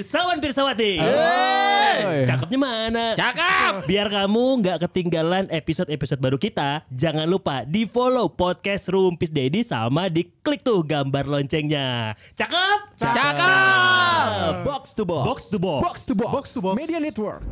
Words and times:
Pirsawan 0.00 0.40
Pirsawati. 0.40 0.96
Cakepnya 2.24 2.56
mana? 2.56 3.12
Cakep. 3.20 3.84
Biar 3.84 4.08
kamu 4.08 4.64
nggak 4.64 4.88
ketinggalan 4.88 5.44
episode-episode 5.52 6.16
baru 6.16 6.40
kita, 6.40 6.88
jangan 6.88 7.28
lupa 7.28 7.68
di 7.68 7.84
follow 7.84 8.32
podcast 8.32 8.88
Rumpis 8.88 9.28
Dedi 9.28 9.60
sama 9.60 10.08
di 10.08 10.24
klik 10.40 10.64
tuh 10.64 10.80
gambar 10.80 11.28
loncengnya. 11.28 12.16
Cakep? 12.32 12.96
Cakep. 12.96 14.64
Box 14.64 14.96
to 14.96 15.04
box. 15.04 15.24
Box 15.28 15.38
to 15.52 15.58
box. 15.60 15.82
Box 15.84 15.96
to 16.08 16.14
box. 16.16 16.32
Box 16.32 16.46
to 16.56 16.60
box. 16.64 16.76
Media 16.80 16.96
Network. 16.96 17.44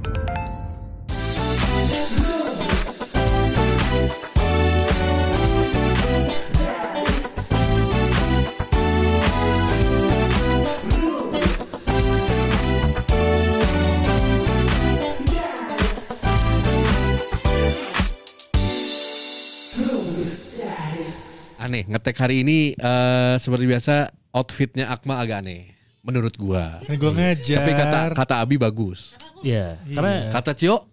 Aneh, 21.58 21.82
ngetek 21.84 22.16
hari 22.16 22.40
ini 22.40 22.58
eh, 22.72 23.34
seperti 23.36 23.66
biasa 23.66 23.94
outfitnya 24.30 24.88
Akmal 24.88 25.18
agak 25.18 25.42
aneh. 25.42 25.74
Menurut 26.00 26.38
gua. 26.38 26.78
Kan 26.80 26.94
gue 26.94 27.12
ngajar. 27.12 27.58
Tapi 27.58 27.72
kata 27.74 28.00
kata 28.14 28.34
Abi 28.38 28.54
bagus. 28.56 29.18
Iya, 29.40 29.76
karena 29.84 30.30
Kata 30.30 30.54
Cio, 30.54 30.86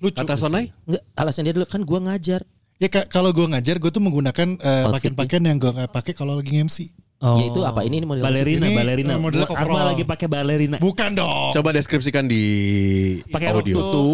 lucu. 0.00 0.16
kata 0.16 0.34
Sonai, 0.34 0.72
Enggak, 0.82 1.02
alasan 1.14 1.44
dia 1.44 1.52
dulu 1.52 1.68
kan 1.68 1.80
gua 1.80 2.00
ngajar. 2.02 2.40
Ya 2.76 2.88
ka- 2.88 3.06
kalau 3.06 3.30
gue 3.30 3.44
ngajar 3.46 3.76
gue 3.76 3.88
tuh 3.88 4.00
menggunakan 4.00 4.48
eh, 4.54 4.84
Outfit 4.84 5.12
pakaian-pakaian 5.12 5.44
yang 5.46 5.56
gue 5.56 5.70
nggak 5.70 5.88
pakai 5.90 6.12
kalau 6.12 6.36
lagi 6.36 6.52
MC. 6.54 6.92
Oh. 7.16 7.40
Yaitu 7.40 7.64
apa 7.64 7.80
ini, 7.80 7.96
ini 7.96 8.04
model 8.04 8.20
Balerina, 8.20 8.68
Ini, 8.68 8.76
balerina. 8.76 9.14
modelnya 9.16 9.48
Akmal 9.48 9.64
overall. 9.64 9.88
lagi 9.88 10.04
pakai 10.04 10.28
balerina. 10.28 10.76
Bukan 10.76 11.10
dong. 11.12 11.52
coba 11.52 11.72
deskripsikan 11.72 12.24
di 12.24 12.44
Pakai 13.24 13.48
audio. 13.48 13.72
tutu. 13.74 14.08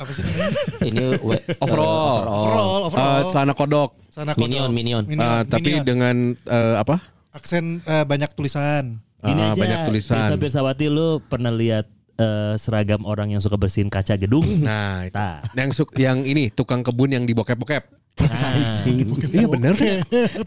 Apa 0.00 0.10
sih 0.10 0.24
namanya? 0.24 0.50
Ini 0.88 1.04
we- 1.20 1.44
Overall. 1.60 2.24
overall, 2.24 2.80
Eh, 2.80 2.86
overall. 2.88 3.28
celana 3.28 3.52
kodok, 3.52 3.90
Sana 4.08 4.32
Minion, 4.34 4.72
minion. 4.72 5.04
Eh, 5.04 5.42
tapi 5.44 5.84
dengan 5.84 6.32
eh, 6.34 6.74
apa? 6.74 6.98
aksen 7.30 7.84
eh, 7.84 8.02
banyak 8.02 8.32
tulisan. 8.32 8.98
Ah, 9.20 9.52
aja, 9.52 9.54
banyak 9.54 9.80
tulisan. 9.84 10.16
Pirsa 10.16 10.34
Pirsawati 10.34 10.88
lu 10.88 11.20
pernah 11.22 11.52
lihat 11.52 11.84
eh, 12.16 12.56
seragam 12.56 13.04
orang 13.04 13.28
yang 13.28 13.38
suka 13.38 13.54
bersihin 13.54 13.86
kaca 13.86 14.16
gedung? 14.16 14.42
Nah, 14.66 15.04
itu. 15.04 15.14
Nah. 15.14 15.44
yang 15.52 15.70
suk 15.70 15.92
yang 15.94 16.24
ini 16.24 16.48
tukang 16.48 16.80
kebun 16.80 17.12
yang 17.12 17.22
di 17.22 17.36
bokep-bokep. 17.36 18.00
Nah, 18.18 18.52
Iya 19.30 19.46
bener. 19.46 19.72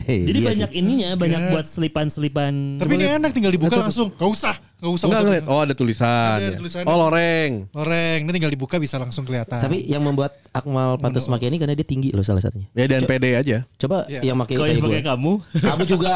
Hey, 0.03 0.27
Jadi 0.27 0.39
iya 0.39 0.49
banyak 0.49 0.69
sih. 0.69 0.77
ininya, 0.77 1.09
banyak 1.15 1.41
buat 1.49 1.63
selipan-selipan. 1.63 2.77
Tapi 2.77 2.91
ini 2.91 3.05
enak 3.07 3.31
tinggal 3.31 3.49
dibuka 3.49 3.79
langsung. 3.79 4.09
Gak 4.11 4.29
usah, 4.29 4.53
gak 4.83 4.91
usah. 4.91 5.05
Enggak 5.05 5.15
usah. 5.15 5.23
ngeliat. 5.25 5.45
Oh 5.47 5.59
ada 5.59 5.73
tulisan. 5.73 6.35
Ada 6.35 6.43
ya. 6.45 6.57
tulisannya. 6.59 6.85
Oh 6.85 6.97
loreng. 6.99 7.51
Loreng, 7.71 8.19
ini 8.19 8.31
tinggal 8.31 8.51
dibuka 8.51 8.75
bisa 8.75 8.95
langsung 8.95 9.23
kelihatan. 9.23 9.57
Tapi 9.57 9.81
yang 9.83 10.03
membuat 10.03 10.35
Akmal 10.51 10.99
pantas 10.99 11.25
pakai 11.25 11.47
ini 11.47 11.57
karena 11.57 11.73
dia 11.73 11.81
tinggi 11.81 12.11
loh 12.11 12.21
salah 12.21 12.37
satunya. 12.37 12.67
Ya 12.71 12.85
dan 12.85 13.03
pede 13.03 13.33
aja. 13.33 13.63
Coba 13.73 14.05
Iya. 14.05 14.21
yang 14.21 14.37
pakai 14.37 14.53
Kalau 14.53 14.67
kayak 14.67 14.77
gue. 14.77 14.85
pakai 14.91 15.03
kamu, 15.07 15.31
Kamu 15.55 15.83
juga. 15.87 16.13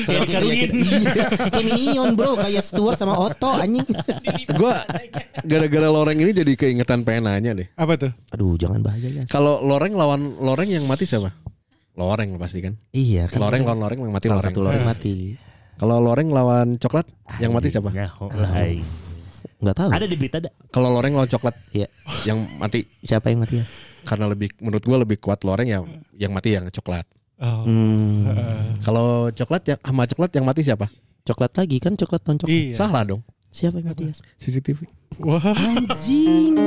Kayak 0.00 0.20
dikarungin. 0.24 0.70
Iya, 0.72 1.26
Kayak 1.50 1.66
minion 1.68 2.08
bro, 2.14 2.32
kayak 2.34 2.62
Stuart 2.62 2.94
sama 2.94 3.14
Otto 3.14 3.50
anjing. 3.50 3.84
Gua 4.56 4.80
gara-gara 5.42 5.88
loreng 5.88 6.16
ini 6.16 6.32
jadi 6.32 6.52
keingetan 6.54 7.02
penanya 7.02 7.52
deh. 7.52 7.68
apa 7.74 7.98
tuh? 7.98 8.12
Aduh, 8.30 8.54
jangan 8.54 8.80
bahaya 8.80 9.08
ya. 9.12 9.22
Kalau 9.26 9.60
loreng 9.60 9.92
lawan 9.92 10.38
loreng 10.38 10.70
yang 10.70 10.84
mati 10.84 11.04
siapa? 11.04 11.34
Loreng 11.92 12.34
pasti 12.36 12.58
kan. 12.58 12.74
Iya 12.90 13.28
kan. 13.28 13.38
Loreng 13.38 13.62
lawan 13.62 13.78
loreng 13.78 13.98
yang 14.00 14.10
mati 14.10 14.26
Salah 14.26 14.40
loreng. 14.40 14.50
satu 14.50 14.60
loreng 14.62 14.84
mati. 14.84 15.14
Kalau 15.74 15.96
loreng 15.98 16.30
lawan 16.30 16.76
coklat 16.76 17.06
yang 17.38 17.50
mati 17.50 17.68
siapa? 17.68 17.90
Ya, 17.90 18.10
oh. 18.18 18.30
Enggak 19.60 19.76
tahu. 19.76 19.90
Ada 19.90 20.06
di 20.06 20.14
berita 20.14 20.38
ada. 20.38 20.50
Kalau 20.70 20.88
loreng 20.88 21.14
lawan 21.14 21.26
coklat 21.26 21.54
Iya. 21.72 21.88
yang 22.24 22.46
mati 22.56 22.86
Siapa 23.00 23.28
yang 23.28 23.42
mati 23.42 23.60
ya? 23.60 23.66
karena 24.04 24.28
lebih 24.28 24.52
menurut 24.60 24.84
gua 24.84 25.00
lebih 25.00 25.16
kuat 25.16 25.40
loreng 25.42 25.64
yang 25.64 25.82
yang 26.14 26.30
mati 26.30 26.52
yang 26.52 26.68
coklat. 26.68 27.08
Oh. 27.40 27.64
Hmm, 27.64 28.28
Kalau 28.86 29.28
coklat 29.30 29.62
yang 29.66 29.78
sama 29.80 30.02
coklat 30.04 30.30
yang 30.32 30.44
mati 30.44 30.60
siapa? 30.60 30.86
coklat 31.24 31.52
lagi 31.56 31.80
kan 31.80 31.96
coklat 31.96 32.20
toncok. 32.20 32.46
Iya. 32.46 32.76
Salah 32.76 33.02
dong. 33.02 33.24
Siapa 33.48 33.80
yang 33.80 33.88
mati 33.88 34.10
ya? 34.10 34.14
CCTV. 34.36 34.84
Wah, 35.24 35.40
Anjing. 35.40 36.58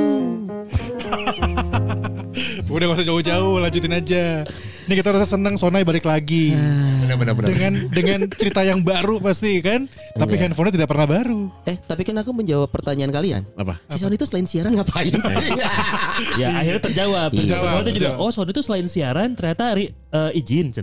udah 2.68 2.84
gak 2.84 2.96
usah 2.98 3.06
jauh-jauh, 3.06 3.56
lanjutin 3.60 3.92
aja. 3.92 4.44
Ini 4.88 4.96
kita 4.96 5.12
rasa 5.12 5.28
senang 5.28 5.60
Sonai 5.60 5.84
balik 5.84 6.02
lagi. 6.02 6.56
Benar-benar 6.98 7.36
benar. 7.36 7.48
Dengan 7.52 7.72
dengan 7.92 8.20
cerita 8.32 8.64
yang 8.64 8.80
baru 8.80 9.20
pasti 9.20 9.60
kan. 9.60 9.84
Tapi 10.16 10.32
Iya. 10.32 10.48
handphonenya 10.48 10.74
tidak 10.74 10.88
pernah 10.88 11.04
baru. 11.04 11.52
Eh, 11.62 11.76
tapi 11.78 12.02
kan 12.02 12.16
aku 12.16 12.32
menjawab 12.32 12.72
pertanyaan 12.72 13.12
kalian. 13.12 13.42
Apa? 13.52 13.76
Si 13.86 14.00
Sony 14.00 14.16
itu 14.16 14.24
selain 14.24 14.48
siaran 14.48 14.72
ngapain 14.72 15.12
sih? 15.12 15.20
Ya 16.40 16.56
akhirnya 16.56 16.80
terjawab. 16.82 17.28
Iya. 17.30 17.40
Terjawab. 17.44 17.68
Soalnya 17.70 17.92
juga, 17.92 18.10
oh 18.16 18.30
Sony 18.32 18.50
itu 18.50 18.62
selain 18.64 18.86
siaran 18.88 19.28
ternyata 19.32 19.76
ri- 19.76 19.92
eh, 19.92 20.30
izin. 20.34 20.72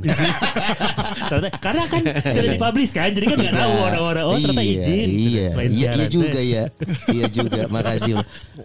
Ternyata, 1.25 1.49
karena 1.57 1.83
kan 1.89 2.01
tidak 2.05 2.45
dipublish 2.53 2.93
kan, 2.93 3.09
jadi 3.09 3.25
kan 3.25 3.37
nggak 3.41 3.57
tahu 3.57 3.73
orang-orang. 3.81 4.23
Oh 4.23 4.37
ternyata 4.37 4.61
Iya, 4.61 4.77
izin. 4.77 5.07
Iya, 5.09 5.45
Selain 5.49 5.65
iya, 5.67 5.79
siaran. 5.81 5.97
iya 5.97 6.05
juga 6.07 6.39
ya. 6.39 6.63
Iya 7.09 7.25
juga, 7.33 7.61
makasih. 7.67 8.13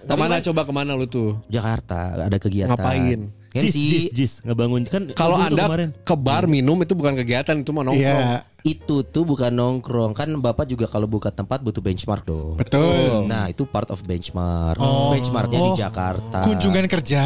Ke 0.04 0.14
mana 0.14 0.34
coba 0.44 0.60
ke 0.62 0.72
mana 0.74 0.92
lu 0.92 1.08
tuh? 1.08 1.40
Jakarta 1.48 2.20
ada 2.20 2.36
kegiatan. 2.36 2.76
Ngapain? 2.76 3.39
Kan 3.50 3.66
Jis, 3.66 3.74
jis, 3.74 4.04
jis, 4.10 4.32
ngebangun 4.40 4.86
kan. 4.86 5.10
Kalau 5.10 5.34
anda 5.34 5.66
kemarin. 5.66 5.90
ke 5.96 6.14
bar 6.14 6.46
minum 6.46 6.78
itu 6.78 6.94
bukan 6.94 7.14
kegiatan 7.14 7.58
itu 7.58 7.70
mau 7.70 7.82
nongkrong. 7.82 7.98
Iya, 7.98 8.46
itu 8.62 9.02
tuh 9.02 9.26
bukan 9.26 9.50
nongkrong 9.50 10.14
kan 10.14 10.30
bapak 10.32 10.64
juga 10.64 10.86
kalau 10.86 11.04
buka 11.04 11.28
tempat 11.28 11.58
butuh 11.58 11.78
benchmark 11.78 12.22
dong. 12.22 12.54
betul. 12.54 13.26
Nah 13.26 13.46
itu 13.46 13.66
part 13.66 13.90
of 13.90 13.98
benchmark. 14.00 14.78
Oh. 14.78 15.10
Benchmarknya 15.10 15.58
di 15.58 15.66
Oh. 15.66 15.74
Jakarta. 15.74 16.40
Kunjungan 16.42 16.86
kerja. 16.86 17.22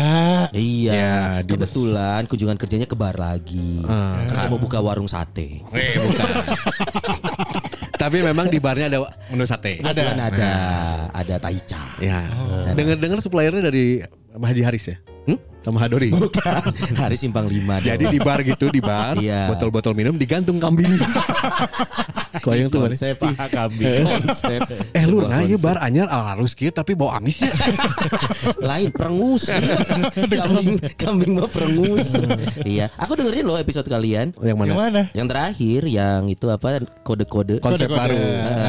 Iya, 0.49 0.91
Ya, 0.91 1.15
dinas. 1.39 1.69
kebetulan 1.69 2.25
kunjungan 2.25 2.57
kerjanya 2.57 2.87
ke 2.87 2.97
bar 2.97 3.15
lagi. 3.15 3.85
Terus 4.25 4.39
saya 4.39 4.49
mau 4.49 4.57
buka 4.57 4.81
warung 4.81 5.05
sate. 5.07 5.61
Eh, 5.67 6.01
bukan. 6.01 6.25
Tapi 7.95 8.21
memang 8.21 8.49
di 8.49 8.59
barnya 8.59 8.89
ada 8.89 8.99
menu 9.29 9.45
sate. 9.45 9.79
Ada 9.79 10.01
kan 10.03 10.19
ada, 10.23 10.51
ada 11.11 11.35
taicha. 11.39 11.85
Ya. 11.99 12.27
Sana. 12.57 12.75
Dengar-dengar 12.75 13.21
suppliernya 13.21 13.61
dari 13.63 14.01
Haji 14.33 14.63
Haris 14.63 14.85
ya? 14.87 14.97
Hmm? 15.25 15.39
Sama 15.65 15.81
Hadori. 15.81 16.13
Hari 16.95 17.17
simpang 17.17 17.49
lima. 17.49 17.81
dong. 17.81 17.89
Jadi 17.89 18.05
di 18.07 18.19
bar 18.19 18.41
gitu 18.41 18.69
di 18.69 18.79
bar, 18.79 19.17
Iya. 19.17 19.49
botol-botol 19.49 19.93
minum 19.93 20.13
digantung 20.15 20.61
kambing. 20.61 20.93
Koyong 22.37 22.69
tuh 22.69 22.83
mana? 22.83 22.93
konsep 22.93 23.15
Paha 23.17 23.47
kambing. 23.49 24.05
konsep. 24.05 24.61
Eh 24.93 25.05
lu 25.07 25.25
nah 25.25 25.41
ya 25.41 25.57
bar 25.57 25.81
anyar 25.81 26.11
harus 26.11 26.53
gitu 26.53 26.69
tapi 26.69 26.93
bau 26.93 27.09
amis 27.09 27.41
ya. 27.41 27.49
lain 28.69 28.91
perengus 28.91 29.49
kambing 29.49 30.77
kambing 30.95 31.31
mah 31.33 31.47
perengus 31.47 32.13
iya 32.67 32.91
aku 32.95 33.15
dengerin 33.15 33.45
loh 33.45 33.57
episode 33.57 33.87
kalian 33.87 34.35
Yang 34.37 34.57
mana? 34.57 34.67
Yang 34.67 34.79
mana? 34.79 35.03
yang 35.15 35.27
terakhir 35.27 35.81
yang 35.87 36.21
itu 36.27 36.47
apa 36.49 36.83
kode-kode 37.01 37.63
Konsep 37.63 37.87
Kode-kode. 37.87 38.13
baru. 38.13 38.19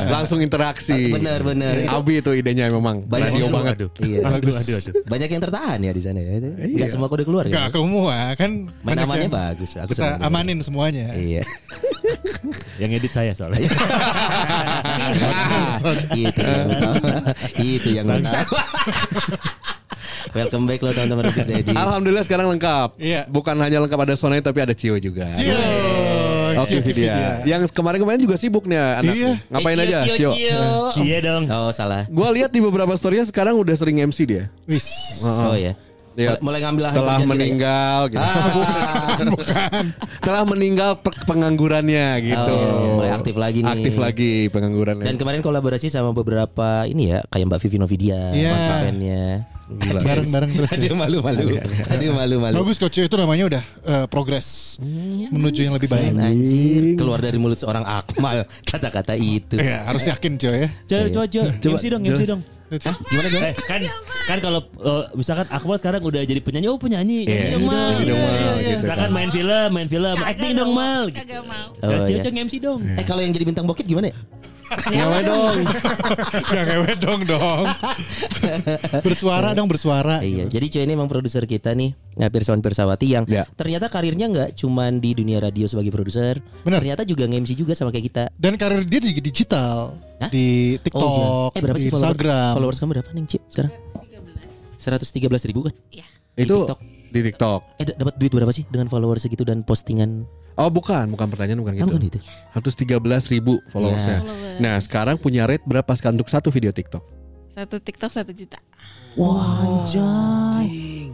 Langsung 0.08 0.40
interaksi. 0.40 1.10
bener 1.10 1.42
bener 1.42 1.74
Itu 1.82 1.92
Abi 1.92 2.22
itu 2.22 2.32
idenya 2.32 2.70
memang. 2.70 3.02
Banyak 3.04 3.34
Radio 3.34 3.42
yang- 3.42 3.52
banget. 3.52 3.74
Aduh. 3.76 3.90
Iya. 3.98 4.20
Aduh, 4.26 4.54
aduh, 4.54 4.76
aduh. 4.78 4.94
banyak 5.04 5.28
yang 5.28 5.42
tertahan 5.42 5.80
ya 5.82 5.92
di 5.92 6.02
sana 6.02 6.20
ya 6.20 6.32
itu 6.38 6.50
Iya. 6.54 6.85
Nggak 6.86 6.94
semua 6.94 7.08
kode 7.10 7.24
keluar 7.26 7.44
Gak 7.46 7.68
ya 7.68 7.74
semua 7.74 8.16
kan. 8.34 8.52
main 8.82 8.98
amannya 8.98 9.28
yang 9.28 9.34
bagus 9.34 9.72
aku 9.76 9.92
Kita 9.92 10.22
amanin 10.22 10.62
semuanya. 10.62 11.12
iya 11.14 11.42
Yang 12.76 12.92
edit 13.02 13.12
saya 13.12 13.32
soalnya. 13.32 13.66
itu 16.14 16.44
yang 16.44 16.70
itu 17.58 17.90
yang 17.96 18.06
welcome 20.36 20.66
back 20.68 20.84
lo 20.84 20.92
teman-teman 20.92 21.24
Rufus 21.26 21.48
Dedi 21.48 21.72
Alhamdulillah 21.72 22.24
sekarang 22.24 22.48
lengkap. 22.52 23.00
Iya. 23.00 23.24
Bukan 23.26 23.56
hanya 23.58 23.80
lengkap 23.80 24.00
ada 24.02 24.16
Sonai 24.16 24.44
tapi 24.44 24.60
ada 24.60 24.76
Cio 24.76 25.00
juga. 25.00 25.32
Cio. 25.32 25.56
Oke 26.56 26.78
Cio 26.78 26.84
Vidya. 26.84 27.42
Yang 27.44 27.72
kemarin-kemarin 27.72 28.20
juga 28.20 28.36
sibuk 28.36 28.68
nih 28.68 28.78
anak. 28.78 29.14
Iya. 29.16 29.32
Ngapain 29.50 29.78
Eh, 29.80 29.84
aja 29.88 29.98
Cio, 30.04 30.16
Cio? 30.16 30.32
Cio. 30.36 30.64
Cie 30.94 31.18
dong. 31.24 31.44
oh 31.48 31.72
salah 31.72 32.04
Gua 32.12 32.30
lihat 32.30 32.52
di 32.52 32.60
beberapa 32.60 32.92
story 32.94 33.24
sekarang 33.24 33.56
udah 33.56 33.74
sering 33.74 34.04
MC 34.04 34.28
dia. 34.28 34.44
Wis. 34.68 35.24
oh 35.24 35.56
ya 35.56 35.74
Iya. 36.16 36.40
mulai, 36.40 36.64
ngambil 36.64 36.84
Telah 36.92 37.20
ya? 37.20 37.28
meninggal 37.28 38.00
gitu. 38.08 38.24
Ah, 38.24 39.20
Telah 40.26 40.44
meninggal 40.48 41.00
pe- 41.00 41.16
penganggurannya 41.24 42.08
gitu. 42.24 42.56
Oh, 42.56 42.98
mulai 42.98 43.12
aktif 43.12 43.36
lagi 43.36 43.60
nih. 43.62 43.72
Aktif 43.72 43.96
lagi 43.96 44.48
penganggurannya. 44.48 45.06
Dan 45.06 45.16
kemarin 45.16 45.40
kolaborasi 45.40 45.88
sama 45.88 46.12
beberapa 46.12 46.88
ini 46.88 47.12
ya, 47.12 47.20
kayak 47.28 47.46
Mbak 47.46 47.60
Vivi 47.62 47.78
Novidia, 47.78 48.20
Iya. 48.32 49.44
Gila. 49.66 49.98
Bareng-bareng 49.98 50.52
terus 50.54 50.70
ya. 50.72 50.78
Aduh 50.78 50.94
malu-malu. 50.94 51.58
Aduh 51.90 52.14
malu-malu. 52.14 52.54
Bagus 52.56 52.78
coach 52.78 53.02
itu 53.02 53.16
namanya 53.18 53.50
udah 53.50 53.64
eh, 53.66 54.06
progres 54.06 54.78
menuju 55.26 55.66
yang 55.66 55.74
lebih 55.74 55.90
baik. 55.90 56.14
Anjir, 56.14 56.94
keluar 56.94 57.18
dari 57.18 57.42
mulut 57.42 57.58
seorang 57.58 57.82
Akmal 57.82 58.46
kata-kata 58.62 59.18
itu. 59.18 59.58
Ya 59.58 59.90
harus 59.90 60.06
yakin 60.06 60.38
coy 60.38 60.54
ya. 60.64 60.70
Coba, 60.86 61.06
coba, 61.10 61.26
coba. 61.26 61.50
Coba, 61.58 61.76
MC 61.76 61.86
dong, 61.90 62.02
MC 62.06 62.24
dong. 62.30 62.42
Hah? 62.66 62.96
Gimana 63.06 63.28
gimana? 63.30 63.46
Eh, 63.46 63.56
kan 63.62 63.80
kan 64.26 64.38
kalau 64.42 64.60
eh, 64.82 65.04
misalkan 65.14 65.46
Akmal 65.48 65.78
sekarang 65.78 66.02
udah 66.02 66.26
jadi 66.26 66.42
penyanyi, 66.42 66.66
oh 66.66 66.82
penyanyi, 66.82 67.22
Iya. 67.24 67.30
nyanyi 67.30 67.54
dong 67.54 67.66
mal. 67.66 67.94
Dong, 67.94 68.18
Mal, 68.18 68.34
Iya, 68.34 68.52
gitu 68.58 68.78
Misalkan 68.82 69.10
main 69.14 69.30
film, 69.30 69.70
main 69.70 69.88
film, 69.88 70.16
acting 70.18 70.52
dong 70.52 70.58
dong, 70.58 70.72
mal. 70.74 71.04
Kagak 71.14 71.44
mau. 71.46 71.68
Sekarang 71.78 72.02
Oh, 72.02 72.08
Cio 72.08 72.16
iya. 72.16 72.24
Cio 72.26 72.32
MC 72.34 72.54
dong. 72.58 72.80
Eh 72.98 73.06
kalau 73.06 73.22
yang 73.22 73.32
jadi 73.32 73.46
bintang 73.46 73.66
bokep 73.66 73.86
gimana 73.86 74.10
ya? 74.10 74.16
Ngewe 74.66 75.20
dong. 75.22 75.58
Gak 76.46 76.64
ngewe 76.66 76.92
dong 76.96 77.22
dong. 77.24 77.66
bersuara 79.00 79.52
dong 79.52 79.66
bersuara. 79.66 80.20
Iya, 80.20 80.46
jadi 80.48 80.66
Cio 80.68 80.82
ini 80.82 80.94
emang 80.94 81.06
produser 81.06 81.44
kita 81.44 81.72
nih, 81.72 81.94
nah, 82.16 82.28
Pirsawan 82.28 82.60
Pirsawati 82.60 83.08
yang 83.08 83.24
Ya. 83.26 83.46
ternyata 83.52 83.88
karirnya 83.88 84.26
nggak 84.26 84.50
cuman 84.56 84.98
di 84.98 85.14
dunia 85.14 85.38
radio 85.40 85.66
sebagai 85.66 85.90
produser, 85.90 86.42
Benar. 86.62 86.80
ternyata 86.80 87.02
juga 87.04 87.26
nge-MC 87.26 87.52
juga 87.54 87.74
sama 87.74 87.90
kayak 87.90 88.06
kita. 88.06 88.24
Dan 88.34 88.56
karir 88.56 88.84
dia 88.84 89.00
di 89.00 89.14
digital. 89.16 89.98
Hah? 90.18 90.30
Di 90.30 90.78
TikTok, 90.78 91.04
Oh, 91.04 91.50
iya. 91.50 91.52
Eh 91.52 91.62
berapa 91.62 91.76
di 91.76 91.82
sih 91.82 91.90
follower, 91.90 92.08
Instagram. 92.12 92.52
followers 92.54 92.78
kamu 92.78 92.90
berapa 92.92 93.10
nih 93.12 93.24
Ci 93.28 93.38
sekarang? 93.48 93.72
113 94.78 95.46
ribu 95.46 95.60
kan? 95.64 95.74
Di 95.88 96.02
Itu 96.38 96.56
TikTok. 96.64 96.80
di 97.10 97.20
TikTok. 97.24 97.62
Eh 97.76 97.86
d- 97.86 97.96
dapat 97.96 98.14
duit 98.16 98.32
berapa 98.32 98.52
sih 98.52 98.64
dengan 98.66 98.86
followers 98.86 99.22
segitu 99.22 99.42
dan 99.42 99.62
postingan? 99.62 100.26
Oh 100.56 100.72
bukan, 100.72 101.12
bukan 101.12 101.28
pertanyaan 101.28 101.60
bukan 101.60 101.74
Ah, 101.74 101.80
gitu. 101.80 101.88
bukan 101.92 102.04
itu. 102.08 102.20
113 102.56 102.96
ribu 103.28 103.60
followersnya. 103.68 104.20
Followers. 104.22 104.60
Nah 104.60 104.76
sekarang 104.80 105.16
punya 105.16 105.44
rate 105.44 105.64
berapa 105.64 105.92
sekali 105.94 106.16
untuk 106.16 106.32
satu 106.32 106.48
video 106.48 106.72
TikTok? 106.72 107.04
Satu 107.52 107.76
TikTok 107.78 108.08
satu 108.10 108.32
juta. 108.32 108.56
Wah, 109.16 109.64
anjay. 109.64 110.68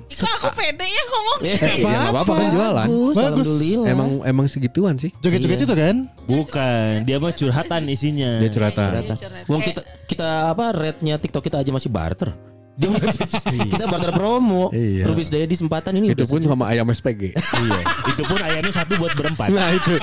Ih, 0.09 0.17
Kok 0.17 0.25
aku 0.35 0.49
pede 0.53 0.83
ya 0.83 1.03
ngomong? 1.07 1.39
Ya 1.43 1.53
nggak 1.55 2.11
apa-apa 2.11 2.31
kan 2.33 2.47
jualan. 2.51 2.87
Bagus, 2.87 3.15
Bagus. 3.15 3.49
Emang 3.83 4.09
emang 4.21 4.45
segituan 4.45 4.97
sih. 4.97 5.13
Joget-joget 5.21 5.55
Iya. 5.55 5.65
itu 5.65 5.75
kan? 5.75 5.95
Bukan, 6.25 6.91
dia 7.05 7.17
mah 7.17 7.31
curhatan 7.31 7.81
isinya. 7.87 8.37
Dia 8.37 8.49
curhatan. 8.49 8.89
Wong 9.45 9.61
kita 9.61 9.81
kita 10.05 10.27
apa 10.49 10.69
rate-nya 10.71 11.15
TikTok 11.15 11.41
kita 11.43 11.61
aja 11.61 11.69
masih 11.69 11.89
barter. 11.89 12.33
Dia 12.79 12.87
masih 12.87 13.27
kita 13.67 13.85
barter 13.85 14.11
promo. 14.15 14.71
Iya. 14.71 15.03
Rufis 15.05 15.27
Dayadi 15.27 15.55
sempatan 15.59 15.91
ini 15.99 16.15
Itu 16.15 16.23
pun 16.25 16.39
sama 16.39 16.71
ayam 16.71 16.87
SPG. 16.87 17.35
iya. 17.35 17.81
Itu 18.09 18.23
pun 18.23 18.39
ayamnya 18.39 18.73
satu 18.73 18.95
buat 18.97 19.13
berempat. 19.13 19.51
nah 19.51 19.75
itu. 19.75 19.99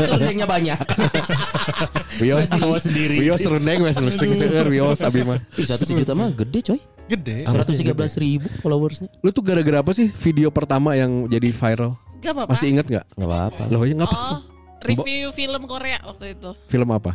Serundengnya 0.00 0.48
banyak. 0.48 0.78
Wios 2.22 2.48
Bawa 2.48 2.78
sendiri. 2.80 3.20
Wios 3.20 3.42
rendeng 3.44 3.84
wes 3.84 3.96
lu 4.00 4.10
sing 4.10 4.32
seueur 4.32 4.66
Wios 4.72 5.04
abi 5.04 5.22
mah. 5.22 5.38
Ih, 5.60 5.66
satu 5.68 5.84
sejuta 5.84 6.16
mah 6.16 6.32
gede 6.32 6.72
coy. 6.72 6.80
Gede. 7.06 7.46
113 7.46 7.94
ribu 8.18 8.48
followersnya. 8.64 9.08
Lu 9.22 9.30
tuh 9.30 9.44
gara-gara 9.44 9.78
apa 9.84 9.92
sih 9.94 10.10
video 10.10 10.50
pertama 10.50 10.96
yang 10.98 11.28
jadi 11.30 11.52
viral? 11.54 11.94
Gak 12.18 12.32
apa-apa. 12.32 12.50
Masih 12.56 12.72
inget 12.74 12.86
nggak? 12.88 13.04
Nggak 13.14 13.28
apa-apa. 13.30 13.62
Loh 13.70 13.82
ya 13.86 13.94
nggak 13.94 14.08
apa? 14.10 14.18
Oh, 14.18 14.38
review 14.82 15.30
film 15.30 15.62
Korea 15.68 15.98
waktu 16.02 16.34
itu. 16.34 16.50
Film 16.66 16.88
apa? 16.90 17.14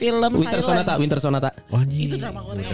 Film 0.00 0.32
Winter 0.32 0.64
Silence. 0.64 0.80
Sonata, 0.80 0.92
Winter 0.96 1.20
Sonata. 1.20 1.48
Wah 1.68 1.84
anjing. 1.84 2.08
Itu 2.08 2.16
drama 2.16 2.40
Korea. 2.40 2.72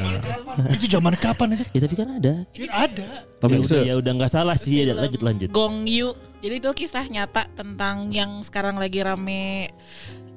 Itu 0.70 0.86
zaman 0.86 1.12
kapan 1.18 1.58
itu? 1.58 1.64
Ya 1.74 1.80
tapi 1.82 1.94
kan 1.98 2.08
ada. 2.14 2.34
Ya, 2.54 2.68
ada. 2.70 3.08
Tom 3.42 3.50
Ya 3.50 3.58
udah, 3.58 3.80
ya 3.82 3.94
udah 3.98 4.12
nggak 4.14 4.30
salah 4.30 4.54
sih. 4.54 4.86
Ya, 4.86 4.94
lanjut 4.94 5.26
lanjut. 5.26 5.50
Gong 5.50 5.90
Yu. 5.90 6.14
Jadi 6.38 6.54
itu 6.62 6.70
kisah 6.76 7.02
nyata 7.04 7.50
tentang 7.52 8.14
yang 8.14 8.46
sekarang 8.46 8.78
lagi 8.78 9.02
rame 9.02 9.74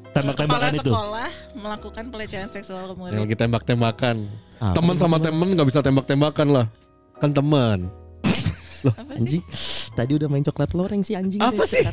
kepala 0.10 0.34
Tembak-tembakan 0.34 0.72
itu. 0.74 0.90
sekolah 0.90 1.30
melakukan 1.54 2.06
pelecehan 2.10 2.50
seksual 2.50 2.90
ke 2.90 2.90
Yang 2.90 3.00
murid. 3.00 3.20
lagi 3.22 3.36
tembak-tembakan. 3.38 4.16
Apa 4.58 4.74
Teman 4.74 4.96
sama 4.98 5.18
temen 5.22 5.48
nggak 5.54 5.68
bisa 5.70 5.80
tembak-tembakan 5.80 6.48
lah. 6.50 6.66
Kan 7.22 7.30
teman. 7.32 7.94
Apa 8.86 9.14
sih? 9.16 9.20
Anjing. 9.20 9.44
Tadi 9.94 10.12
udah 10.16 10.28
main 10.32 10.44
coklat 10.46 10.72
loreng 10.78 11.02
sih 11.04 11.16
anjing. 11.18 11.42
Apa 11.42 11.64
sih? 11.68 11.84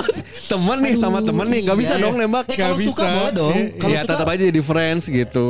temen 0.52 0.78
nih 0.84 0.94
sama 1.00 1.18
temen 1.24 1.46
nih 1.48 1.60
nggak 1.64 1.78
bisa 1.80 1.94
iya. 1.96 2.02
dong 2.04 2.14
nembak. 2.20 2.44
Eh, 2.52 2.56
kalau 2.58 2.76
Nggak 2.76 2.88
suka 2.90 3.04
bisa. 3.04 3.14
boleh 3.16 3.32
dong. 3.32 3.54
Eh, 3.56 3.66
Kalau 3.80 3.94
ya 3.94 4.00
suka 4.04 4.12
tetap 4.12 4.26
aja 4.28 4.42
jadi 4.50 4.62
friends 4.62 5.04
gitu. 5.08 5.46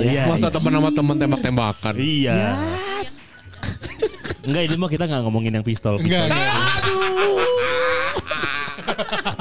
iya. 0.00 0.24
Masa 0.30 0.48
temen 0.48 0.72
sama 0.72 0.90
temen 0.94 1.16
tembak-tembakan. 1.18 1.94
Iya. 1.98 2.36
Yes. 2.96 3.08
Enggak 4.48 4.62
ini 4.64 4.76
mah 4.80 4.88
kita 4.88 5.04
nggak 5.04 5.22
ngomongin 5.28 5.52
yang 5.60 5.66
pistol. 5.66 6.00
pistol. 6.00 6.08
Enggak, 6.08 6.32
enggak. 6.32 6.97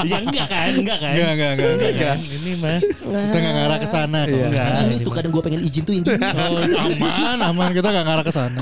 Ya 0.05 0.17
enggak 0.21 0.47
kan, 0.47 0.69
enggak 0.77 0.97
kan? 1.01 1.13
Enggak, 1.13 1.31
enggak, 1.33 1.51
enggak, 1.57 1.71
enggak. 1.73 1.93
kan? 1.97 2.17
Ini 2.21 2.51
mah 2.61 2.79
Kita 2.81 3.37
gak 3.41 3.53
ngarah 3.57 3.77
ke 3.81 3.87
sana 3.87 4.19
kok. 4.23 4.37
enggak. 4.37 4.67
Ini 4.85 4.95
tuh 5.01 5.11
kadang 5.13 5.31
gue 5.33 5.43
pengen 5.43 5.61
izin 5.65 5.83
tuh 5.83 5.93
yang 5.97 6.03
gini. 6.05 6.21
Oh, 6.21 6.59
aman, 6.85 7.37
aman. 7.41 7.69
Kita 7.73 7.89
gak 7.89 8.05
ngarah 8.05 8.25
ke 8.25 8.33
sana. 8.33 8.61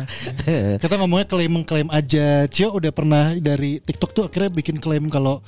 Kita 0.79 0.93
ngomongnya 0.99 1.27
klaim-klaim 1.27 1.87
aja. 1.91 2.47
Cio 2.47 2.71
udah 2.71 2.91
pernah 2.95 3.35
dari 3.37 3.83
TikTok 3.83 4.11
tuh 4.15 4.23
akhirnya 4.31 4.51
bikin 4.53 4.79
klaim 4.79 5.11
kalau 5.11 5.43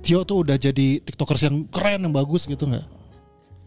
Cio 0.00 0.24
tuh 0.24 0.44
udah 0.48 0.56
jadi 0.56 1.00
TikTokers 1.04 1.42
yang 1.48 1.56
keren, 1.68 2.00
yang 2.04 2.12
bagus 2.12 2.48
gitu 2.48 2.64
nggak? 2.68 2.99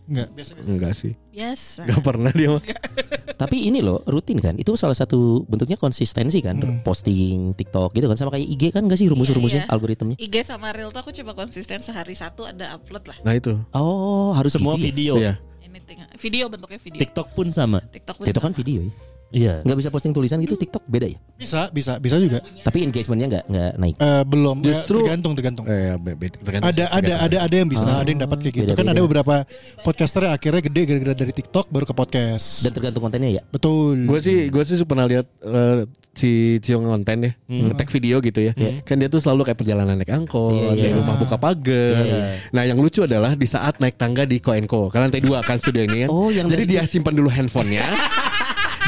Nggak. 0.03 0.27
Biasa-biasa. 0.35 0.67
Enggak 0.67 0.93
sih. 0.93 1.13
Biasa. 1.31 1.81
Gak 1.87 2.01
pernah 2.03 2.31
dia 2.31 2.47
mah. 2.51 2.63
Tapi 3.41 3.67
ini 3.67 3.79
loh 3.79 4.03
rutin 4.03 4.37
kan. 4.37 4.55
Itu 4.55 4.75
salah 4.75 4.93
satu 4.93 5.47
bentuknya 5.47 5.75
konsistensi 5.75 6.39
kan. 6.39 6.59
Posting 6.83 7.53
TikTok 7.53 7.93
gitu 7.93 8.05
kan 8.05 8.17
sama 8.17 8.31
kayak 8.31 8.45
IG 8.45 8.63
kan 8.71 8.83
gak 8.85 8.99
sih 8.99 9.07
rumus-rumusnya 9.07 9.63
Iya, 9.63 9.67
iya. 9.67 9.73
algoritmnya. 9.73 10.15
IG 10.17 10.35
sama 10.43 10.71
Reel 10.71 10.91
tuh 10.91 10.99
aku 10.99 11.11
coba 11.13 11.31
konsisten 11.35 11.79
sehari 11.79 12.13
satu 12.13 12.43
ada 12.43 12.75
upload 12.75 13.03
lah. 13.07 13.17
Nah 13.23 13.33
itu. 13.33 13.55
Oh 13.71 14.31
harus 14.33 14.51
Semua 14.51 14.75
gitu 14.75 14.83
ya? 14.83 14.87
video. 14.91 15.13
Iya. 15.17 15.33
Anything. 15.63 15.97
Video 16.15 16.43
bentuknya 16.47 16.79
video. 16.79 16.99
TikTok 16.99 17.27
pun 17.31 17.47
sama. 17.49 17.79
TikTok 17.87 18.15
pun 18.19 18.25
TikTok 18.27 18.43
kan 18.43 18.53
sama. 18.53 18.59
video 18.59 18.79
ya. 18.83 18.91
Iya. 19.33 19.65
Nggak 19.65 19.77
bisa 19.81 19.89
posting 19.89 20.13
tulisan 20.13 20.37
gitu 20.39 20.53
TikTok 20.53 20.85
beda 20.85 21.09
ya. 21.09 21.17
Bisa, 21.33 21.67
bisa, 21.67 21.97
bisa 21.97 22.15
juga. 22.15 22.37
Tapi 22.61 22.85
engagementnya 22.85 23.27
nggak 23.27 23.45
nggak 23.49 23.71
naik. 23.75 23.95
Eh, 23.97 24.23
belum. 24.23 24.57
Ya, 24.61 24.65
Justru- 24.71 25.01
tergantung, 25.03 25.33
tergantung. 25.33 25.65
Eh, 25.65 25.73
ya, 25.73 25.93
be- 25.97 26.13
be- 26.13 26.29
tergantung 26.31 26.69
Ada, 26.69 26.77
sih, 26.77 26.85
ada, 26.85 26.93
tergantung. 26.93 27.25
ada, 27.25 27.37
ada 27.41 27.55
yang 27.57 27.69
bisa, 27.69 27.89
ada 27.91 28.07
yang 28.07 28.21
dapat 28.21 28.37
kayak 28.39 28.53
gitu. 28.53 28.63
Kan 28.63 28.69
Beda-beda. 28.77 28.93
ada 28.93 29.01
beberapa 29.01 29.35
podcaster 29.81 30.21
yang 30.23 30.33
akhirnya 30.33 30.61
gede 30.61 30.81
gara-gara 30.85 31.15
dari 31.17 31.33
TikTok 31.33 31.65
baru 31.67 31.85
ke 31.85 31.93
podcast. 31.93 32.47
Dan 32.61 32.71
tergantung 32.71 33.01
kontennya 33.01 33.31
ya. 33.33 33.43
Betul. 33.43 34.05
Gue 34.05 34.21
sih 34.21 34.47
gue 34.47 34.63
sih 34.63 34.77
pernah 34.85 35.09
lihat 35.09 35.25
eh, 35.41 35.89
si 36.13 36.31
Cio 36.61 36.77
ngonten 36.77 37.25
ya 37.25 37.31
ngetek 37.49 37.89
video 37.89 38.21
gitu 38.21 38.37
ya 38.39 38.53
kan 38.85 39.01
dia 39.01 39.09
tuh 39.09 39.17
selalu 39.17 39.49
kayak 39.49 39.57
perjalanan 39.57 39.97
naik 39.97 40.13
angkot 40.13 40.77
iya. 40.77 40.93
di 40.93 40.93
rumah 40.93 41.17
buka 41.17 41.41
pagar 41.41 42.05
Iya. 42.05 42.21
nah 42.53 42.61
yang 42.61 42.77
lucu 42.77 43.01
adalah 43.01 43.33
di 43.33 43.49
saat 43.49 43.81
naik 43.81 43.97
tangga 43.97 44.21
di 44.21 44.37
Koenko 44.37 44.93
kan 44.93 45.09
lantai 45.09 45.25
dua 45.25 45.41
kan 45.41 45.57
studio 45.57 45.81
ini 45.81 46.05
kan 46.05 46.09
Oh, 46.13 46.29
yang 46.29 46.45
jadi 46.45 46.69
dia 46.69 46.81
simpan 46.85 47.17
dulu 47.17 47.33
handphonenya 47.33 47.81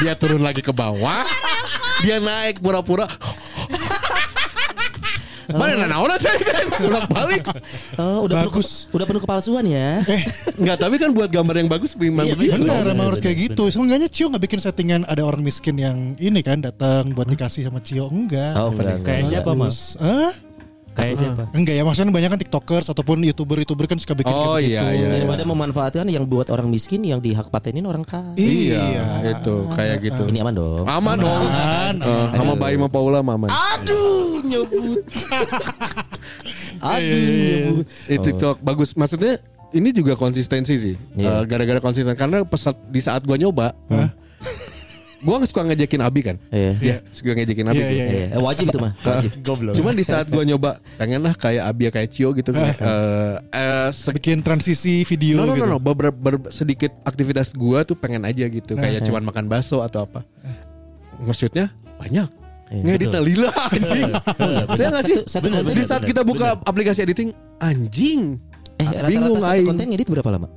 dia 0.02 0.12
turun 0.18 0.42
lagi 0.44 0.60
ke 0.60 0.72
bawah 0.72 1.24
dia 2.04 2.20
naik 2.20 2.60
pura-pura 2.60 3.08
Mana 5.46 5.86
naon 5.86 6.10
aja 6.10 6.26
Ulang 6.82 7.06
balik 7.06 7.46
Oh 8.02 8.26
udah 8.26 8.50
Bagus. 8.50 8.90
Penuh, 8.90 8.94
udah 8.98 9.06
penuh 9.06 9.22
kepalsuan 9.22 9.64
ya. 9.70 10.02
Enggak 10.58 10.76
tapi 10.82 10.98
kan 10.98 11.14
buat 11.14 11.30
gambar 11.30 11.62
yang 11.62 11.70
bagus 11.70 11.94
memang 11.94 12.26
Iya, 12.26 12.34
begitu 12.34 12.66
benar. 12.66 12.82
Emang 12.90 13.14
harus 13.14 13.22
kayak 13.22 13.38
gitu. 13.38 13.70
Seenggaknya 13.70 14.10
Cio 14.10 14.26
nggak 14.26 14.42
bikin 14.42 14.58
settingan 14.58 15.06
ada 15.06 15.22
orang 15.22 15.46
miskin 15.46 15.78
yang 15.78 16.18
ini 16.18 16.42
kan 16.42 16.58
datang 16.66 17.14
buat 17.14 17.30
dikasih 17.30 17.62
sama 17.70 17.78
Cio. 17.78 18.10
Enggak. 18.10 18.58
Oh 18.58 18.74
enggak. 18.74 19.06
Kayak 19.06 19.24
siapa 19.30 19.54
mas? 19.54 19.94
Hah? 20.02 20.34
Kayak 20.96 21.14
siapa? 21.20 21.42
Enggak 21.52 21.74
ya, 21.76 21.82
maksudnya 21.84 22.08
banyak 22.08 22.30
kan 22.32 22.40
tiktokers 22.40 22.88
ataupun 22.88 23.20
youtuber-youtuber 23.28 23.84
kan 23.84 24.00
suka 24.00 24.16
bikin 24.16 24.32
Oh, 24.32 24.56
kayak 24.56 24.64
iya, 24.64 24.80
gitu. 24.80 24.96
iya. 24.96 25.08
Daripada 25.20 25.42
memanfaatkan 25.44 26.08
yang 26.08 26.24
buat 26.24 26.48
orang 26.48 26.72
miskin 26.72 27.04
yang 27.04 27.20
dihak 27.20 27.52
patenin 27.52 27.84
orang 27.84 28.00
kaya. 28.00 28.32
Iya, 28.34 28.84
itu 29.36 29.56
kayak 29.76 29.96
gitu. 30.00 30.24
Ini 30.32 30.40
aman 30.40 30.54
dong. 30.56 30.84
Aman 30.88 31.16
dong. 31.20 31.44
Aman, 31.52 31.94
Eh, 32.00 32.26
sama 32.32 32.54
Bayi 32.56 32.80
sama 32.80 32.88
Paula 32.88 33.20
aman. 33.20 33.44
Aduh 33.46 34.40
nyebut. 34.40 35.04
Aduh 36.80 37.20
nyebut. 37.20 37.84
Eh, 38.08 38.16
TikTok 38.16 38.56
bagus. 38.60 38.96
Maksudnya 38.96 39.36
ini 39.76 39.92
juga 39.92 40.16
konsistensi 40.16 40.80
sih. 40.80 40.94
Iya. 41.12 41.28
Eh, 41.28 41.42
gara-gara 41.44 41.78
konsisten 41.78 42.16
karena 42.16 42.40
pesat 42.40 42.76
di 42.88 43.00
saat 43.04 43.20
gua 43.20 43.36
nyoba, 43.36 43.76
gua 45.18 45.40
suka 45.42 45.62
ngejekin 45.62 46.00
Abi 46.00 46.20
kan. 46.20 46.36
Iya. 46.48 46.72
Iya, 46.76 46.96
suka 47.08 47.32
ngejekin 47.32 47.66
Abi. 47.66 47.76
Iya, 47.76 47.86
gua. 47.86 47.94
iya, 47.94 48.04
Eh, 48.06 48.26
eh, 48.30 48.40
wajib 48.40 48.64
itu 48.66 48.78
mah, 48.78 48.92
wajib. 48.98 49.30
Goblok. 49.40 49.74
Cuman 49.74 49.92
di 49.92 50.02
saat 50.02 50.26
gua 50.26 50.42
nyoba, 50.42 50.70
pengen 50.96 51.20
lah 51.20 51.32
kayak 51.32 51.64
Abi 51.64 51.82
ya 51.84 51.90
kayak 51.90 52.08
Cio 52.10 52.30
gitu. 52.32 52.50
Eh, 52.56 53.34
eh, 53.52 53.88
se- 53.90 54.12
Bikin 54.12 54.40
transisi 54.40 55.02
video 55.02 55.38
No 55.38 55.44
no 55.44 55.54
gitu. 55.54 55.64
no, 55.64 55.76
no. 55.76 55.78
Beber, 55.78 56.10
ber- 56.10 56.48
sedikit 56.48 56.92
aktivitas 57.02 57.52
gua 57.52 57.82
tuh 57.82 57.94
pengen 57.94 58.22
aja 58.22 58.44
gitu, 58.44 58.74
kayak 58.74 59.02
cuman 59.02 59.22
makan 59.24 59.44
bakso 59.46 59.80
atau 59.80 60.04
apa. 60.04 60.24
Nge-shootnya 61.18 61.72
banyak. 61.96 62.28
Iya, 62.66 62.82
Ngeditnya 62.82 63.20
lila 63.22 63.50
anjing. 63.70 64.10
Saya 64.74 64.88
nggak 64.90 65.04
sih? 65.06 65.16
Satu- 65.22 65.26
satu 65.30 65.46
konten 65.48 65.70
Di 65.70 65.84
saat 65.86 66.02
kita 66.02 66.20
buka 66.20 66.58
aplikasi 66.60 66.98
editing, 67.00 67.30
anjing. 67.56 68.42
Eh, 68.76 68.84
rata-rata 68.84 69.38
satu 69.40 69.62
konten 69.64 69.86
ngedit 69.88 70.08
berapa 70.10 70.28
lama? 70.28 70.48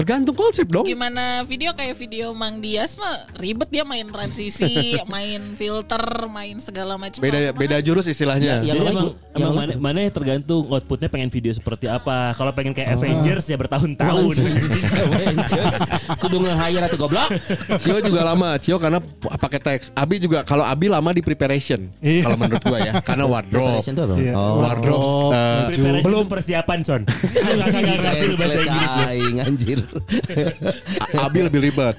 Tergantung 0.00 0.32
konsep 0.32 0.64
dong. 0.64 0.88
Gimana 0.88 1.44
video 1.44 1.76
kayak 1.76 1.92
video 1.92 2.32
Mang 2.32 2.64
Dias 2.64 2.96
mah 2.96 3.28
ribet 3.36 3.68
dia 3.68 3.84
main 3.84 4.08
transisi, 4.08 4.96
main 5.12 5.52
filter, 5.52 6.00
main 6.24 6.56
segala 6.56 6.96
macam. 6.96 7.20
Beda 7.20 7.52
beda 7.52 7.76
jurus 7.84 8.08
istilahnya. 8.08 8.64
Yang 8.64 8.66
Jadi 8.66 8.78
lain 8.80 8.88
emang, 8.88 9.04
gua- 9.04 9.16
yang 9.36 9.36
emang 9.36 9.52
lain- 9.60 9.76
mana, 9.76 10.00
mana 10.00 10.08
tergantung 10.08 10.64
outputnya 10.66 11.12
pengen 11.12 11.28
video 11.28 11.52
seperti 11.52 11.84
apa. 11.84 12.32
Kalau 12.32 12.48
pengen 12.56 12.72
kayak 12.72 12.96
Avengers 12.96 13.44
ya 13.44 13.60
bertahun-tahun. 13.60 14.40
Avengers. 14.40 15.76
Kudu 16.24 16.36
nge-hire 16.40 16.80
atau 16.80 16.96
goblok. 16.96 17.28
Cio 17.76 18.00
juga 18.00 18.24
lama, 18.24 18.56
Cio 18.56 18.80
karena 18.80 19.04
pakai 19.36 19.60
teks. 19.60 19.92
Abi 19.92 20.16
juga 20.16 20.48
kalau 20.48 20.64
Abi 20.64 20.88
lama 20.88 21.12
di 21.12 21.20
preparation. 21.20 21.92
Iya. 22.00 22.24
Kalau 22.24 22.40
menurut 22.40 22.64
gua 22.64 22.78
ya, 22.80 22.92
karena 23.04 23.28
wardrobe. 23.36 23.68
Preparation 23.84 23.92
itu 23.92 24.02
apa? 24.02 24.14
Iya. 24.16 24.32
Oh. 24.32 24.64
Wardrobe 24.64 25.28
Preparation 25.68 26.04
belum 26.08 26.24
persiapan 26.24 26.78
son. 26.80 27.02
Lu 27.04 27.52
nggak 27.52 27.68
nggak 27.68 27.98
ngerti 28.00 28.24
lu 28.24 28.34
bahasa 28.40 28.60
Inggrisnya. 28.64 29.04
Aing 29.12 29.36
anjir. 29.44 29.78
Abi 31.24 31.38
lebih 31.42 31.60
ribet. 31.62 31.96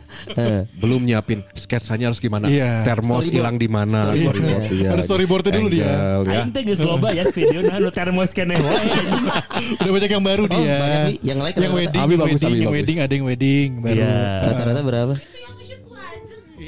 Belum 0.77 1.01
nyiapin 1.01 1.43
sketsanya 1.53 2.09
harus 2.09 2.17
gimana. 2.17 2.47
Iya. 2.47 2.83
Termos 2.83 3.27
hilang 3.27 3.55
di 3.55 3.67
mana. 3.67 4.11
Storyboard. 4.11 4.37
Storyboard, 4.37 4.71
iya. 4.71 4.89
Ada 4.91 5.03
storyboardnya 5.03 5.51
dulu 5.53 5.69
dia. 5.69 5.85
Ya. 5.85 6.41
Aing 6.41 6.51
teh 6.51 6.61
geus 6.63 6.81
loba 6.81 7.11
ya 7.11 7.23
video 7.27 7.59
nah 7.63 7.77
nu 7.77 7.89
termos 7.89 8.31
keneh 8.31 8.57
wae. 8.57 8.87
Udah 9.81 9.91
banyak 9.91 10.11
yang 10.11 10.23
baru 10.23 10.43
dia. 10.47 10.77
banyak 10.77 11.01
nih. 11.07 11.17
Yang 11.21 11.39
like 11.39 11.55
yang 11.57 11.73
wedding, 11.73 12.01
Abi 12.01 12.13
bagus, 12.15 12.41
wedding, 12.41 12.57
yang 12.57 12.73
wedding 12.73 12.97
ada 12.99 13.13
yang 13.13 13.25
wedding 13.25 13.69
baru. 13.79 13.99
Iya. 13.99 14.15
Rata-rata 14.47 14.81
berapa? 14.81 15.13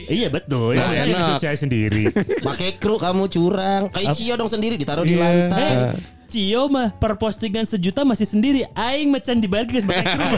Iya 0.03 0.27
betul. 0.27 0.75
Nah, 0.75 0.91
Saya 0.91 1.05
enak. 1.07 1.39
saya 1.39 1.55
sendiri. 1.55 2.11
Pakai 2.43 2.75
kru 2.75 2.99
kamu 2.99 3.23
curang. 3.31 3.87
Kayak 3.87 4.19
Cio 4.19 4.35
dong 4.35 4.51
sendiri 4.51 4.75
ditaruh 4.75 5.07
di 5.07 5.15
Iya. 5.15 5.23
lantai. 5.23 5.71
Eh, 6.33 6.49
Cio 6.49 6.65
mah 6.65 6.89
per 6.89 7.13
postingan 7.13 7.61
sejuta 7.61 8.01
masih 8.01 8.25
sendiri. 8.25 8.65
Aing 8.73 9.13
macan 9.13 9.37
dibalik 9.37 9.69
geus 9.69 9.85
pakai 9.85 10.01
kru. 10.01 10.25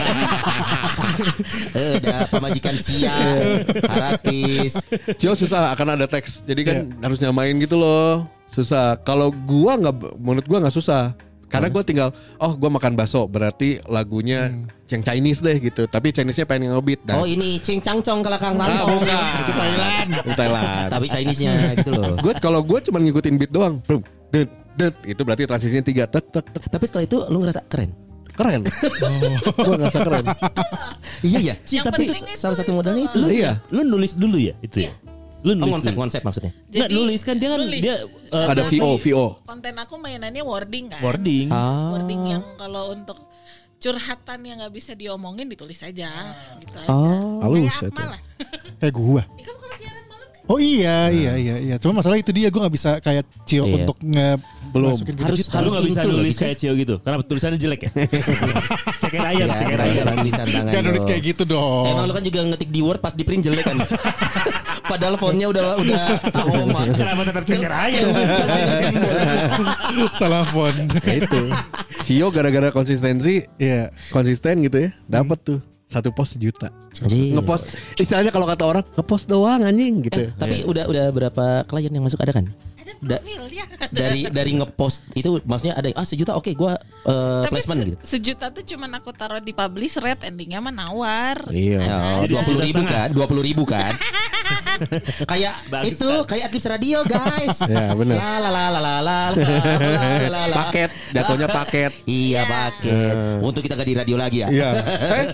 Eh, 1.72 1.96
udah 1.96 2.28
pemajikan 2.28 2.76
siang, 2.76 3.64
haratis. 3.88 4.76
Cio 5.16 5.32
susah 5.32 5.72
akan 5.72 5.96
ada 5.96 6.04
teks. 6.04 6.44
Jadi 6.44 6.60
kan 6.60 6.76
harus 7.00 7.16
nyamain 7.16 7.56
gitu 7.56 7.80
loh. 7.80 8.28
Susah. 8.46 9.00
Kalau 9.00 9.32
gua 9.32 9.80
nggak 9.80 10.20
menurut 10.20 10.44
gua 10.44 10.60
nggak 10.60 10.76
susah. 10.76 11.16
Karena 11.46 11.72
gua 11.72 11.80
tinggal 11.80 12.10
oh 12.36 12.52
gua 12.58 12.68
makan 12.68 12.92
bakso 12.92 13.24
berarti 13.24 13.80
lagunya 13.86 14.52
yang 14.92 15.00
Chinese 15.00 15.40
deh 15.40 15.56
gitu. 15.56 15.88
Tapi 15.88 16.12
Chinese-nya 16.12 16.44
pengen 16.44 16.74
ngebeat 16.74 17.00
Oh 17.16 17.22
nah. 17.22 17.24
ini 17.24 17.56
Cing 17.62 17.80
Cang 17.80 18.04
Cong 18.04 18.20
kalau 18.20 18.36
Kang 18.36 18.60
Ah, 18.60 18.66
Rantong. 18.68 19.00
bukan. 19.00 19.16
Itu 19.40 19.52
Thailand. 19.56 20.08
Di 20.20 20.32
Thailand. 20.36 20.88
Tapi 20.92 21.06
Chinese-nya 21.08 21.54
gitu 21.80 21.90
loh. 21.96 22.12
Gue 22.20 22.32
kalau 22.36 22.60
gue 22.60 22.78
cuma 22.84 22.98
ngikutin 23.00 23.34
beat 23.40 23.52
doang. 23.54 23.80
Det. 24.76 24.92
Itu 25.04 25.20
berarti 25.22 25.44
transisinya 25.44 25.82
tiga 25.82 26.04
tek 26.04 26.28
tek 26.28 26.46
tek. 26.46 26.62
Tapi 26.66 26.84
setelah 26.84 27.04
itu 27.04 27.18
lu 27.26 27.40
ngerasa 27.40 27.64
keren. 27.66 27.90
Keren. 28.32 28.60
gue 28.62 29.74
ngerasa 29.74 29.98
keren. 29.98 30.24
Iya 31.24 31.40
ya. 31.42 31.54
Ci, 31.58 31.80
Yang 31.80 31.84
tapi 31.88 32.02
itu 32.04 32.14
Salah 32.30 32.52
satu 32.54 32.70
modalnya 32.70 33.08
itu. 33.08 33.16
lu, 33.16 33.28
Iya. 33.28 33.64
lu 33.70 33.80
nulis 33.82 34.12
dulu 34.12 34.36
ya 34.36 34.52
itu 34.60 34.84
ya. 34.84 34.92
Lu 35.40 35.52
Oh, 35.52 35.56
nulis 35.56 35.72
konsep 35.72 35.92
dulu. 35.92 36.00
konsep 36.02 36.20
maksudnya. 36.20 36.52
Nggak, 36.68 36.88
nulis 36.90 37.20
kan 37.22 37.34
dia 37.34 37.48
kan 37.48 37.58
nulis. 37.58 37.80
dia 37.80 37.96
eh, 38.28 38.46
Ada 38.46 38.62
VO, 38.66 38.90
VO. 38.98 39.26
konten 39.42 39.74
aku 39.74 39.94
mainannya 39.96 40.42
wording 40.42 40.92
kan. 40.92 41.00
wording. 41.00 41.48
Ah. 41.48 41.96
Wording 41.96 42.20
yang 42.28 42.42
kalau 42.56 42.92
untuk 42.92 43.16
curhatan 43.76 44.38
yang 44.42 44.56
nggak 44.58 44.74
bisa 44.74 44.92
diomongin 44.92 45.46
ditulis 45.46 45.80
aja 45.80 46.08
gitu 46.58 46.76
aja. 46.76 46.88
Oh. 46.88 47.40
Halus 47.40 47.60
Kayak 47.62 47.72
itu. 47.72 47.86
Akmal 47.88 48.08
lah. 48.10 48.20
Kayak 48.76 48.94
gua. 48.94 49.22
Siaran 49.76 50.04
Oh 50.46 50.56
iya 50.56 51.10
iya 51.10 51.32
iya 51.34 51.54
iya. 51.58 51.74
Cuma 51.76 51.98
masalah 51.98 52.14
itu 52.14 52.30
dia 52.30 52.46
gue 52.46 52.56
nggak 52.56 52.70
bisa 52.72 52.90
kayak 52.98 53.26
Cio 53.42 53.62
Iya. 53.62 53.82
untuk 53.82 53.96
nge 53.98 54.28
Belum. 54.70 54.92
masukin 54.92 55.14
ke 55.14 55.22
Harus- 55.22 55.38
digital. 55.40 55.60
Lu 55.60 55.70
gak 55.70 55.84
bisa 55.84 56.00
nulis 56.02 56.30
gitu. 56.30 56.42
kayak 56.42 56.56
Cio 56.56 56.72
gitu 56.74 56.94
Karena 57.00 57.16
tulisannya 57.20 57.56
jelek 57.56 57.80
ya 57.82 57.90
Cekin 59.02 59.20
ayam 59.22 59.46
Ya, 59.46 59.54
Cekin 59.56 59.74
ada 59.74 59.84
ayam 59.84 60.04
tulisan 60.16 60.46
tangan. 60.46 60.70
Gak 60.70 60.82
nulis 60.84 61.02
kayak 61.02 61.22
gitu 61.24 61.42
dong. 61.44 61.84
Emang 61.88 62.04
lu 62.04 62.12
kan 62.12 62.22
juga 62.22 62.40
ngetik 62.44 62.70
di 62.70 62.80
Word 62.80 63.00
pas 63.00 63.10
di 63.10 63.22
print 63.22 63.42
jelek 63.42 63.64
kan. 63.64 63.76
Padahal 64.90 65.18
fontnya 65.18 65.46
udah 65.48 65.64
udah 65.76 66.02
Tahoma. 66.30 66.80
Kenapa 66.92 67.22
tetap 67.24 67.42
cekin 67.42 67.72
ayam 67.72 68.06
Salah 70.12 70.44
font. 70.44 70.76
Ya 71.02 71.14
itu. 71.16 71.40
Cio 72.06 72.26
gara-gara 72.30 72.70
konsistensi 72.70 73.42
Iya. 73.56 73.90
konsisten 74.08 74.62
gitu 74.62 74.78
ya. 74.78 74.90
Dapat 75.08 75.38
tuh 75.42 75.58
satu 75.86 76.10
post 76.10 76.34
sejuta. 76.34 76.68
Anjing. 76.98 77.34
Ngepost 77.34 77.64
istilahnya 77.96 78.30
kalau 78.30 78.44
kata 78.44 78.64
orang 78.66 78.84
ngepost 78.92 79.26
doang 79.26 79.62
anjing 79.62 80.02
gitu. 80.02 80.30
Tapi 80.34 80.66
udah 80.66 80.84
udah 80.84 81.04
berapa 81.10 81.44
klien 81.64 81.90
yang 81.90 82.02
masuk 82.02 82.18
ada 82.20 82.34
kan? 82.34 82.46
ada 82.76 83.18
Da- 83.18 83.22
dari 83.92 84.26
dari 84.26 84.52
ngepost 84.54 85.04
itu 85.12 85.42
maksudnya 85.42 85.74
ada 85.74 85.90
yang, 85.90 85.98
ah 85.98 86.06
sejuta 86.06 86.32
oke 86.32 86.48
gua 86.54 86.78
eh, 87.02 87.42
Tapi 87.44 87.52
placement 87.52 87.76
se- 87.76 87.84
gitu. 87.84 87.96
sejuta 88.00 88.46
tuh 88.48 88.62
cuman 88.64 88.90
aku 88.94 89.10
taruh 89.10 89.38
di 89.38 89.50
publish 89.50 89.98
rate 89.98 90.22
endingnya 90.24 90.58
mah 90.60 90.70
nawar. 90.70 91.50
Iya. 91.50 91.82
Oh, 91.82 92.22
Jadi 92.22 92.30
dua 92.30 92.42
puluh 92.42 92.60
ribu 92.62 92.82
kan, 92.84 93.08
dua 93.10 93.26
puluh 93.26 93.42
ribu 93.42 93.62
kan. 93.64 93.90
kayak 95.30 95.54
Bagus, 95.66 95.88
itu 95.92 96.06
kan? 96.06 96.24
kayak 96.26 96.44
Adlibs 96.48 96.66
Radio 96.66 96.98
guys. 97.04 97.56
Ya, 97.66 97.92
bener. 97.92 98.16
La 98.16 98.38
la 98.38 98.48
la 98.48 98.64
la 98.68 98.80
la 98.80 98.94
la 98.96 98.96
la, 99.02 99.18
la, 99.34 100.28
la, 100.28 100.40
la. 100.46 100.56
Paket, 100.64 100.90
jatuhnya 101.12 101.48
paket. 101.48 101.92
Iya 102.04 102.42
paket. 102.42 103.14
Untuk 103.42 103.60
kita 103.60 103.74
gak 103.74 103.84
di 103.84 103.94
radio 103.94 104.16
lagi 104.16 104.38
ya. 104.40 104.48
Iya. 104.48 104.68
Eh, 104.86 105.26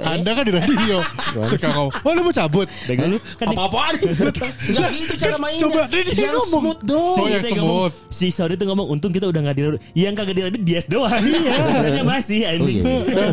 Anda 0.00 0.30
kan 0.34 0.44
di 0.44 0.52
radio. 0.52 0.98
Suka 1.42 1.68
ngomong. 1.70 1.92
Oh 2.02 2.10
lu 2.12 2.20
mau 2.22 2.34
cabut? 2.34 2.66
Lu 2.86 3.18
kan 3.34 3.46
di- 3.46 3.56
Apa-apaan? 3.56 3.94
Enggak 4.02 4.90
gitu 4.92 5.14
cara 5.16 5.36
mainnya. 5.36 5.62
Coba, 5.62 5.80
dia 5.88 6.02
dia 6.04 6.28
ngomong. 6.32 6.62
smooth 6.74 6.80
dong. 6.82 7.16
Oh, 7.16 7.26
yang 7.26 7.44
smooth. 7.44 7.92
Si 8.10 8.26
Saudi 8.28 8.54
tuh 8.54 8.66
ngomong 8.66 8.86
Untung 8.88 9.10
kita 9.10 9.26
udah 9.26 9.40
gak 9.42 9.54
di 9.54 9.62
radio 9.64 9.80
Yang 9.94 10.14
kagak 10.16 10.34
di 10.34 10.42
radio 10.42 10.60
Dias 10.60 10.86
doang 10.86 11.18
Iya 11.18 12.02
masih 12.02 12.40
Oh 12.40 12.50
anjing 12.52 12.76
iya. 12.78 13.24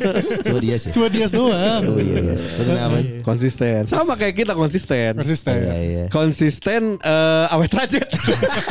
Coba 0.42 0.60
dia 0.60 0.76
sih. 0.78 0.90
Cuma 0.92 1.08
dia 1.08 1.26
doang. 1.28 1.82
Oh 1.86 1.98
iya 1.98 2.18
iya. 2.20 2.36
Kenapa? 2.58 2.98
konsisten. 3.22 3.82
Sama 3.86 4.14
kayak 4.16 4.36
kita 4.36 4.54
konsisten. 4.54 5.21
Konsisten. 5.22 5.58
Iya 5.62 5.78
iya. 5.78 6.04
Konsisten 6.10 6.82
eh, 6.98 7.54
awet 7.54 7.72
rajin. 7.72 8.02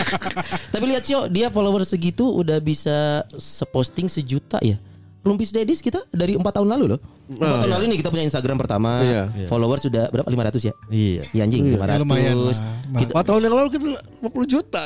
Tapi 0.74 0.84
lihat 0.90 1.02
Cio, 1.06 1.30
dia 1.30 1.46
follower 1.48 1.86
segitu 1.86 2.26
udah 2.26 2.58
bisa 2.58 3.22
seposting 3.38 4.10
sejuta 4.10 4.58
ya. 4.60 4.76
Rumpis 5.20 5.52
Dedis 5.52 5.84
kita 5.84 6.00
dari 6.08 6.32
empat 6.32 6.56
tahun 6.56 6.68
lalu 6.72 6.96
loh. 6.96 7.00
Empat 7.28 7.68
tahun 7.68 7.72
lalu 7.76 7.84
nih 7.92 7.98
kita 8.00 8.08
punya 8.08 8.24
Instagram 8.24 8.56
pertama. 8.56 9.04
Iya. 9.04 9.22
Follower 9.46 9.76
sudah 9.76 10.08
berapa? 10.08 10.26
500 10.26 10.64
ya? 10.64 10.74
Iya 10.88 11.22
Ya 11.36 11.42
anjing 11.44 11.76
500. 11.76 11.92
Ya, 11.92 11.98
lumayan 12.00 12.36
lah. 12.40 12.56
Kita, 12.96 13.10
Empat 13.12 13.24
tahun 13.28 13.40
yang 13.44 13.54
lalu 13.54 13.68
kita 13.68 13.84
50 14.24 14.48
juta. 14.48 14.82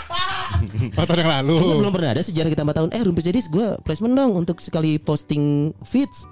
Empat 0.94 1.04
tahun 1.10 1.20
yang 1.26 1.32
lalu. 1.42 1.54
Kayaknya 1.58 1.76
belum 1.82 1.92
pernah 1.92 2.10
ada 2.14 2.22
sejarah 2.22 2.50
kita 2.54 2.62
4 2.62 2.78
tahun. 2.78 2.88
Eh 2.94 3.02
Rumpis 3.02 3.24
Dedis 3.26 3.46
gue 3.50 3.66
placement 3.82 4.14
dong 4.14 4.30
untuk 4.38 4.62
sekali 4.62 5.02
posting 5.02 5.74
feeds. 5.82 6.30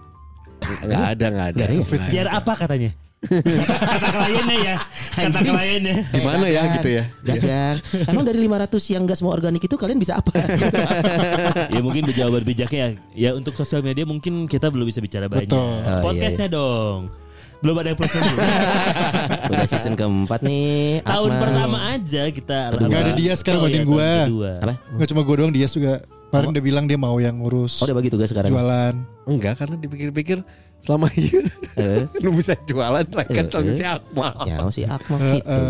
Enggak 0.87 1.19
ada, 1.19 1.27
enggak 1.27 1.49
ada. 1.59 1.65
Nggak 1.67 1.91
ada 1.91 1.99
ya? 1.99 2.11
Biar 2.15 2.29
apa 2.31 2.53
katanya 2.55 2.91
Kata 3.19 4.09
kliennya 4.15 4.59
ya 4.63 4.75
Kata 5.11 5.39
kliennya 5.43 5.97
Gimana 6.09 6.47
ya 6.47 6.63
gitu 6.79 6.89
ya? 6.89 7.05
Dagang. 7.19 7.77
Emang 8.07 8.23
dari 8.23 8.39
500 8.39 8.95
yang 8.95 9.03
gak 9.05 9.19
semua 9.19 9.35
organik 9.35 9.59
itu 9.61 9.75
kalian 9.75 9.99
bisa 9.99 10.23
apa? 10.23 10.31
Ya 11.75 11.81
mungkin 11.83 12.07
jawaban 12.09 12.47
bijaknya 12.47 12.79
ya 12.79 12.91
Ya 13.13 13.31
untuk 13.35 13.59
sosial 13.59 13.83
media 13.83 14.07
mungkin 14.07 14.47
kita 14.47 14.71
belum 14.71 14.87
bisa 14.87 15.03
bicara 15.03 15.27
banyak 15.27 15.51
Betul. 15.51 15.59
Oh, 15.83 16.01
Podcastnya 16.01 16.47
dong 16.47 17.11
Belum 17.59 17.75
ada 17.75 17.91
yang 17.91 17.99
plus 17.99 18.15
Udah 19.51 19.67
season 19.67 19.99
keempat 19.99 20.47
nih. 20.47 21.03
Tahun 21.03 21.27
Akmal. 21.27 21.43
pertama 21.43 21.79
aja 21.91 22.23
kita. 22.31 22.59
Nggak 22.71 23.01
ada 23.03 23.13
dia 23.19 23.33
sekarang 23.35 23.59
Oh, 23.59 23.65
bantuin 23.67 23.83
iya, 23.83 23.89
gua. 23.89 23.99
tahun 23.99 24.27
kedua. 24.31 24.51
Apa? 24.63 24.75
Gak 24.95 25.09
cuma 25.11 25.21
gue 25.27 25.35
doang 25.35 25.51
dia 25.51 25.67
juga. 25.67 25.93
Kemarin 26.29 26.51
dia 26.55 26.63
bilang 26.63 26.85
dia 26.87 26.95
mau 26.95 27.17
yang 27.17 27.35
ngurus 27.35 27.81
Oh 27.81 27.91
udah 27.91 27.97
bagi 27.99 28.11
tugas 28.15 28.31
sekarang. 28.31 28.53
jualan. 28.53 28.95
Enggak, 29.27 29.59
karena 29.59 29.75
dipikir-pikir 29.75 30.39
selama 30.89 31.13
ini 31.13 31.45
Eh. 31.79 32.03
lu 32.25 32.35
bisa 32.35 32.57
jualan 32.67 33.05
lah 33.07 33.25
kan 33.29 33.47
sama 33.53 33.71
eh. 33.71 33.77
si 33.77 33.85
Akmal. 33.87 34.35
Ya 34.49 34.57
si 34.73 34.83
Akmal 34.83 35.21
gitu. 35.39 35.61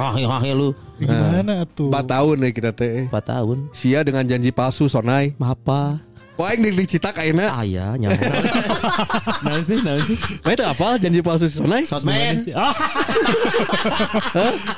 Ah 0.00 0.14
ya 0.16 0.26
ah, 0.30 0.40
ya 0.40 0.54
lu. 0.54 0.72
Gimana 0.96 1.66
tuh? 1.68 1.92
Empat 1.92 2.06
tahun 2.08 2.36
ya 2.40 2.50
kita 2.54 2.70
teh. 2.72 3.04
4 3.04 3.12
tahun. 3.12 3.56
Sia 3.76 4.00
dengan 4.00 4.24
janji 4.24 4.48
palsu 4.48 4.88
sonai. 4.88 5.36
Apa? 5.36 6.00
Wah 6.38 6.54
ini 6.54 6.70
dicita 6.72 7.12
kayaknya. 7.12 7.50
Ah 7.50 7.66
ya 7.66 7.98
nyamuk. 7.98 8.16
Nah 9.38 9.62
sih, 9.62 9.78
nah 9.84 9.94
sih 10.02 10.16
Nah 10.42 10.50
itu 10.56 10.64
apa 10.64 10.96
janji 10.96 11.20
palsu 11.20 11.46
si 11.46 11.60
sonai? 11.60 11.84
Sosmed. 11.84 12.48
Oh, 12.56 12.72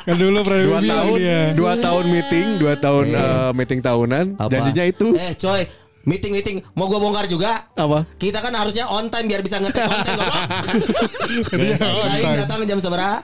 Kan 0.09 0.14
dulu 0.19 0.38
pernah 0.42 0.61
Dua 0.66 0.80
tahun, 0.83 1.16
dia. 1.21 1.40
dua 1.54 1.73
tahun 1.78 2.04
meeting, 2.09 2.47
dua 2.59 2.75
tahun 2.76 3.04
Iya. 3.12 3.23
eh, 3.23 3.50
meeting 3.54 3.80
tahunan. 3.80 4.25
Janjinya 4.42 4.85
itu 4.85 5.09
Eh 5.14 5.33
coy, 5.37 5.62
meeting 6.02 6.33
meeting 6.33 6.57
mau 6.73 6.87
gua 6.87 6.99
bongkar 6.99 7.26
juga. 7.26 7.69
apa? 7.71 8.09
Kita 8.16 8.38
kan 8.38 8.52
harusnya 8.52 8.87
on 8.87 9.09
time 9.09 9.26
biar 9.26 9.40
bisa 9.40 9.59
ngetek 9.59 9.85
konten 9.85 10.12
ngomong. 10.14 10.45
Dia 11.52 11.76
Aing 12.09 12.26
time. 12.26 12.40
datang 12.40 12.59
jam 12.64 12.78
seberapa? 12.78 13.21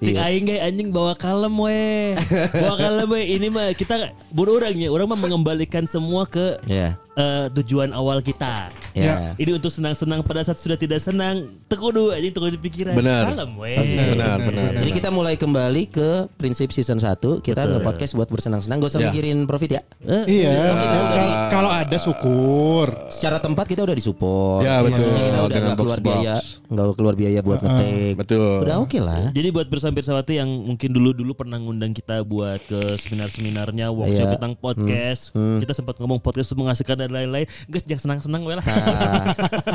Cik 0.00 0.14
Iya. 0.14 0.20
aing 0.24 0.44
ge 0.44 0.56
anjing 0.58 0.88
bawa 0.90 1.12
kalem 1.14 1.54
we. 1.54 2.14
Bawa 2.52 2.74
kalem 2.76 3.08
we. 3.08 3.22
Ini 3.30 3.48
mah 3.48 3.72
kita 3.72 3.94
buru 4.28 4.56
orangnya, 4.56 4.88
orang 4.88 5.06
mah 5.06 5.18
mengembalikan 5.18 5.84
semua 5.84 6.24
ke 6.24 6.60
Ya. 6.64 6.96
Eh, 7.14 7.46
tujuan 7.52 7.90
awal 7.90 8.20
kita. 8.20 8.70
Ya. 8.92 9.34
Ini 9.34 9.50
untuk 9.52 9.68
senang-senang 9.68 10.22
pada 10.22 10.40
saat 10.40 10.54
sudah 10.54 10.74
tidak 10.74 10.98
senang, 10.98 11.50
tekudu 11.64 12.10
aja 12.10 12.22
tekudu 12.28 12.54
pikiran. 12.56 12.94
Benar. 12.94 13.26
Kalem 13.28 13.50
we. 13.54 13.74
Benar, 13.74 14.36
benar. 14.40 14.70
Jadi 14.76 14.90
kita 14.92 15.08
mulai 15.08 15.34
kembali 15.34 15.82
ke 15.88 16.08
prinsip 16.32 16.70
season 16.70 16.96
1 16.96 17.18
Kita 17.40 17.64
nge-podcast 17.64 18.12
buat 18.12 18.28
bersenang-senang 18.28 18.78
Gak 18.78 18.90
usah 18.90 19.00
Ya. 19.00 19.08
mikirin 19.08 19.38
profit 19.44 19.70
ya 19.72 19.82
Eh, 20.00 20.24
Iya. 20.40 20.54
Kita 20.74 20.96
udah 20.96 21.16
di- 21.16 21.32
Kal- 21.34 21.50
Kalau 21.54 21.70
ada 21.72 21.96
syukur. 21.96 22.86
Secara 23.08 23.38
tempat 23.38 23.64
kita 23.64 23.82
udah 23.82 23.92
disupport 23.92 24.60
Ya, 24.60 24.78
betul. 24.78 24.94
Maksudnya 24.94 25.22
kita 25.24 25.38
udah 25.40 25.56
gak 25.56 25.74
keluar 25.74 25.98
box-box. 25.98 26.04
biaya 26.04 26.34
Gak 26.68 26.86
keluar 26.94 27.14
biaya 27.14 27.40
buat 27.40 27.60
ngetik 27.60 28.14
Betul. 28.16 28.58
Udah 28.62 28.76
oke 28.78 28.98
lah 29.00 29.24
Jadi 29.30 29.48
buat 29.50 29.66
bersama 29.66 29.92
Pirsawati 29.94 30.34
yang 30.34 30.50
mungkin 30.50 30.90
dulu-dulu 30.90 31.32
pernah 31.32 31.56
ngundang 31.56 31.90
kita 31.90 32.22
buat 32.22 32.60
ke 32.60 32.94
seminar-seminarnya, 32.96 33.90
workshop 33.90 34.26
Iya. 34.26 34.34
tentang 34.36 34.54
podcast. 34.54 35.22
Kita 35.34 35.72
sempat 35.72 35.96
ngomong 35.96 36.18
podcast 36.18 36.46
itu 36.46 36.56
mengasihkan 36.56 36.98
dan 37.04 37.12
lain-lain. 37.12 37.46
Guys, 37.68 37.84
jangan 37.84 38.02
senang-senang 38.08 38.42
we 38.48 38.56
lah. 38.56 38.64
Nah, 38.64 39.24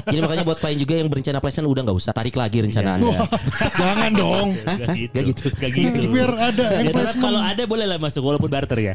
Jadi 0.09 0.19
makanya 0.25 0.43
buat 0.43 0.57
klien 0.57 0.75
juga 0.75 0.97
yang 0.97 1.07
berencana 1.07 1.37
placement 1.37 1.69
udah 1.69 1.81
gak 1.85 1.97
usah 1.97 2.11
tarik 2.11 2.33
lagi 2.33 2.65
rencana 2.65 2.97
anda 2.97 3.13
Jangan 3.77 4.11
dong. 4.17 4.47
Gak 4.65 4.89
gitu. 4.97 5.13
Gak 5.13 5.23
gitu. 5.29 5.43
Gak 5.53 5.69
gitu. 5.71 6.09
Biar 6.09 6.31
ada 6.33 6.65
Ya, 6.81 6.91
kalau 7.15 7.41
ada 7.41 7.63
boleh 7.69 7.85
lah 7.85 8.01
masuk 8.01 8.25
walaupun 8.25 8.49
barter 8.49 8.79
ya. 8.81 8.93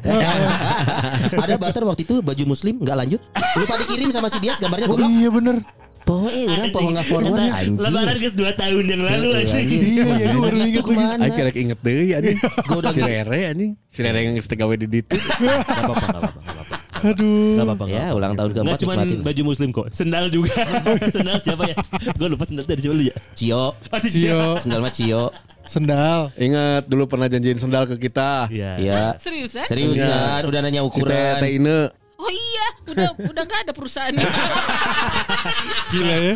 Ada 1.35 1.55
barter 1.55 1.83
waktu 1.85 2.03
itu 2.03 2.19
baju 2.19 2.45
muslim 2.45 2.81
nggak 2.81 2.97
lanjut 2.97 3.21
Lupa 3.55 3.75
dikirim 3.79 4.11
sama 4.11 4.27
si 4.27 4.43
Dias 4.43 4.59
gambarnya 4.59 4.91
Oh 4.91 4.99
iya 4.99 5.31
bener. 5.31 5.63
Poho 6.05 6.29
eh 6.29 6.45
orang 6.45 6.69
poho 6.69 6.89
nggak 6.93 7.07
forward 7.09 7.33
anjing. 7.41 7.81
Lebaran 7.81 8.17
guys 8.21 8.37
2 8.37 8.45
tahun 8.61 8.85
yang 8.85 9.03
lalu 9.09 9.29
Heeh, 9.33 9.41
anjing. 9.41 9.57
anjing. 9.57 9.81
Iya, 9.81 10.05
iya, 10.05 10.27
gue 10.29 10.41
baru 10.45 10.57
Itu 10.61 10.91
ingat 10.93 11.17
lagi. 11.17 11.33
kira 11.33 11.51
inget 11.57 11.79
deh 11.81 11.97
anjing. 12.13 12.39
Gua 12.45 12.77
udah 12.85 12.93
Si 12.93 13.01
Rere 13.01 13.41
anjing. 13.49 13.73
Si 13.89 13.99
Rere 14.05 14.19
yang 14.21 14.35
geus 14.37 14.49
gawe 14.53 14.75
di 14.77 14.85
apa-apa, 14.85 15.17
gak 15.65 15.81
apa-apa, 15.81 16.05
gak 16.05 16.55
apa-apa. 16.61 16.77
Aduh. 17.05 17.61
Gak 17.61 17.65
apa-apa. 17.69 17.85
Ya 17.87 18.05
ulang 18.17 18.33
tahun 18.33 18.51
keempat 18.57 18.79
cuma 18.81 18.95
nikmatin. 18.97 19.21
baju 19.21 19.43
muslim 19.45 19.69
kok. 19.71 19.87
Sendal 19.93 20.33
juga. 20.33 20.57
sendal 21.15 21.37
siapa 21.45 21.63
ya? 21.69 21.77
Gue 22.17 22.29
lupa 22.33 22.45
sendal 22.49 22.65
dari 22.65 22.81
siapa 22.81 22.95
lu 22.97 23.05
ya? 23.05 23.17
Cio, 23.37 23.77
Pasti 23.93 24.09
Cio. 24.09 24.57
sendal 24.57 24.81
mah 24.81 24.93
Cio. 24.93 25.29
Sendal. 25.65 26.33
Ingat 26.37 26.89
dulu 26.89 27.09
pernah 27.09 27.29
janjiin 27.29 27.61
sendal 27.61 27.85
ke 27.89 27.97
kita. 28.01 28.49
Iya. 28.49 28.81
Ya. 28.81 29.03
Seriusan? 29.17 29.65
Seriusan 29.69 30.49
udah 30.49 30.61
nanya 30.61 30.85
Si 30.89 31.01
Teh 31.01 31.05
Teh 31.05 31.33
ukuran. 31.45 31.45
Ine. 31.45 31.81
Oh 32.15 32.31
iya, 32.31 32.67
udah 32.89 33.09
udah 33.21 33.43
nggak 33.43 33.61
ada 33.69 33.73
perusahaannya. 33.75 34.23
Gila 35.93 36.17
ya. 36.31 36.35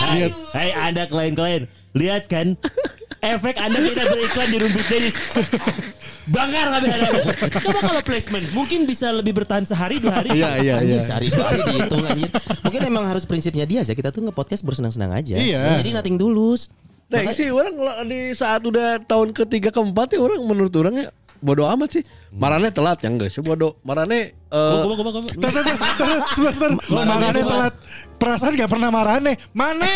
Hai, 0.00 0.32
hai 0.54 0.68
Anda 0.76 1.04
klien-klien. 1.10 1.68
Lihat 1.92 2.30
kan 2.30 2.54
efek 3.20 3.58
Anda 3.58 3.78
tidak 3.90 4.06
beriklan 4.16 4.48
di 4.48 4.56
rumput 4.62 4.84
tenis. 4.86 5.16
Banggar 6.30 6.66
kami 6.78 6.88
Anda. 6.94 7.10
Coba 7.58 7.78
kalau 7.82 8.02
placement 8.06 8.46
mungkin 8.54 8.86
bisa 8.86 9.10
lebih 9.10 9.34
bertahan 9.34 9.66
sehari 9.66 9.98
dua 9.98 10.22
hari. 10.22 10.38
Iya 10.38 10.50
iya 10.62 10.74
Anjir 10.78 11.02
iya. 11.02 11.06
sehari 11.06 11.26
sekali 11.26 11.60
dihitung 11.66 12.06
anjir. 12.06 12.30
Mungkin 12.62 12.80
emang 12.86 13.04
harus 13.10 13.26
prinsipnya 13.26 13.66
dia 13.66 13.82
aja. 13.82 13.92
Kita 13.92 14.14
tuh 14.14 14.22
nge-podcast 14.30 14.62
bersenang-senang 14.62 15.10
aja. 15.10 15.34
Iya. 15.34 15.82
Jadi 15.82 15.90
nothing 15.90 16.16
tulus. 16.16 16.70
Nah 17.10 17.26
sih 17.34 17.50
orang 17.50 17.74
di 18.06 18.30
saat 18.38 18.62
udah 18.62 19.02
tahun 19.02 19.34
ketiga 19.34 19.74
keempat 19.74 20.14
ya 20.14 20.22
orang 20.22 20.46
menurut 20.46 20.70
orangnya 20.78 21.10
bodoh 21.42 21.66
amat 21.74 21.98
sih. 21.98 22.02
Marane 22.30 22.70
telat 22.70 23.02
yang 23.02 23.18
enggak 23.18 23.34
sih 23.34 23.42
bodoh. 23.42 23.74
Marane 23.82 24.38
eh 24.50 24.82
Koma, 24.82 24.94
koma, 24.94 25.10
koma. 25.12 25.28
Tar, 25.32 25.48
tar, 25.48 25.62
tar, 25.62 25.76
tar, 25.94 26.08
sebentar, 26.28 26.52
sebentar. 26.52 26.70
Marane 26.90 27.32
telat. 27.32 27.46
telat. 27.46 27.74
Perasaan 28.16 28.52
gak 28.52 28.66
pernah 28.66 28.88
marane. 28.88 29.32
Mana? 29.52 29.88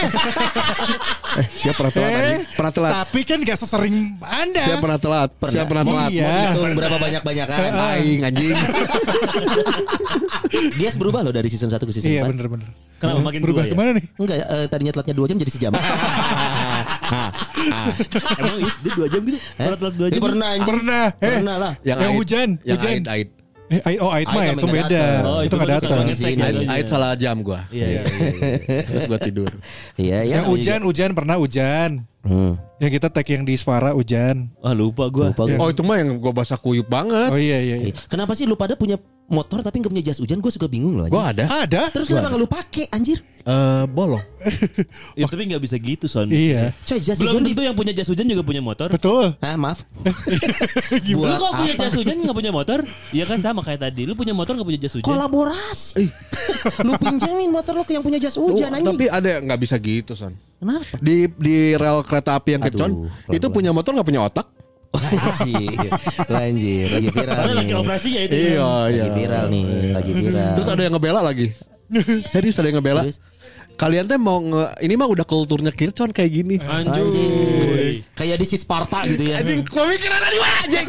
eh 1.35 1.47
siapa 1.53 1.77
pernah 1.77 1.93
telat 1.93 2.07
Eh, 2.07 2.15
anjing? 2.15 2.41
Pernah 2.55 2.73
telat. 2.73 2.93
Tapi 2.97 3.23
kan 3.23 3.39
gak 3.43 3.59
sesering 3.59 3.95
Anda. 4.21 4.63
Siapa 4.65 4.81
pernah 4.81 4.97
telat? 4.97 5.31
Siapa 5.45 5.67
pernah 5.67 5.85
telat? 5.85 6.09
Iya. 6.09 6.25
Mau 6.25 6.39
hitung 6.39 6.75
berapa 6.75 6.97
banyak-banyakan. 6.97 7.71
Aing 7.75 8.23
anjing. 8.23 8.55
Dia 10.79 10.89
berubah 10.95 11.21
loh 11.21 11.33
dari 11.33 11.49
season 11.49 11.69
1 11.69 11.77
ke 11.77 11.93
season 11.93 12.09
Iya 12.09 12.23
4. 12.23 12.31
bener-bener. 12.31 12.69
Kenapa 12.95 13.21
makin 13.21 13.41
Berubah 13.43 13.63
ya? 13.65 13.67
ke 13.67 13.75
mana 13.77 13.91
nih? 13.93 14.05
Enggak, 14.17 14.37
eh, 14.39 14.67
tadinya 14.71 14.93
telatnya 14.95 15.15
2 15.15 15.27
jam 15.27 15.37
jadi 15.37 15.53
sejam. 15.53 15.73
Emang 18.37 18.59
is 18.61 18.77
dia 18.79 18.93
dua 18.93 19.07
jam 19.09 19.23
gitu? 19.25 19.39
Pernah 19.57 19.77
telat 19.77 19.95
dua 19.95 20.07
Eh, 20.07 20.11
jam? 20.11 20.21
pernah 20.23 20.47
anjing. 20.49 20.69
Pernah. 20.69 21.05
Eh, 21.13 21.19
Pernah 21.35 21.57
lah. 21.59 21.73
Yang, 21.83 21.99
hujan, 22.15 22.49
Yang 22.63 22.79
hujan. 22.79 22.93
ait 22.93 23.07
ait. 23.11 23.29
Eh, 23.75 23.81
Ait- 23.83 24.01
oh 24.01 24.11
Ait 24.15 24.29
mah 24.31 24.45
itu 24.47 24.67
beda. 24.71 25.05
Oh, 25.27 25.41
itu 25.43 25.55
nggak 25.59 25.73
datang. 25.83 26.07
Ait, 26.07 26.15
gitu. 26.15 26.71
ait 26.71 26.87
salah 26.87 27.13
jam 27.19 27.37
gua. 27.43 27.67
Iya, 27.75 27.87
iya, 27.91 28.03
iya. 28.07 28.31
Terus 28.87 29.05
gua 29.11 29.19
tidur. 29.19 29.51
Iya, 29.99 30.19
iya. 30.23 30.35
Yang 30.39 30.45
hujan, 30.55 30.81
hujan 30.87 31.11
pernah 31.13 31.37
hujan. 31.41 32.07
Hmm. 32.25 32.57
Yang 32.81 32.91
kita 33.01 33.09
tag 33.13 33.27
yang 33.29 33.45
di 33.45 33.55
Svara 33.59 33.93
hujan. 33.93 34.49
Wah 34.63 34.73
lupa 34.73 35.11
gue. 35.13 35.29
Lupa 35.35 35.45
gua. 35.45 35.59
Oh 35.61 35.69
itu 35.69 35.83
mah 35.85 35.97
yang 36.01 36.17
gua 36.17 36.33
basah 36.33 36.57
kuyup 36.57 36.89
banget. 36.89 37.29
Oh 37.29 37.41
iya 37.41 37.59
iya. 37.61 37.77
iya. 37.91 37.93
Kenapa 38.09 38.33
sih 38.33 38.49
lu 38.49 38.57
pada 38.57 38.79
punya 38.79 38.97
motor 39.25 39.65
tapi 39.65 39.81
nggak 39.81 39.89
punya 39.89 40.05
jas 40.05 40.21
hujan? 40.21 40.39
Gue 40.39 40.53
suka 40.53 40.69
bingung 40.69 41.01
loh. 41.01 41.09
anjing. 41.09 41.17
Gua 41.17 41.25
ada. 41.33 41.45
Ada? 41.65 41.83
Terus 41.91 42.07
kenapa 42.07 42.29
nggak 42.29 42.41
lu 42.41 42.49
pakai 42.49 42.85
anjir? 42.89 43.19
Eh 43.45 43.85
bolong. 43.89 44.21
Ya, 45.15 45.25
tapi 45.31 45.47
nggak 45.47 45.63
bisa 45.63 45.77
gitu 45.79 46.05
son. 46.05 46.29
Iya. 46.29 46.75
Coy 46.85 46.99
jas 47.01 47.17
Belum 47.17 47.39
hujan 47.39 47.47
di 47.47 47.53
tentu 47.55 47.63
yang 47.65 47.77
punya 47.79 47.93
jas 47.95 48.09
hujan 48.11 48.27
juga 48.27 48.43
punya 48.43 48.61
motor. 48.61 48.91
Betul. 48.91 49.33
Ah 49.41 49.55
maaf. 49.55 49.87
Lu 51.09 51.35
kok 51.35 51.53
punya 51.55 51.75
jas 51.79 51.95
hujan 51.95 52.17
nggak 52.21 52.37
punya 52.37 52.53
motor? 52.53 52.79
Iya 53.11 53.25
kan 53.25 53.39
sama 53.41 53.61
kayak 53.63 53.81
tadi. 53.81 54.05
Lu 54.05 54.13
punya 54.13 54.35
motor 54.37 54.59
nggak 54.59 54.69
punya 54.69 54.81
jas 54.85 54.93
hujan? 54.99 55.07
Kolaborasi. 55.07 56.05
lu 56.85 56.93
pinjamin 56.99 57.49
motor 57.49 57.73
lu 57.75 57.85
ke 57.85 57.95
yang 57.95 58.05
punya 58.05 58.19
jas 58.19 58.37
hujan 58.37 58.69
Oh, 58.69 58.77
anjing. 58.77 58.97
tapi 58.97 59.07
ada 59.09 59.29
yang 59.39 59.43
nggak 59.47 59.61
bisa 59.61 59.77
gitu 59.79 60.13
son. 60.13 60.35
Kenapa? 60.59 60.97
Di 60.99 61.29
di 61.31 61.57
rel 61.75 62.01
kereta 62.03 62.37
api 62.37 62.57
yang 62.59 62.63
Aduh, 62.65 62.73
kecon 62.73 62.91
itu 63.31 63.47
punya 63.49 63.71
motor 63.71 63.93
nggak 63.93 64.09
punya 64.09 64.23
otak. 64.25 64.47
Anjir. 64.95 65.89
Anjir, 66.31 66.87
lagi 66.89 67.09
viral 67.11 67.35
Padahal 67.35 67.57
lagi 67.57 67.73
nih. 67.73 67.81
operasinya 67.81 68.21
itu. 68.23 68.35
Iya 68.35 68.65
Lagi 68.65 68.97
iya. 68.97 69.13
viral 69.13 69.45
nih, 69.51 69.65
lagi 69.93 70.13
viral. 70.13 70.53
Terus 70.55 70.69
ada 70.69 70.83
yang 70.83 70.95
ngebela 70.95 71.21
lagi. 71.21 71.47
Serius 72.27 72.57
ada 72.57 72.67
yang 72.71 72.79
ngebela. 72.81 73.03
Terus? 73.05 73.19
Kalian 73.75 74.07
teh 74.07 74.15
mau 74.15 74.39
nge, 74.39 74.87
ini 74.87 74.95
mah 74.95 75.11
udah 75.11 75.27
kulturnya 75.27 75.75
Kircon 75.75 76.15
kayak 76.15 76.31
gini. 76.31 76.57
Anjir. 76.63 78.07
Kayak 78.15 78.37
di 78.39 78.47
si 78.47 78.57
Sparta 78.57 79.03
gitu 79.03 79.35
ya. 79.35 79.43
Anjing, 79.43 79.67
pemikiran 79.67 80.19
ada 80.23 80.29
di 80.31 80.39
mana 80.39 80.57
anjing? 80.63 80.89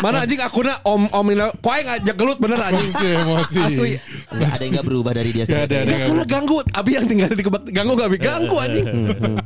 Mana 0.00 0.16
anjing 0.22 0.40
akuna 0.40 0.78
om 0.86 1.02
om 1.10 1.26
ini 1.28 1.46
koe 1.58 1.80
ngajak 1.82 2.14
gelut 2.14 2.38
bener 2.38 2.58
anjing. 2.62 2.90
Emosi, 2.90 3.08
emosi. 3.14 3.60
Asli. 3.62 3.90
Enggak 4.30 4.48
ada 4.54 4.62
yang 4.62 4.70
enggak 4.74 4.86
berubah 4.86 5.12
dari 5.12 5.30
dia 5.34 5.44
Gak 5.44 5.66
ada, 5.66 5.76
ada. 5.82 5.94
Karena 6.06 6.24
ganggu 6.26 6.56
Abi 6.70 6.90
yang 6.94 7.06
tinggal 7.10 7.30
di 7.34 7.42
kebak 7.42 7.62
ganggu 7.74 7.92
gak 7.98 8.08
Abi 8.10 8.18
ganggu 8.18 8.56
anjing. 8.58 8.86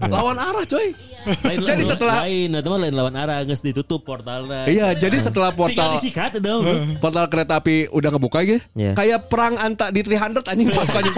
Lawan 0.05 0.37
arah 0.37 0.65
coy. 0.69 0.93
Lain, 1.25 1.59
Jadi 1.65 1.85
setelah- 1.89 2.29
lain, 2.29 2.53
atau 2.53 2.69
mah 2.69 2.81
lain 2.85 2.93
lawan 2.93 3.17
arah 3.17 3.41
nggak 3.49 3.57
ditutup 3.65 4.05
portalnya. 4.05 4.69
Iya, 4.69 4.93
jadi 4.93 5.17
setelah 5.25 5.57
portal 5.57 5.97
disikat 5.97 6.37
dong. 6.37 6.61
portal 7.01 7.25
kereta 7.33 7.57
api 7.65 7.89
udah 7.89 8.09
ngebuka 8.13 8.45
ya. 8.45 8.61
Iya. 8.77 8.93
Kayak 8.93 9.33
perang 9.33 9.57
anta 9.57 9.89
di 9.89 10.05
300 10.05 10.45
anjing 10.45 10.69
pasukan 10.69 11.01
anjing 11.01 11.17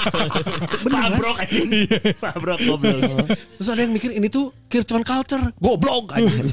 pasukan. 0.00 0.40
Pabrok 0.88 1.36
anjing. 1.38 1.68
Pabrok 2.16 2.58
goblok. 2.64 3.26
Terus 3.28 3.68
ada 3.68 3.80
yang 3.84 3.92
mikir 3.92 4.10
ini 4.10 4.26
tuh 4.26 4.50
Kircon 4.66 5.02
culture. 5.02 5.44
Goblok 5.58 6.16
anjing. 6.16 6.46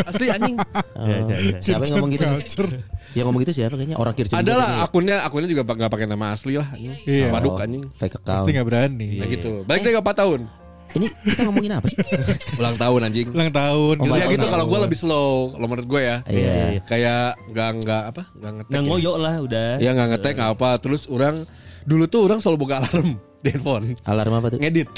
Asli 0.00 0.26
anjing. 0.28 0.56
Iya, 1.00 1.16
iya, 1.26 1.36
iya. 1.40 1.56
Siapa 1.60 1.84
yang 1.86 1.94
ngomong 1.98 2.10
gitu? 2.12 2.24
Culture. 2.26 2.68
Yang 3.10 3.24
ngomong 3.26 3.40
gitu 3.42 3.52
siapa 3.56 3.74
kayaknya? 3.74 3.96
Orang 3.98 4.14
Kircon. 4.14 4.36
Ada 4.38 4.52
lah 4.54 4.68
kayaknya. 4.68 4.84
akunnya 4.86 5.16
akunnya 5.26 5.48
juga 5.48 5.62
nggak 5.66 5.90
pakai 5.90 6.06
nama 6.06 6.26
asli 6.34 6.54
lah. 6.56 6.68
anjing. 6.70 6.94
Iya. 7.04 7.28
Paduk 7.32 7.52
Oh, 7.56 7.64
anjing. 7.64 7.82
Fake 7.98 8.16
account. 8.16 8.38
Pasti 8.38 8.50
gak 8.54 8.66
berani. 8.66 9.08
Nah 9.18 9.26
gitu. 9.26 9.50
Balik 9.66 9.82
lagi 9.82 9.94
ke 9.98 10.02
4 10.04 10.22
tahun. 10.22 10.40
Ini 10.90 11.06
kita 11.22 11.46
ngomongin 11.46 11.70
apa 11.78 11.86
sih? 11.86 11.98
Ulang 12.60 12.74
tahun 12.74 13.00
anjing. 13.06 13.28
Ulang 13.30 13.50
tahun. 13.54 13.94
Oh, 14.02 14.16
ya 14.18 14.26
gitu 14.26 14.46
kalau 14.50 14.66
gue 14.66 14.78
lebih 14.90 14.98
slow 14.98 15.54
kalau 15.54 15.66
menurut 15.70 15.86
gue 15.86 16.02
ya. 16.02 16.16
Iya. 16.26 16.50
iya. 16.50 16.80
Kayak 16.82 17.38
nggak 17.46 17.70
nggak 17.86 18.02
apa 18.10 18.22
nggak 18.34 18.52
ngetek. 18.58 18.70
Nggak 18.74 18.82
ya. 18.82 18.88
ngoyok 18.90 19.16
lah 19.22 19.34
udah. 19.38 19.70
Ya 19.78 19.90
nggak 19.94 20.08
ngetek 20.14 20.34
nggak 20.34 20.50
apa. 20.58 20.70
Terus 20.82 21.02
orang 21.06 21.46
dulu 21.84 22.04
tuh 22.08 22.20
orang 22.28 22.38
selalu 22.42 22.58
buka 22.66 22.74
alarm 22.82 23.29
di 23.40 23.48
handphone. 23.52 23.96
Alarm 24.04 24.32
apa 24.36 24.46
tuh? 24.52 24.58
Ngedit. 24.60 24.88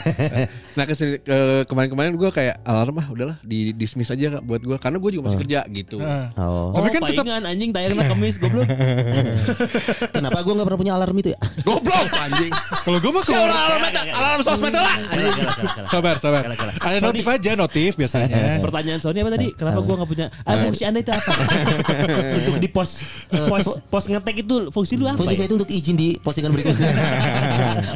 nah 0.78 0.84
ke 0.86 0.94
sini 0.94 1.18
ke 1.22 1.66
kemarin-kemarin 1.66 2.14
gue 2.14 2.30
kayak 2.30 2.62
alarm 2.62 3.02
ah 3.02 3.06
udahlah 3.10 3.36
di 3.42 3.74
dismiss 3.74 4.10
aja 4.10 4.38
Kak, 4.38 4.42
buat 4.46 4.62
gue 4.62 4.76
karena 4.78 4.98
gue 4.98 5.10
juga 5.10 5.30
masih 5.30 5.38
kerja 5.42 5.60
gitu. 5.70 5.98
Nah. 5.98 6.30
Oh. 6.38 6.70
Oh, 6.74 6.80
Tapi 6.80 6.88
kan 6.94 7.00
tetap- 7.04 7.26
palingan 7.26 7.44
anjing 7.44 7.70
tayangnya 7.74 8.06
kemis 8.06 8.36
goblok. 8.38 8.66
Kenapa 10.14 10.38
gue 10.42 10.52
gak 10.54 10.66
pernah 10.66 10.80
punya 10.80 10.92
alarm 10.94 11.16
itu 11.18 11.30
ya? 11.34 11.38
Goblok 11.62 12.08
anjing. 12.14 12.52
Kalau 12.82 12.98
gue 13.02 13.10
mah 13.10 13.22
keluar. 13.26 13.50
alarm? 13.50 13.80
Alarm 14.14 14.40
sosmed 14.42 14.74
lah. 14.74 14.94
Sabar, 15.90 16.16
sabar. 16.22 16.42
Ada 16.80 16.98
notif 17.02 17.26
aja, 17.26 17.50
notif 17.58 17.98
biasanya. 17.98 18.62
Pertanyaan 18.62 19.00
Sony 19.02 19.18
apa 19.20 19.30
tadi? 19.34 19.48
Kenapa 19.54 19.80
gua 19.82 19.94
nggak 20.02 20.10
punya? 20.10 20.26
Ah, 20.46 20.56
fungsi 20.60 20.82
anda 20.86 21.00
itu 21.02 21.12
apa? 21.12 21.32
untuk 22.38 22.56
di 22.60 22.68
pos 22.68 23.02
pos 23.28 23.66
pos 23.88 24.04
ngetek 24.08 24.46
itu 24.46 24.68
fungsi 24.70 24.94
lu 24.96 25.04
apa? 25.08 25.18
Fungsi 25.20 25.34
ya? 25.36 25.38
saya 25.44 25.48
itu 25.50 25.56
untuk 25.56 25.70
izin 25.70 25.96
di 25.96 26.08
postingan 26.20 26.50
berikutnya. 26.54 26.88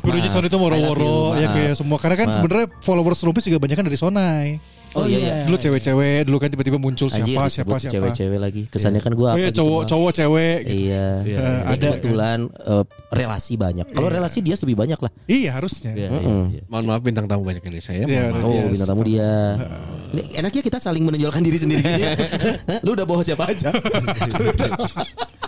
Kudunya 0.04 0.31
Sonai 0.31 0.48
itu 0.48 0.59
woro-woro 0.59 1.37
you, 1.37 1.42
ya 1.42 1.48
kayak 1.52 1.74
semua 1.76 1.96
karena 2.00 2.16
kan 2.16 2.26
Maaf. 2.28 2.37
sebenarnya 2.40 2.66
followers 2.85 3.20
Rumpis 3.24 3.44
juga 3.48 3.59
banyak 3.61 3.76
kan 3.76 3.87
dari 3.87 3.98
Sonai. 3.98 4.46
Oh 4.90 5.05
iya, 5.05 5.18
iya. 5.18 5.35
Dulu 5.44 5.57
cewek-cewek, 5.57 6.24
dulu 6.24 6.37
kan 6.37 6.48
tiba-tiba 6.48 6.77
muncul 6.77 7.07
siapa 7.07 7.46
siapa 7.46 7.77
siapa. 7.77 7.92
cewek-cewek 7.92 8.38
lagi. 8.38 8.62
Kesannya 8.66 8.98
kan 8.98 9.12
gue 9.12 9.20
Oh 9.20 9.29
apa 9.29 9.38
iya 9.38 9.48
gitu, 9.48 9.61
cowok 9.61 9.79
Bang. 9.79 9.90
cowok 9.90 10.11
cewek. 10.14 10.59
gitu. 10.59 10.72
Iya. 10.74 11.07
Iya, 11.20 11.38
Ya, 11.38 11.48
ada. 11.66 11.87
kebetulan 11.92 12.38
eh, 12.48 12.85
relasi 13.11 13.53
banyak. 13.55 13.87
Kalau 13.88 14.09
relasi 14.09 14.38
dia 14.40 14.57
lebih 14.59 14.77
banyak 14.77 14.98
lah. 14.98 15.11
Iya 15.24 15.51
harusnya. 15.55 15.92
Iya, 15.92 16.09
iya, 16.09 16.18
Mm-mm. 16.18 16.42
iya. 16.51 16.62
Mohon 16.66 16.85
maaf 16.87 17.03
bintang 17.03 17.27
tamu 17.27 17.42
banyak 17.42 17.61
dari 17.61 17.81
saya. 17.81 18.03
Iya, 18.03 18.22
maaf. 18.31 18.42
Oh, 18.42 18.51
Yes. 18.51 18.70
bintang 18.72 18.88
tamu 18.88 19.03
dia. 19.05 19.31
Ini 20.09 20.22
enaknya 20.35 20.62
kita 20.64 20.79
saling 20.79 21.05
menonjolkan 21.05 21.42
diri 21.42 21.59
sendiri. 21.59 21.85
Hah? 21.85 22.81
Lu 22.85 22.96
udah 22.96 23.05
bawa 23.05 23.20
siapa 23.20 23.44
aja? 23.46 23.68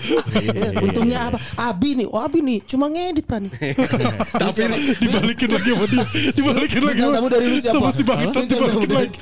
Eh, 0.00 0.70
Untungnya 0.85 1.29
apa? 1.29 1.38
Abi 1.59 1.92
nih, 1.94 2.07
oh 2.07 2.20
Abi 2.20 2.40
nih, 2.40 2.61
cuma 2.64 2.88
ngedit 2.88 3.24
Pran. 3.24 3.48
Tapi 3.48 4.61
Dibalikin 4.96 5.48
lagi 5.50 5.70
sama 5.70 5.87
dia. 5.87 6.05
Dibalikin 6.31 6.81
lagi. 6.83 6.96
Bintang 6.98 7.12
tamu 7.14 7.29
dari 7.29 7.46
lu 7.46 7.57
siapa? 7.59 7.74
Sama 7.74 7.90
si 7.90 8.03
tamu 8.03 8.20
dibalikin 8.46 8.90
lagi. 8.90 9.18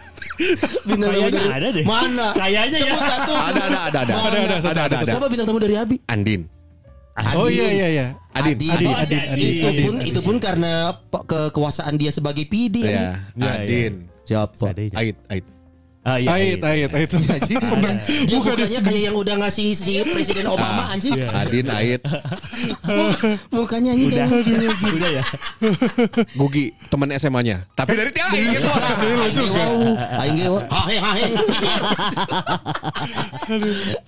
Bintang 0.86 1.10
tamu 1.10 1.28
dari 1.28 1.50
ada 1.50 1.68
deh. 1.74 1.84
Mana? 1.84 2.26
Kayaknya 2.32 2.78
ya. 2.78 2.94
Satu. 2.94 3.32
ada 3.34 3.62
ada 3.66 3.78
ada 3.90 3.98
ada. 4.06 4.12
Ada, 4.14 4.38
ada, 4.38 4.56
ada 4.70 4.82
ada. 4.86 4.96
Siapa 5.04 5.26
bintang 5.26 5.46
tamu 5.46 5.58
dari 5.58 5.74
Abi? 5.74 5.96
Andin. 6.06 6.46
Oh 7.34 7.50
iya 7.50 7.66
iya 7.66 7.88
iya. 7.90 8.06
Adin. 8.30 8.54
Adin. 8.54 8.70
Adin, 8.70 8.86
Oh, 8.86 8.94
Adin, 8.94 9.18
Adin. 9.18 9.32
Adin, 9.34 9.50
Itu 9.50 9.66
Adin, 9.66 9.82
pun 9.82 9.96
Adin. 9.98 10.06
itu 10.06 10.20
pun 10.22 10.36
karena 10.38 10.72
kekuasaan 11.10 11.94
dia 11.98 12.14
sebagai 12.14 12.46
PD 12.46 12.86
Ya, 12.86 13.26
anjing. 13.34 13.42
Iya, 13.42 13.50
Adin. 13.58 13.92
Siapa? 14.22 14.66
Ait, 14.94 15.16
ait. 15.26 15.44
Ah, 16.08 16.16
iya, 16.16 16.28
Ait, 16.32 16.56
iya. 16.56 16.88
ait, 16.88 16.90
ait. 16.96 17.10
Seneng. 17.60 18.00
Dia 18.00 18.36
Bukan 18.40 18.56
mukanya 18.56 18.80
kayak 18.80 19.02
yang 19.12 19.16
udah 19.20 19.34
ngasih 19.44 19.76
si 19.76 20.00
Presiden 20.00 20.48
Obama 20.48 20.88
anjing. 20.88 21.12
Adin, 21.20 21.68
ait. 21.68 22.00
Mukanya 23.54 23.92
anjing 23.92 24.08
Udah, 24.08 24.24
kayak 24.24 24.94
udah 24.96 25.10
ya. 25.12 25.24
Gugi, 26.32 26.72
teman 26.88 27.12
SMA-nya. 27.12 27.68
Tapi 27.76 27.92
dari 27.92 28.08
Tiai 28.08 28.40
gitu. 28.56 28.68
Aing 28.72 29.52
wow. 29.52 29.76
Aing. 30.24 30.38
Hahe 30.72 30.96
hahe. 30.96 31.26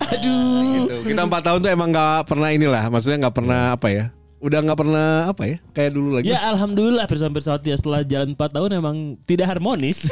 Aduh. 0.09 0.41
Gitu. 0.89 0.95
Kita 1.13 1.21
empat 1.29 1.41
tahun 1.45 1.59
tuh 1.61 1.69
emang 1.69 1.89
nggak 1.93 2.25
pernah 2.25 2.49
inilah, 2.49 2.83
maksudnya 2.89 3.27
nggak 3.27 3.35
pernah 3.35 3.61
apa 3.77 3.87
ya, 3.93 4.05
udah 4.41 4.59
nggak 4.65 4.79
pernah 4.81 5.29
apa 5.29 5.43
ya 5.45 5.57
kayak 5.71 5.91
dulu 5.93 6.17
lagi. 6.17 6.33
Ya 6.33 6.41
alhamdulillah 6.49 7.05
pirsawan-pirsawan 7.05 7.61
ya 7.61 7.77
setelah 7.77 8.01
jalan 8.01 8.33
4 8.33 8.41
tahun 8.57 8.69
emang 8.81 8.97
tidak 9.29 9.53
harmonis. 9.53 10.09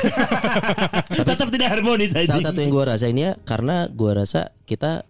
Tetap 1.28 1.50
tidak 1.50 1.70
harmonis 1.74 2.14
aja. 2.14 2.38
Salah 2.38 2.54
satu 2.54 2.62
yang 2.62 2.70
gua 2.70 2.94
rasain 2.94 3.18
ya 3.18 3.34
karena 3.42 3.90
gua 3.90 4.22
rasa 4.22 4.54
kita 4.70 5.02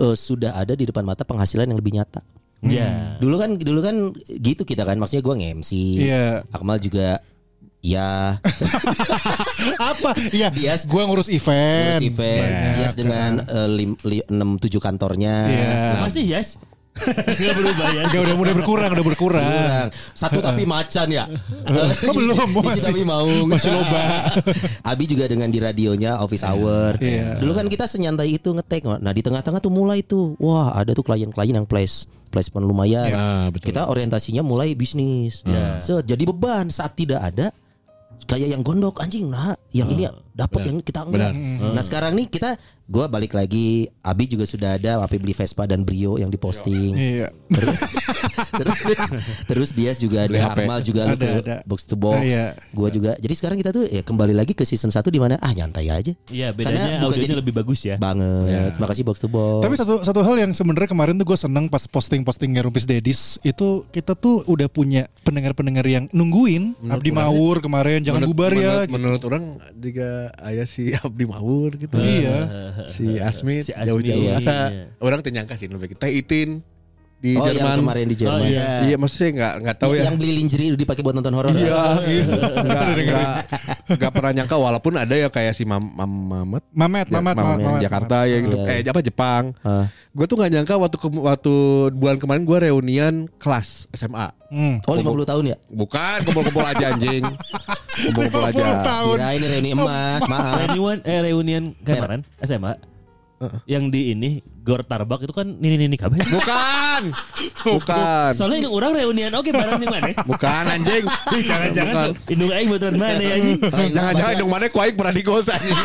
eh, 0.00 0.16
sudah 0.16 0.56
ada 0.56 0.72
di 0.72 0.88
depan 0.88 1.04
mata 1.04 1.28
penghasilan 1.28 1.68
yang 1.68 1.76
lebih 1.76 2.00
nyata. 2.00 2.24
Ya. 2.64 3.20
Dulu 3.20 3.36
kan 3.36 3.50
dulu 3.60 3.80
kan 3.84 3.96
gitu 4.40 4.64
kita 4.64 4.88
kan 4.88 4.96
maksudnya 4.96 5.22
gua 5.22 5.36
nge-MC. 5.36 5.70
Iya. 6.08 6.42
Akmal 6.48 6.80
juga 6.80 7.20
ya 7.78 8.40
Apa? 9.92 10.10
Iya. 10.32 10.50
Dias 10.50 10.88
Gua 10.88 11.04
ngurus 11.04 11.28
event. 11.28 12.00
ngurus 12.00 12.16
event. 12.16 12.50
Dias 12.80 12.94
dengan 12.96 13.44
eh, 13.44 13.68
lim, 13.68 13.92
li, 14.08 14.24
6 14.24 14.32
7 14.32 14.80
kantornya. 14.80 15.34
Iya. 15.46 16.00
Masih 16.00 16.24
yes. 16.24 16.56
Gak 17.28 17.54
berubah 17.54 17.86
ya. 17.90 18.02
Udah 18.06 18.20
udah 18.22 18.36
mulai 18.36 18.54
berkurang, 18.54 18.90
udah 18.92 19.06
berkurang. 19.06 19.44
Kurang. 19.44 19.88
Satu 20.12 20.38
tapi 20.38 20.62
macan 20.72 21.08
ya. 21.08 21.24
Oh, 22.04 22.12
belum, 22.12 22.48
masih- 22.58 22.84
tapi 22.84 23.02
mau. 23.06 23.28
masih 23.46 23.70
loba. 23.70 24.02
Abi 24.90 25.04
juga 25.06 25.24
dengan 25.26 25.48
di 25.48 25.58
radionya 25.58 26.18
office 26.18 26.44
hour. 26.44 26.98
Iya. 26.98 27.38
Dulu 27.38 27.52
kan 27.54 27.66
kita 27.66 27.84
senyantai 27.84 28.34
itu 28.34 28.50
ngetek. 28.50 28.86
Nah 28.98 29.12
di 29.12 29.22
tengah-tengah 29.22 29.60
tuh 29.60 29.72
mulai 29.72 30.02
tuh. 30.02 30.34
Wah 30.38 30.74
ada 30.74 30.92
tuh 30.92 31.02
klien-klien 31.02 31.54
yang 31.54 31.66
place 31.66 32.04
placement 32.28 32.68
lumayan. 32.68 33.08
Ah, 33.10 33.46
betul. 33.48 33.72
Kita 33.72 33.88
orientasinya 33.88 34.44
mulai 34.44 34.76
bisnis. 34.76 35.40
So, 35.80 36.04
jadi 36.04 36.28
beban 36.28 36.68
saat 36.68 36.92
tidak 36.92 37.24
ada 37.24 37.48
kayak 38.28 38.52
yang 38.52 38.60
gondok 38.60 39.00
anjing 39.00 39.32
nah 39.32 39.56
yang 39.72 39.88
ini 39.88 40.04
dapat 40.38 40.60
yang 40.64 40.78
kita 40.78 41.02
enggak. 41.02 41.34
Nah 41.68 41.82
sekarang 41.82 42.14
nih 42.14 42.26
kita 42.26 42.54
gua 42.86 43.04
balik 43.04 43.34
lagi 43.34 43.84
Abi 44.00 44.24
juga 44.24 44.46
sudah 44.46 44.78
ada 44.78 44.96
Abi 44.98 45.18
beli 45.18 45.32
Vespa 45.32 45.66
dan 45.66 45.82
Brio 45.82 46.14
yang 46.14 46.30
diposting. 46.30 46.94
Iya. 46.94 47.28
terus, 47.50 47.76
terus, 48.54 48.76
terus 49.44 49.70
Dias 49.72 49.98
juga 49.98 50.24
ada. 50.24 50.38
Akmal 50.48 50.80
juga 50.80 51.10
Ada, 51.10 51.28
ada. 51.36 51.56
box 51.64 51.84
to 51.84 51.94
box. 51.94 52.16
Ah, 52.16 52.24
iya. 52.24 52.44
Gua 52.70 52.88
juga. 52.88 53.12
Jadi 53.14 53.34
sekarang 53.34 53.56
kita 53.56 53.70
tuh 53.70 53.84
ya 53.84 54.00
kembali 54.00 54.32
lagi 54.32 54.52
ke 54.52 54.62
season 54.62 54.88
1 54.88 55.02
di 55.04 55.18
mana 55.18 55.36
ah 55.36 55.50
nyantai 55.50 55.90
aja. 55.90 56.12
Iya 56.28 56.48
Karena 56.50 56.54
bedanya 56.54 56.80
bukan 56.94 57.04
audionya 57.04 57.26
jadi- 57.26 57.40
lebih 57.42 57.54
bagus 57.54 57.80
ya. 57.82 57.96
Banget. 57.98 58.72
Makasih 58.78 59.02
box 59.02 59.16
to 59.18 59.28
box. 59.28 59.60
Tapi 59.60 59.74
satu 59.74 59.94
satu 60.00 60.20
hal 60.22 60.36
yang 60.38 60.52
sebenarnya 60.52 60.88
kemarin 60.88 61.16
tuh 61.16 61.26
gue 61.26 61.38
seneng 61.38 61.66
pas 61.66 61.82
posting-postingnya 61.82 62.62
Rumpis 62.62 62.86
Dedis 62.86 63.20
itu 63.42 63.82
kita 63.90 64.14
tuh 64.14 64.46
udah 64.46 64.68
punya 64.68 65.10
pendengar-pendengar 65.22 65.84
yang 65.84 66.04
nungguin 66.10 66.72
Abdi 66.86 67.10
Mawur 67.10 67.58
kemarin 67.58 68.00
jangan 68.00 68.22
Menurut- 68.22 68.32
bubar 68.32 68.52
ya. 68.52 68.56
menurut, 68.56 68.80
gitu. 68.80 68.94
menurut 68.94 69.22
orang 69.24 69.42
juga 69.74 70.08
ayah 70.44 70.66
si 70.68 70.92
Abdi 71.04 71.24
Mawur 71.24 71.76
gitu. 71.76 71.96
Iya. 71.98 72.38
Si 72.86 73.18
Asmi 73.18 73.64
jauh-jauh 73.64 74.24
iya. 74.24 74.38
masa 74.38 74.54
orang 75.02 75.20
teh 75.20 75.32
nyangka 75.32 75.56
sih 75.58 75.68
lebih 75.68 75.96
kita 75.96 76.08
itin 76.08 76.62
di 77.18 77.34
oh 77.34 77.42
yang 77.50 77.58
Jerman. 77.58 77.78
kemarin 77.82 78.04
di 78.06 78.16
Jerman. 78.16 78.38
Oh 78.38 78.46
iya. 78.46 78.68
Iya 78.86 78.96
maksudnya 78.96 79.30
nggak 79.34 79.54
nggak 79.66 79.76
tahu 79.82 79.92
ya. 79.98 80.02
Yang 80.06 80.16
beli 80.22 80.32
lingerie 80.38 80.68
udah 80.70 80.80
dipakai 80.86 81.02
buat 81.02 81.14
nonton 81.18 81.34
horor. 81.34 81.50
Iya, 81.50 81.66
ya? 81.66 81.82
iya. 82.06 82.24
Nggak, 82.62 82.82
nggak, 83.10 83.26
nggak 83.98 84.12
pernah 84.14 84.32
nyangka 84.38 84.56
walaupun 84.56 84.92
ada 84.94 85.14
ya 85.18 85.26
kayak 85.26 85.52
si 85.58 85.66
Mam, 85.66 85.82
Mam 85.82 86.06
Mamet 86.06 86.64
Mamet, 86.70 87.06
Mamet, 87.10 87.34
Mam- 87.34 87.46
Mamet, 87.58 87.66
Mamet. 87.66 87.82
Jakarta 87.82 88.16
ya 88.30 88.38
gitu. 88.38 88.56
Iya. 88.62 88.70
Eh 88.70 88.86
apa 88.86 89.00
Jepang. 89.02 89.44
Ah. 89.66 89.90
Gue 90.14 90.26
tuh 90.30 90.38
nggak 90.38 90.50
nyangka 90.54 90.74
waktu 90.78 90.96
ke- 90.96 91.22
waktu 91.26 91.54
bulan 91.98 92.16
kemarin 92.22 92.42
gue 92.46 92.58
reunian 92.70 93.14
kelas 93.42 93.90
SMA. 93.90 94.30
Hmm. 94.54 94.78
Oh 94.86 94.94
50 94.94 95.26
tahun 95.26 95.44
ya? 95.52 95.56
Bukan 95.68 96.18
kumpul-kumpul 96.22 96.64
aja 96.64 96.94
anjing. 96.94 97.26
Kumpul-kumpul 98.08 98.46
aja. 98.46 98.64
Kira 98.86 99.28
ini 99.34 99.46
reuni 99.50 99.70
emas, 99.74 100.22
maaf. 100.30 100.70
Reunian 100.70 100.98
eh 101.02 101.18
reunian 101.26 101.64
kemarin 101.82 102.22
SMA. 102.40 102.78
Yang 103.64 103.84
di 103.88 104.00
ini 104.10 104.30
Gor 104.60 104.82
Tarbak 104.82 105.22
itu 105.22 105.30
kan 105.30 105.46
nini 105.46 105.78
nini 105.78 105.94
kabeh. 105.94 106.18
Bukan. 106.34 107.02
Bukan. 107.64 108.30
Soalnya 108.34 108.66
ini 108.66 108.68
orang 108.68 108.92
reunian 108.92 109.30
oke 109.30 109.48
bareng 109.48 109.78
yang 109.78 109.92
mana? 109.92 110.10
Bukan 110.20 110.64
anjing. 110.66 111.04
Ih, 111.38 111.42
Jangan-jangan 111.42 111.94
Bukan. 111.94 112.06
tuh 112.10 112.14
indung 112.28 112.50
aing 112.50 112.68
buatan 112.68 112.94
mana 112.94 113.22
ya 113.24 113.32
anjing. 113.34 113.58
Jangan-jangan 113.94 114.34
dong 114.36 114.50
mana 114.50 114.66
kuaik 114.66 114.94
pernah 114.94 115.14
di 115.14 115.22
gos 115.22 115.46
anjing. 115.46 115.76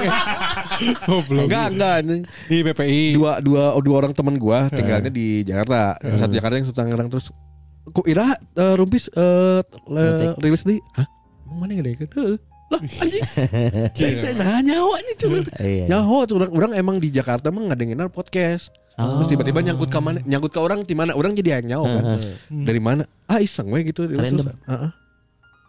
Enggak, 1.30 1.66
enggak 1.72 1.94
anjing. 2.02 2.22
Di 2.48 2.58
BPI. 2.62 3.04
Dua 3.16 3.34
dua 3.40 3.64
dua 3.78 3.96
orang 3.96 4.12
teman 4.12 4.36
gua 4.36 4.68
tinggalnya 4.68 5.10
di 5.10 5.44
Jakarta. 5.44 5.98
Yang 6.02 6.18
satu 6.20 6.34
Jakarta 6.34 6.54
yang 6.58 6.68
satu 6.68 6.78
Tangerang 6.78 7.10
terus 7.10 7.30
kok 7.84 8.06
Ira 8.08 8.34
eh, 8.34 8.74
Rumpis 8.74 9.12
eh, 9.14 9.62
le- 9.86 10.36
rilis 10.40 10.64
di 10.64 10.80
Hah? 10.96 11.06
Emang 11.46 11.58
mana 11.60 11.72
yang 11.72 11.84
ada? 11.84 12.08
Heeh. 12.10 12.38
Lah 12.74 12.82
anjing. 12.82 13.24
Kita 13.98 14.30
nah 14.34 14.60
nyawa 14.66 14.96
nih 15.06 15.16
cuma. 15.22 15.38
Iya. 15.62 15.86
Nyawa 15.90 16.18
tuh 16.26 16.36
orang 16.42 16.52
orang 16.52 16.72
emang 16.74 16.98
di 16.98 17.14
Jakarta 17.14 17.54
emang 17.54 17.70
ngadenginan 17.70 18.10
podcast. 18.10 18.74
Terus 18.94 19.26
tiba-tiba 19.26 19.62
nyangkut 19.66 19.90
ke 19.90 20.00
mana? 20.02 20.22
Nyangkut 20.22 20.54
ke 20.54 20.60
orang 20.62 20.86
di 20.86 20.94
mana? 20.94 21.18
Orang 21.18 21.34
jadi 21.34 21.62
yang 21.62 21.78
nyawa 21.78 21.86
kan. 21.98 22.04
Dari 22.50 22.82
mana? 22.82 23.04
Ah 23.26 23.42
iseng 23.42 23.70
we 23.74 23.82
gitu. 23.86 24.06
Random. 24.06 24.50
Terus, 24.50 24.70
heeh. 24.70 24.90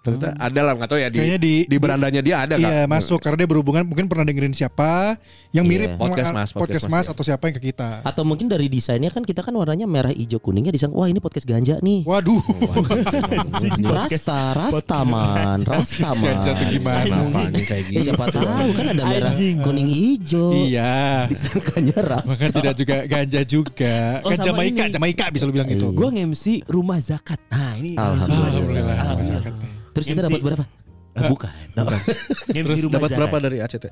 Ternyata 0.05 0.37
ada 0.37 0.61
lah 0.61 0.73
nggak 0.77 0.85
tahu 0.87 1.01
ya 1.01 1.09
di 1.09 1.17
Kayaknya 1.17 1.39
di- 1.41 1.65
di 1.65 1.77
berandanya 1.81 2.21
dia 2.21 2.37
ada 2.39 2.55
Iya 2.55 2.85
Kak. 2.85 2.93
masuk 2.93 3.19
karena 3.19 3.37
dia 3.41 3.49
berhubungan 3.49 3.83
mungkin 3.83 4.05
pernah 4.05 4.23
dengerin 4.23 4.53
siapa 4.53 5.17
yang 5.49 5.65
mirip 5.65 5.91
Iya. 5.91 5.99
Podcast 5.99 6.29
Mas, 6.29 6.51
podcast, 6.53 6.55
podcast 6.55 6.87
mas 6.87 6.97
Mas, 7.01 7.07
atau 7.09 7.23
siapa 7.23 7.45
yang 7.49 7.57
ke 7.57 7.63
kita. 7.65 8.05
Atau 8.05 8.23
mungkin 8.23 8.45
dari 8.45 8.69
desainnya 8.69 9.09
kan 9.09 9.23
kita 9.23 9.41
kan 9.41 9.51
warnanya 9.51 9.89
merah 9.89 10.13
hijau 10.13 10.37
kuningnya 10.39 10.69
disangka 10.69 10.93
wah 10.95 11.09
ini 11.09 11.19
podcast 11.19 11.49
ganja 11.49 11.81
nih. 11.81 12.05
Waduh. 12.05 12.37
Rasta, 13.87 14.53
rasta 14.53 14.99
man, 15.03 15.59
rasta 15.63 16.11
man. 16.13 16.23
Ganja 16.37 16.51
tuh 16.53 16.67
gimana? 16.69 17.17
Kayak 17.57 17.71
Ya, 17.71 17.89
gitu? 17.91 18.05
siapa 18.11 18.25
tahu 18.29 18.69
kan 18.73 18.87
ada 18.91 19.03
merah, 19.05 19.33
kuning, 19.35 19.89
hijau. 19.89 20.53
Iya. 20.55 21.27
Disangkanya 21.27 21.97
rasta. 22.03 22.29
Maka 22.29 22.47
tidak 22.53 22.75
juga 22.77 22.97
ganja 23.07 23.41
juga. 23.43 23.97
Oh, 24.21 24.29
kan 24.29 24.37
sama 24.37 24.47
Jamaika. 24.53 24.85
Jamaika 24.91 25.25
bisa 25.33 25.45
lu 25.45 25.53
bilang 25.53 25.69
gitu. 25.71 25.91
Gue 25.91 26.09
nge-MC 26.11 26.45
rumah 26.67 27.01
zakat. 27.01 27.41
Nah 27.49 27.73
ini 27.75 27.95
Alhamdulillah. 27.95 28.51
Alhamdulillah. 28.51 28.97
Alhamdulillah. 29.17 29.74
Terus 29.95 30.07
kita 30.11 30.27
dapat 30.27 30.41
berapa? 30.43 30.65
Ah, 31.15 31.31
bukan. 31.31 31.55
MC 32.51 32.67
Terus 32.67 32.91
dapat 32.91 33.11
berapa 33.15 33.37
dari 33.39 33.63
ACT? 33.63 33.87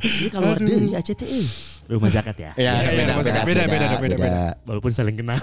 Ini 0.00 0.28
kalau 0.32 0.56
dari 0.56 0.96
ACT 0.96 1.22
eh. 1.28 1.46
Rumah 1.90 2.08
zakat 2.08 2.36
ya. 2.38 2.50
Ya, 2.54 2.72
Iya, 2.86 2.94
beda, 3.02 3.12
beda, 3.18 3.40
beda, 3.44 3.62
beda, 3.66 3.86
beda, 3.98 4.16
beda. 4.16 4.42
Walaupun 4.62 4.90
saling 4.94 5.18
kenal. 5.18 5.36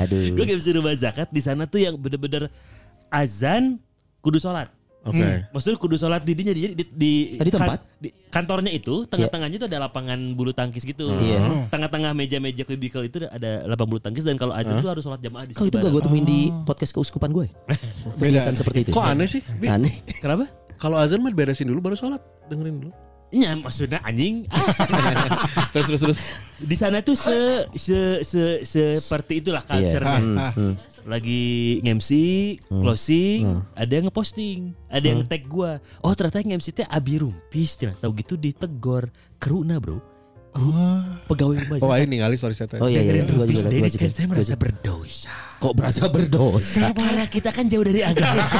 Aduh. 0.00 0.38
gue 0.38 0.44
MC 0.46 0.70
rumah 0.78 0.94
zakat 0.94 1.28
di 1.34 1.42
sana 1.42 1.66
tuh 1.66 1.82
yang 1.82 1.98
bener-bener 1.98 2.46
azan 3.10 3.82
kudu 4.22 4.38
sholat. 4.38 4.70
Oke. 5.00 5.48
Maksudnya 5.48 5.76
kudu 5.80 5.96
sholat 5.96 6.20
di 6.20 6.36
di, 6.36 6.42
di, 6.44 6.52
di, 6.52 6.84
di, 6.84 7.12
Ah, 7.40 7.44
di 7.44 7.50
tempat? 7.50 7.78
di- 7.96 8.12
kantornya 8.28 8.68
itu 8.68 9.08
tengah-tengahnya 9.08 9.56
itu 9.56 9.66
ada 9.66 9.78
lapangan 9.80 10.36
bulu 10.36 10.52
tangkis 10.52 10.84
gitu. 10.84 11.16
Iya. 11.16 11.66
Tengah-tengah 11.68 12.12
meja-meja 12.12 12.62
kubikel 12.62 13.08
itu 13.08 13.24
ada 13.24 13.64
lapangan 13.64 13.90
bulu 13.90 14.00
tangkis 14.00 14.22
dan 14.22 14.36
kalau 14.36 14.52
azan 14.52 14.76
itu 14.76 14.86
harus 14.86 15.00
sholat 15.00 15.18
jamaah 15.18 15.48
di 15.48 15.56
Kok 15.56 15.64
itu 15.64 15.72
situ 15.72 15.80
gak 15.80 15.90
gue 15.90 16.02
temuin 16.04 16.24
di 16.24 16.40
podcast 16.62 16.92
keuskupan 16.92 17.32
gue? 17.32 17.48
Beda. 18.20 18.44
Tulisan 18.44 18.54
seperti 18.54 18.78
itu. 18.84 18.90
Kok 18.92 19.02
aneh 19.02 19.26
sih? 19.26 19.40
Aneh. 19.64 19.94
Kenapa? 20.20 20.44
Kalau 20.76 20.96
azan 20.96 21.20
mah 21.20 21.32
beresin 21.32 21.68
dulu 21.68 21.80
baru 21.82 21.96
sholat. 21.96 22.20
Dengerin 22.46 22.80
dulu. 22.80 22.92
Ya 23.30 23.54
maksudnya 23.54 24.02
anjing. 24.02 24.50
Ah, 24.50 24.58
Terus 25.72 25.86
terus 25.86 26.00
terus. 26.02 26.18
di 26.60 26.74
sana 26.74 26.98
tuh 27.00 27.14
se, 27.14 27.64
se, 27.72 28.20
se, 28.20 28.42
seperti 28.98 29.38
itulah 29.38 29.62
culture-nya. 29.62 30.18
Hmm, 30.18 30.50
hmm. 30.50 30.74
lagi 31.08 31.78
nge-MC, 31.80 32.10
closing, 32.68 33.64
ada 33.72 33.88
yang 33.88 34.10
ngeposting, 34.10 34.74
ada 34.90 35.06
yang 35.06 35.22
tag 35.24 35.46
gua. 35.46 35.78
Oh 36.02 36.12
ternyata 36.12 36.42
yang 36.42 36.52
nge-MC 36.52 36.68
teh 36.74 36.84
Abi 36.84 37.22
Rumpis, 37.22 37.78
cenah 37.78 37.96
tahu 37.96 38.12
gitu 38.18 38.34
ditegor 38.34 39.08
keruna 39.38 39.78
bro. 39.78 40.02
Kru, 40.50 40.74
pegawai 41.30 41.62
rumah 41.62 41.78
Oh, 41.78 41.94
ini 41.94 42.18
ngali 42.18 42.34
sorry 42.34 42.58
saya. 42.58 42.66
Oh 42.82 42.90
iya 42.90 43.06
iya, 43.06 43.22
gue 43.22 43.38
Rumpis 43.38 43.62
juga 43.62 43.70
Dennis 43.70 43.94
juga. 43.94 44.02
kan 44.02 44.10
saya 44.10 44.26
gua 44.26 44.34
merasa 44.34 44.54
berdosa. 44.58 45.30
Kok 45.62 45.74
berasa 45.78 46.02
berdosa? 46.10 46.84
Karena 46.90 47.24
kita 47.30 47.50
kan 47.54 47.70
jauh 47.70 47.86
dari 47.86 48.02
agama. 48.02 48.42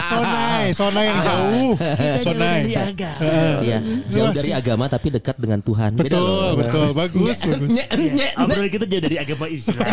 Sonai, 0.00 0.64
Sonai 0.74 1.04
yang 1.06 1.20
jauh. 1.20 1.72
kita 1.76 1.94
jauh 1.98 2.24
Sonai. 2.24 2.58
dari 2.64 2.74
agama. 2.74 3.30
Iya, 3.60 3.78
jauh 4.10 4.32
dari 4.34 4.50
agama 4.50 4.84
tapi 4.90 5.08
dekat 5.12 5.36
dengan 5.38 5.60
Tuhan. 5.60 5.90
Betul, 5.94 6.48
betul. 6.58 6.88
Bagus, 6.94 7.38
bagus. 7.44 7.70
Nye, 7.70 7.84
nye, 7.94 8.08
nye. 8.14 8.28
Obrolan 8.38 8.70
kita 8.70 8.84
jauh 8.88 9.02
dari 9.02 9.16
agama 9.20 9.46
Islam. 9.50 9.78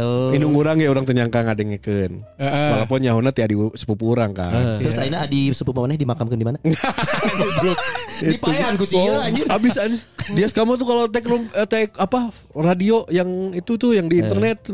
Oh. 0.00 0.32
Ini 0.32 0.42
orang 0.48 0.80
ya 0.80 0.88
orang 0.88 1.04
tenyangka 1.04 1.44
ngadengikeun. 1.44 2.24
Walaupun 2.40 2.98
nyahuna 3.04 3.30
ti 3.30 3.44
adi 3.44 3.54
sepupu 3.76 4.08
orang 4.16 4.32
kan. 4.32 4.80
Terus 4.80 4.96
Aina 4.98 5.22
adi 5.22 5.52
sepupu 5.52 5.84
maneh 5.84 6.00
dimakamkan 6.00 6.36
di 6.38 6.46
mana? 6.46 6.58
Di 8.22 8.36
payan 8.38 8.78
ku 8.78 8.84
sih 8.86 8.98
anjir. 8.98 9.46
Abis 9.50 9.76
anjir. 9.76 10.00
Dia 10.32 10.46
kamu 10.48 10.78
tuh 10.78 10.86
kalau 10.86 11.04
tag 11.10 11.24
room 11.26 11.42
eh, 11.50 11.66
tag 11.66 11.90
apa 11.98 12.30
radio 12.54 13.02
yang 13.10 13.52
itu 13.52 13.74
tuh 13.74 13.92
yang 13.96 14.06
di 14.06 14.22
internet. 14.22 14.70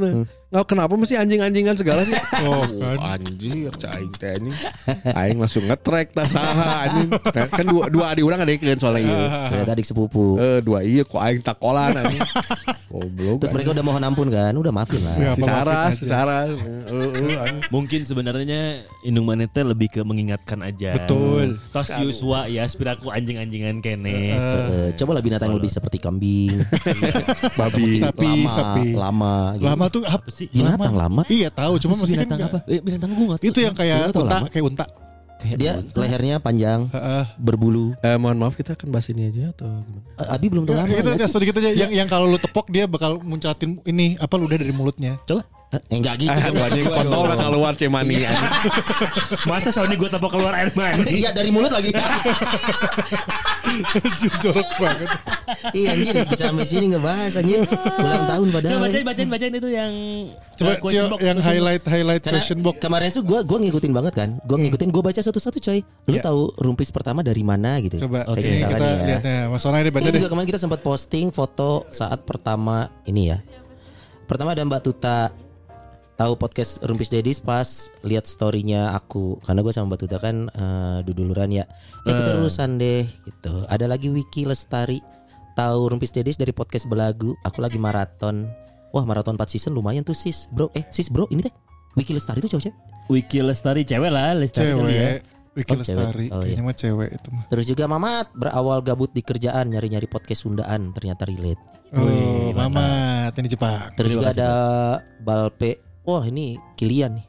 Nggak 0.49 0.65
kenapa 0.65 0.97
mesti 0.97 1.13
anjing-anjingan 1.13 1.77
segala 1.77 2.09
sih? 2.09 2.17
Oh, 2.49 2.65
Oh, 2.65 2.97
anjir, 3.05 3.69
cai 3.77 4.09
teh 4.17 4.41
anjing. 4.41 4.57
Aing 5.13 5.37
langsung 5.37 5.69
nge-track 5.69 6.17
tah 6.17 6.25
saha 6.25 6.89
anjing. 6.89 7.09
Kan 7.53 7.67
dua 7.69 7.93
dua 7.93 8.17
adik 8.17 8.25
orang 8.25 8.41
ada 8.41 8.53
soalnya 8.81 9.05
iya. 9.05 9.21
Ternyata 9.53 9.73
adik 9.77 9.85
sepupu. 9.85 10.41
Eh 10.41 10.65
dua 10.65 10.81
iya 10.81 11.05
kok 11.05 11.21
aing 11.21 11.45
takolan 11.45 11.93
anjing. 12.01 12.25
Goblok. 12.89 13.45
Terus 13.45 13.53
mereka 13.53 13.71
udah 13.77 13.85
mohon 13.85 14.03
ampun 14.03 14.29
kan, 14.33 14.53
udah 14.57 14.73
maafin 14.73 15.05
lah. 15.05 15.17
Ya, 15.21 15.31
si 15.37 15.45
apa, 15.45 15.93
Sarah, 16.01 16.47
si. 16.49 16.57
Eh, 16.57 16.89
eh, 16.89 17.37
eh. 17.37 17.61
Mungkin 17.69 18.01
sebenarnya 18.01 18.89
Indung 19.05 19.29
Manete 19.29 19.61
lebih 19.61 19.93
ke 19.93 20.01
mengingatkan 20.01 20.65
aja. 20.65 20.97
Betul. 20.97 21.61
Tos 21.69 21.93
Yuswa 22.01 22.49
ya, 22.49 22.65
spiraku 22.65 23.13
anjing-anjingan 23.13 23.85
kene. 23.85 24.21
Eh, 24.33 24.89
cobalah 24.97 25.21
binatang 25.21 25.53
yang 25.53 25.61
lebih 25.61 25.69
seperti 25.69 26.01
kambing, 26.01 26.65
Babi. 27.61 28.01
Sapi, 28.01 28.25
lama, 28.25 28.49
sapi. 28.57 28.87
lama, 28.97 29.35
gitu. 29.61 29.67
Lama 29.69 29.85
tuh 29.93 30.03
apa 30.09 30.27
sih? 30.39 30.47
Binatang 30.49 30.95
lama. 30.95 31.23
Iya 31.27 31.51
tahu, 31.51 31.75
cuma 31.79 31.99
maksudnya 31.99 32.23
kan 32.23 32.39
binatang 32.39 32.41
apa? 32.47 32.59
Eh, 32.71 32.79
binatang 32.79 33.11
gua 33.11 33.25
nggak 33.29 33.41
tahu. 33.43 33.51
Itu 33.51 33.59
yang 33.59 33.75
kayak 33.75 33.99
Lu 33.99 34.23
unta, 34.23 34.37
lama? 34.39 34.47
kayak 34.49 34.67
unta. 34.71 34.87
Dia 35.39 35.79
lehernya 35.95 36.43
panjang, 36.43 36.91
Heeh. 36.91 37.25
berbulu. 37.39 37.95
Eh, 38.03 38.19
mohon 38.19 38.39
maaf 38.39 38.59
kita 38.59 38.75
akan 38.75 38.91
bahas 38.91 39.07
ini 39.07 39.31
aja 39.31 39.55
atau 39.55 39.71
gimana? 39.87 40.03
Eh, 40.19 40.35
Abi 40.35 40.47
belum 40.51 40.67
tahu 40.67 40.75
lama. 40.75 40.91
itu 40.91 40.99
ya 40.99 41.15
ya, 41.15 41.27
sih? 41.27 41.31
sedikit 41.31 41.55
aja 41.59 41.71
yang 41.77 41.91
yang 41.95 42.09
kalau 42.11 42.27
lu 42.27 42.39
tepok 42.39 42.67
dia 42.67 42.91
bakal 42.91 43.23
muncratin 43.23 43.79
ini 43.85 44.19
apa 44.19 44.35
ludah 44.35 44.59
dari 44.59 44.75
mulutnya. 44.75 45.15
Coba. 45.23 45.47
Eh, 45.69 46.01
enggak 46.01 46.17
gitu. 46.19 46.33
Eh, 46.33 46.65
anjing 46.65 46.89
kontol 46.89 47.29
lah 47.29 47.37
keluar 47.39 47.73
cemani. 47.77 48.19
anjing. 48.19 48.51
Masa 49.53 49.71
Sony 49.71 49.95
gue 49.95 50.09
tepok 50.09 50.33
keluar 50.33 50.59
air 50.59 50.75
mani? 50.75 51.07
Iya 51.07 51.31
dari 51.31 51.55
mulut 51.55 51.71
lagi. 51.71 51.95
Jorok 54.43 54.69
banget. 54.77 55.09
iya 55.73 55.89
anjir 55.93 56.15
bisa 56.25 56.45
sampai 56.47 56.65
sini 56.65 56.87
ngebahas 56.91 57.33
anjir. 57.35 57.65
Ulang 57.99 58.25
tahun 58.27 58.47
padahal. 58.51 58.73
Coba 58.73 58.85
bacain, 58.85 59.05
bacain, 59.05 59.29
bacain 59.29 59.53
itu 59.55 59.69
yang 59.69 59.93
Coba 60.55 60.71
eh, 60.71 60.79
question 60.79 61.05
box, 61.07 61.19
yang 61.21 61.37
question 61.37 61.55
highlight 61.55 61.83
highlight 61.85 62.23
Karena 62.23 62.37
question 62.37 62.59
box. 62.61 62.77
kemarin 62.79 63.09
tuh 63.09 63.23
gue 63.23 63.39
gua 63.41 63.59
ngikutin 63.59 63.93
banget 63.93 64.15
kan. 64.15 64.29
Gue 64.43 64.57
ngikutin 64.59 64.89
gue 64.89 65.03
baca 65.03 65.21
satu-satu 65.21 65.59
coy. 65.59 65.81
Lu 66.05 66.13
Iya. 66.13 66.23
tahu 66.25 66.41
rumpis 66.59 66.89
pertama 66.89 67.21
dari 67.21 67.43
mana 67.43 67.79
gitu. 67.79 67.97
Coba 68.01 68.27
ini 68.35 68.55
misalkan 68.55 68.75
kita 68.75 68.87
ya. 68.89 69.07
lihat 69.07 69.23
ya. 69.23 69.41
Mas 69.49 69.61
Sona 69.61 69.79
ini 69.79 69.91
baca 69.91 70.03
Ini 70.03 70.11
deh. 70.11 70.19
juga 70.19 70.29
kemarin 70.29 70.49
kita 70.49 70.61
sempat 70.61 70.81
posting 70.81 71.31
foto 71.31 71.87
saat 71.89 72.23
pertama 72.23 72.91
ini 73.05 73.31
ya. 73.31 73.39
Pertama 74.25 74.53
ada 74.53 74.61
Mbak 74.61 74.83
Tuta 74.83 75.33
tahu 76.19 76.35
podcast 76.35 76.83
Rumpis 76.83 77.15
Dedis 77.15 77.39
pas 77.39 77.89
lihat 78.03 78.27
storynya 78.27 78.91
aku 78.93 79.39
karena 79.47 79.63
gue 79.63 79.71
sama 79.71 79.95
Mbak 79.95 80.01
Tuta 80.03 80.19
kan 80.19 80.51
eh, 80.51 80.99
duduluran 81.07 81.55
ya. 81.55 81.65
Eh 82.03 82.11
kita 82.11 82.43
urusan 82.43 82.77
deh 82.77 83.07
gitu. 83.07 83.63
Ada 83.71 83.87
lagi 83.87 84.11
Wiki 84.11 84.43
Lestari 84.43 84.99
tahu 85.55 85.95
Rumpis 85.95 86.11
Dedis 86.11 86.35
dari 86.35 86.51
podcast 86.51 86.91
Belagu. 86.91 87.39
Aku 87.47 87.63
lagi 87.63 87.79
maraton. 87.79 88.51
Wah 88.91 89.07
maraton 89.07 89.39
4 89.39 89.47
season 89.47 89.79
lumayan 89.79 90.03
tuh 90.03 90.19
sis 90.19 90.51
bro. 90.51 90.75
Eh 90.75 90.83
sis 90.91 91.07
bro 91.07 91.31
ini 91.31 91.47
teh 91.47 91.55
Wiki 91.95 92.11
Lestari 92.13 92.43
tuh 92.43 92.51
cowok 92.51 92.67
cewek. 92.67 92.77
Wiki 93.09 93.39
Lestari 93.41 93.83
cewek 93.87 94.11
lah, 94.11 94.35
Lestari 94.35 94.75
kali 94.75 94.91
ya. 94.91 94.91
Cewek. 94.91 95.21
Wiki 95.55 95.71
Oh, 95.75 95.83
cewek. 95.83 95.87
Lestari. 95.87 96.27
Oh, 96.35 96.43
Kayaknya 96.43 96.63
mah 96.63 96.77
cewek 96.77 97.09
itu 97.15 97.29
mah. 97.31 97.45
Terus 97.51 97.65
juga 97.67 97.85
Mamat 97.87 98.27
berawal 98.35 98.79
gabut 98.83 99.11
di 99.11 99.23
kerjaan 99.23 99.71
nyari-nyari 99.71 100.07
podcast 100.07 100.43
Sundaan 100.43 100.91
ternyata 100.95 101.27
relate. 101.27 101.63
Oh, 101.95 102.51
Mamat 102.55 103.33
ini 103.39 103.49
Jepang. 103.51 103.91
Terus 103.95 104.11
juga 104.19 104.31
ada 104.35 104.51
Balpe. 105.23 105.88
Wah 106.09 106.25
ini 106.25 106.57
Kilian 106.73 107.21
nih. 107.21 107.27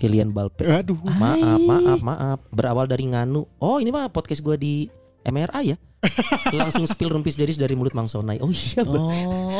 Kilian 0.00 0.32
Balpe. 0.32 0.64
Aduh. 0.64 0.96
Maaf, 1.04 1.60
maaf, 1.60 2.00
maaf. 2.00 2.38
Berawal 2.48 2.88
dari 2.88 3.04
Nganu. 3.04 3.44
Oh 3.60 3.76
ini 3.76 3.92
mah 3.92 4.08
podcast 4.08 4.40
gua 4.40 4.56
di 4.56 4.88
MRA 5.28 5.60
ya. 5.60 5.76
Langsung 6.56 6.88
spill 6.88 7.12
rumpis 7.12 7.36
dedis 7.36 7.60
dari 7.60 7.76
mulut 7.76 7.92
Mang 7.92 8.08
Sonai. 8.08 8.40
Oh 8.40 8.48
iya. 8.48 8.80
Oh, 8.80 9.12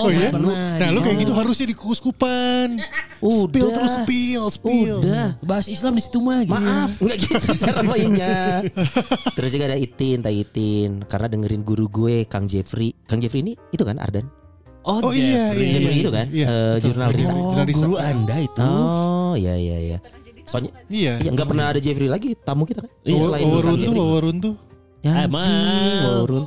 Oh 0.05 0.09
iya? 0.09 0.33
pernah. 0.33 0.81
Nah 0.81 0.89
lu 0.93 1.05
kayak 1.05 1.29
gitu 1.29 1.37
harusnya 1.37 1.69
dikus-kupan. 1.69 2.81
Spill 3.21 3.69
terus 3.69 4.01
spill, 4.01 4.45
spill. 4.49 5.05
Udah. 5.05 5.37
Bahas 5.45 5.69
Islam 5.69 6.01
di 6.01 6.03
situ 6.05 6.25
mah. 6.25 6.41
gitu. 6.45 6.57
Maaf, 6.57 6.91
nggak 7.05 7.19
gitu 7.21 7.49
cara 7.61 7.81
mainnya. 7.85 8.65
Terus 9.37 9.51
juga 9.53 9.65
ada 9.69 9.77
Itin, 9.77 10.25
Tai 10.25 10.33
Itin. 10.33 11.05
Karena 11.05 11.29
dengerin 11.29 11.65
guru 11.65 11.85
gue, 11.89 12.25
Kang 12.25 12.49
Jeffrey. 12.49 12.97
Kang 13.05 13.21
Jeffrey 13.21 13.45
ini 13.45 13.53
itu 13.73 13.85
kan 13.85 14.01
Ardan. 14.01 14.44
Oh, 14.85 15.01
Oh 15.01 15.13
iya, 15.13 15.49
Jeffrey. 15.49 15.65
iya, 15.65 15.73
Jeffrey 15.73 15.97
itu 15.99 16.11
kan, 16.11 16.27
Iya, 16.29 16.45
eh, 16.45 16.53
betul. 16.53 16.83
jurnal 16.85 17.09
Risa. 17.11 17.33
Oh, 17.33 17.41
Jurnal 17.49 17.67
Risa. 17.67 17.81
guru 17.83 17.97
anda 17.97 18.37
itu. 18.37 18.61
Oh 18.61 19.33
iya 19.35 19.55
iya 19.57 19.77
iya. 19.83 19.99
Soalnya 20.45 20.73
Iya. 20.87 21.13
ya, 21.19 21.31
nggak 21.33 21.49
pernah 21.49 21.65
ada 21.67 21.81
Jeffrey 21.81 22.05
lagi 22.05 22.37
tamu 22.37 22.63
kita 22.63 22.85
kan. 22.85 22.91
Iya, 23.01 23.17
Selain 23.19 23.43
Wawa 23.43 23.53
Kang 23.55 23.65
runtuh, 23.67 23.81
Jeffrey. 23.81 23.99
wawa 23.99 24.19
runtuh. 24.21 24.55
Ya, 25.01 25.13
Emang. 25.23 25.41
anjing, 25.41 26.01
Warun. 26.07 26.45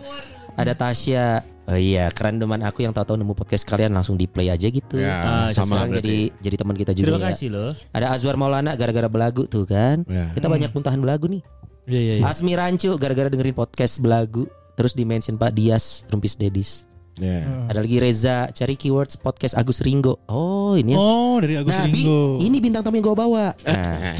Ada 0.53 0.73
Tasya. 0.73 1.25
Oh 1.67 1.75
iya, 1.75 2.07
keren 2.09 2.39
teman 2.39 2.63
aku 2.63 2.79
yang 2.79 2.89
tahu-tahu 2.89 3.17
nemu 3.17 3.35
podcast 3.35 3.61
kalian 3.61 3.91
langsung 3.91 4.15
di 4.15 4.23
play 4.23 4.47
aja 4.47 4.65
gitu. 4.65 4.95
Ya, 4.95 5.13
Ah, 5.43 5.47
sama 5.51 5.83
jadi 5.91 6.31
jadi 6.33 6.55
teman 6.55 6.73
kita 6.73 6.89
juga 6.91 7.11
Terima 7.11 7.19
ya. 7.19 7.27
kasih 7.27 7.47
loh. 7.49 7.71
Ada 7.91 8.07
Azwar 8.09 8.33
Maulana 8.33 8.71
gara-gara 8.73 9.05
belagu 9.05 9.43
tuh 9.45 9.67
kan. 9.67 10.07
Ya. 10.07 10.31
Kita 10.31 10.47
banyak 10.47 10.71
muntahan 10.71 10.95
belagu 10.97 11.27
nih. 11.27 11.43
Iya, 11.85 11.99
iya, 11.99 12.13
iya. 12.17 12.23
Asmi 12.23 12.53
Rancu 12.53 12.95
gara-gara 12.95 13.27
dengerin 13.27 13.51
podcast 13.53 13.99
belagu 13.99 14.47
terus 14.73 14.91
di 14.91 15.03
mention 15.03 15.35
Pak 15.35 15.51
Dias 15.51 16.07
Rumpis 16.07 16.33
Dedis. 16.33 16.86
Ya. 17.17 17.65
Ada 17.65 17.81
lagi 17.81 17.97
Reza 17.97 18.45
cari 18.51 18.77
keywords 18.77 19.17
podcast 19.17 19.57
Agus 19.57 19.81
Ringo. 19.81 20.21
Oh, 20.29 20.77
ini 20.77 20.93
ya. 20.93 20.97
Oh, 20.97 21.41
dari 21.41 21.57
Agus 21.57 21.73
Nah, 21.73 21.89
Bi, 21.89 22.05
Ringo. 22.05 22.37
ini 22.37 22.57
bintang 22.61 22.85
tamu 22.85 22.93
yang 22.93 23.05
gue 23.05 23.17
bawa. 23.17 23.57
Nah, 23.57 24.13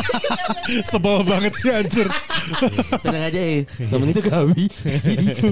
Sebel 0.88 1.20
banget 1.22 1.52
sih 1.52 1.68
anjir. 1.68 2.08
senang 3.02 3.28
aja 3.28 3.36
ya 3.36 3.68
ngomong 3.86 4.08
itu 4.08 4.22
kami. 4.24 4.64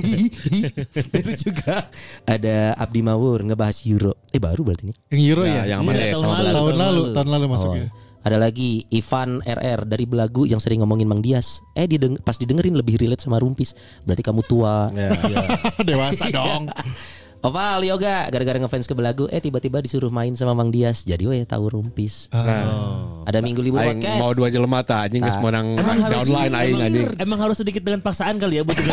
Terus 1.12 1.40
juga 1.42 1.84
ada 2.24 2.72
Abdi 2.74 3.00
Mawur 3.00 3.44
ngebahas 3.44 3.84
Euro. 3.84 4.16
Eh 4.28 4.40
baru 4.40 4.64
berarti 4.64 4.88
ini. 4.88 4.94
Yang 5.12 5.20
Euro 5.28 5.42
Ya, 5.44 5.52
ya? 5.52 5.62
yang 5.76 5.84
mana 5.84 6.00
Iya, 6.00 6.06
ya? 6.06 6.12
tahun 6.16 6.24
Sama- 6.24 6.38
lalu. 6.40 6.48
tahun 6.56 6.74
lalu, 6.74 6.80
lalu. 6.80 7.02
tahun 7.12 7.28
lalu 7.28 7.44
Oh, 7.44 7.50
masuknya. 7.52 7.86
Ada 8.20 8.36
lagi 8.36 8.84
Ivan 8.92 9.40
RR 9.44 9.88
dari 9.88 10.04
Belagu 10.04 10.44
yang 10.44 10.60
sering 10.60 10.84
ngomongin 10.84 11.08
Mang 11.08 11.24
Dias. 11.24 11.64
Eh 11.72 11.88
dideng 11.88 12.20
pas 12.20 12.36
didengerin 12.36 12.76
lebih 12.76 13.00
relate 13.00 13.24
sama 13.24 13.40
Rumpis. 13.40 13.72
Berarti 14.04 14.20
kamu 14.20 14.42
tua. 14.44 14.92
Ya. 14.92 15.12
Dewasa 15.88 16.28
dong. 16.28 16.68
Oval 17.40 17.80
yoga 17.82 18.28
gara-gara 18.28 18.60
ngefans 18.60 18.84
ke 18.84 18.92
Belagu 18.92 19.24
eh 19.26 19.40
tiba-tiba 19.40 19.80
disuruh 19.80 20.08
main 20.08 20.36
sama 20.36 20.52
Mang 20.52 20.68
Dias. 20.68 21.02
Jadi 21.02 21.24
weh 21.24 21.40
tahu 21.42 21.72
Rumpis. 21.72 22.28
Nah, 22.28 23.24
Ada 23.24 23.40
Minggu 23.40 23.64
Libur 23.64 23.80
aing 23.80 23.96
Podcast. 23.96 24.20
mau 24.20 24.32
dua 24.32 24.48
jelema 24.48 24.84
tah 24.84 25.08
anjing 25.08 25.24
geus 25.24 25.40
menang 25.40 25.80
downline 26.04 26.52
aing 26.52 26.76
emang- 26.76 26.84
anjing. 26.84 27.08
Emang 27.16 27.38
harus 27.40 27.56
sedikit 27.56 27.80
dengan 27.80 28.04
paksaan 28.04 28.36
kali 28.36 28.60
ya 28.60 28.62
buat 28.62 28.76
ya. 28.76 28.92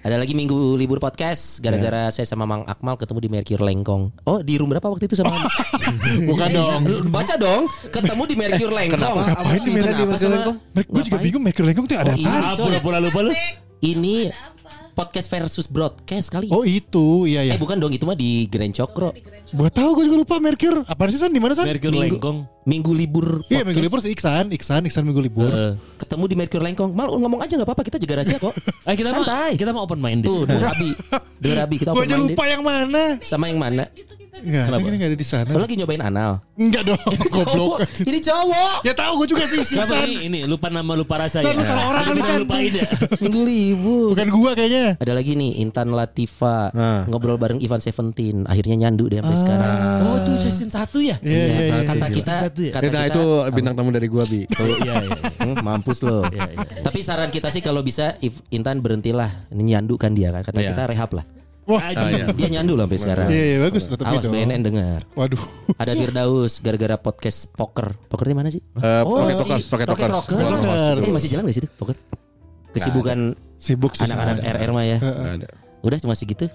Ada 0.00 0.16
lagi 0.16 0.32
Minggu 0.32 0.56
Libur 0.74 0.96
Podcast 0.98 1.60
gara-gara 1.60 2.08
saya 2.08 2.24
sama 2.24 2.42
Mang 2.44 2.64
Akmal 2.64 2.96
ketemu 2.96 3.20
di 3.20 3.28
Mercure 3.28 3.60
Lengkong. 3.60 4.24
Oh, 4.24 4.40
di 4.40 4.56
room 4.56 4.72
berapa 4.72 4.88
waktu 4.88 5.04
itu 5.04 5.14
sama 5.14 5.36
Bukan 6.24 6.48
dong. 6.50 6.80
Lu 6.82 7.04
Baca 7.06 7.36
dong, 7.36 7.68
ketemu 7.86 8.22
di 8.24 8.34
Mercure 8.34 8.72
Lengkong. 8.72 9.04
Kenapa? 9.20 9.36
Apa 9.36 9.52
sih 9.54 9.68
bisa 9.68 9.92
di 9.92 10.00
Kenapa 10.00 10.08
Mercure 10.08 10.16
sama- 10.18 10.32
Lengkong? 10.34 10.56
Gue 10.72 10.80
juga 10.80 10.96
Ngapain? 11.12 11.20
bingung 11.20 11.42
Mercury 11.44 11.66
Lengkong 11.68 11.86
tuh 11.86 11.96
ada 11.98 12.08
Oh, 12.08 12.16
ini. 12.16 12.24
apa? 12.24 12.40
Ah, 12.42 12.54
pura-pura 12.56 12.98
lupa 12.98 13.20
lu. 13.20 13.32
Ini 13.84 14.32
podcast 14.94 15.26
versus 15.28 15.66
broadcast 15.66 16.30
kali. 16.30 16.46
Oh 16.48 16.62
itu, 16.62 17.26
iya 17.26 17.42
Eh 17.42 17.48
ya. 17.48 17.54
bukan 17.54 17.76
dong, 17.76 17.90
itu 17.90 18.02
mah 18.02 18.14
di 18.14 18.46
Grand 18.46 18.70
Cokro. 18.70 19.10
Buat 19.50 19.72
tahu 19.72 19.90
gue 19.92 20.04
juga 20.06 20.18
lupa 20.18 20.36
Mercure. 20.38 20.82
Apa 20.84 21.06
sih 21.06 21.16
San? 21.16 21.28
Di 21.28 21.38
mana 21.38 21.52
San? 21.52 21.62
Merkur 21.64 21.90
Minggu- 21.90 22.16
Lengkong. 22.16 22.38
Minggu 22.64 22.90
libur. 22.90 23.44
Iya 23.46 23.60
Minggu 23.60 23.82
libur 23.82 23.98
si 23.98 24.08
Iksan, 24.08 24.48
Iksan, 24.48 24.82
Iksan 24.82 25.02
Minggu 25.02 25.20
libur. 25.20 25.46
Eh, 25.46 25.74
Ketemu 25.96 26.24
di 26.24 26.34
Mercure 26.34 26.62
Lengkong. 26.62 26.90
Mal 26.90 27.10
ngomong 27.10 27.38
aja 27.38 27.52
nggak 27.52 27.66
apa-apa, 27.66 27.82
kita 27.82 27.98
jaga 27.98 28.14
rahasia 28.18 28.38
kok. 28.38 28.54
Eh, 28.84 28.94
kita 28.94 29.10
mah 29.10 29.20
Santai. 29.20 29.52
kita 29.54 29.70
mah 29.70 29.82
open 29.82 29.96
minded. 29.96 30.24
Tuh, 30.24 30.44
denger 30.44 30.68
Abi. 30.70 30.90
Denger 31.42 31.58
Abi, 31.60 31.76
kita 31.76 31.90
Gue 31.90 31.98
open 31.98 32.06
aja 32.06 32.14
minded. 32.14 32.30
lupa 32.30 32.44
yang 32.46 32.62
mana. 32.62 33.02
Sama 33.20 33.44
yang 33.48 33.58
mana? 33.58 33.84
Enggak, 34.34 34.64
Kenapa? 34.66 34.82
ini 34.82 34.96
enggak 34.96 35.10
ada 35.10 35.18
di 35.18 35.26
sana. 35.26 35.48
Lo 35.48 35.60
lagi 35.60 35.74
nyobain 35.74 36.02
anal. 36.02 36.32
Enggak 36.54 36.82
dong, 36.84 36.98
goblok. 37.30 37.78
Cowok. 37.78 37.78
Ini 38.02 38.18
cowok. 38.20 38.76
Ya 38.82 38.92
tahu 38.92 39.12
gue 39.16 39.28
juga 39.30 39.44
sih 39.44 39.62
si 39.62 39.74
Kenapa 39.74 39.94
Iksan. 39.94 40.06
ini, 40.06 40.16
ini 40.24 40.38
lupa 40.44 40.66
nama 40.68 40.92
lupa 40.92 41.14
rasa 41.16 41.38
San, 41.38 41.46
ya. 41.46 41.54
lu 41.54 41.62
salah 41.62 41.84
orang 41.86 42.02
kali, 42.04 42.20
San. 42.20 42.38
lupain 42.42 42.72
ya. 42.72 42.86
Minggu 43.20 43.40
libur. 43.42 44.06
Bukan 44.10 44.28
gua 44.30 44.50
kayaknya. 44.52 44.86
Ada 44.96 45.12
lagi 45.12 45.32
nih 45.34 45.50
Intan 45.60 45.88
Latifa 45.90 46.70
Ah. 46.70 47.06
ngobrol 47.06 47.36
bareng 47.36 47.58
Ivan 47.58 47.78
Seventeen. 47.78 48.42
Akhirnya 48.44 48.74
nyandu 48.76 49.06
deh 49.06 49.18
sampai 49.18 49.38
sekarang. 49.38 49.76
Oh, 50.02 50.16
itu 50.18 50.32
season 50.42 50.68
1 50.68 50.98
ya? 51.00 51.16
Iya, 51.20 51.38
iya, 51.38 51.46
iya. 51.46 51.82
kata 51.84 51.94
iya. 52.00 52.14
kita, 52.14 52.34
Satu 52.42 52.60
ya? 52.60 52.72
kata 52.72 52.82
Nah 52.82 52.90
kita 52.90 53.00
itu 53.08 53.24
bintang 53.52 53.74
tamu 53.74 53.90
dari 53.90 54.08
gua 54.08 54.24
bi. 54.24 54.42
Oh, 54.54 54.66
iya, 54.80 54.94
iya. 54.98 55.18
Hmm, 55.40 55.56
mampus 55.60 56.00
loh. 56.00 56.24
Iya, 56.26 56.48
iya, 56.48 56.64
iya. 56.64 56.82
Tapi 56.82 56.98
saran 57.00 57.28
kita 57.28 57.48
sih 57.48 57.60
kalau 57.60 57.80
bisa 57.80 58.16
Intan 58.48 58.80
berhentilah 58.80 59.28
ini 59.50 59.72
nyandu 59.72 59.94
kan 59.94 60.12
dia 60.12 60.30
kan. 60.30 60.42
Kata 60.42 60.58
Iya. 60.58 60.72
kita 60.72 60.82
rehab 60.88 61.10
lah. 61.12 61.24
Wah, 61.64 61.80
Ah, 61.80 61.90
iya. 62.06 62.24
Dia 62.30 62.48
nyandu 62.50 62.72
loh 62.72 62.84
sampai 62.84 62.98
sekarang. 62.98 63.26
iya, 63.26 63.44
iya 63.46 63.58
bagus 63.58 63.82
tapi 63.86 64.04
Awas 64.04 64.20
dong. 64.22 64.32
BNN 64.32 64.60
dengar. 64.62 65.00
Waduh. 65.12 65.40
Ada 65.74 65.92
Firdaus 65.94 66.52
gara-gara 66.58 66.96
podcast 66.96 67.48
poker. 67.50 67.96
Poker 68.04 68.26
di 68.26 68.34
mana 68.34 68.48
sih? 68.48 68.60
Eh, 68.60 69.00
Rocket 69.00 69.32
si 69.32 69.40
Rockers, 69.40 69.64
Rocket 69.70 69.88
Rockers. 69.88 70.10
Rockers. 70.10 70.36
Rocket 70.36 70.60
Rockers. 70.60 71.00
Eh, 71.00 71.12
masih 71.12 71.28
jalan 71.30 71.42
gak 71.44 71.54
sih 71.54 71.62
itu 71.62 71.70
poker? 71.74 71.96
Kesibukan 72.70 73.18
Sibuk 73.56 73.92
sih. 73.92 74.04
anak-anak. 74.04 74.42
RR 74.42 74.70
mah 74.70 74.84
ya. 74.84 74.98
Udah 75.80 75.98
cuma 75.98 76.12
segitu. 76.12 76.50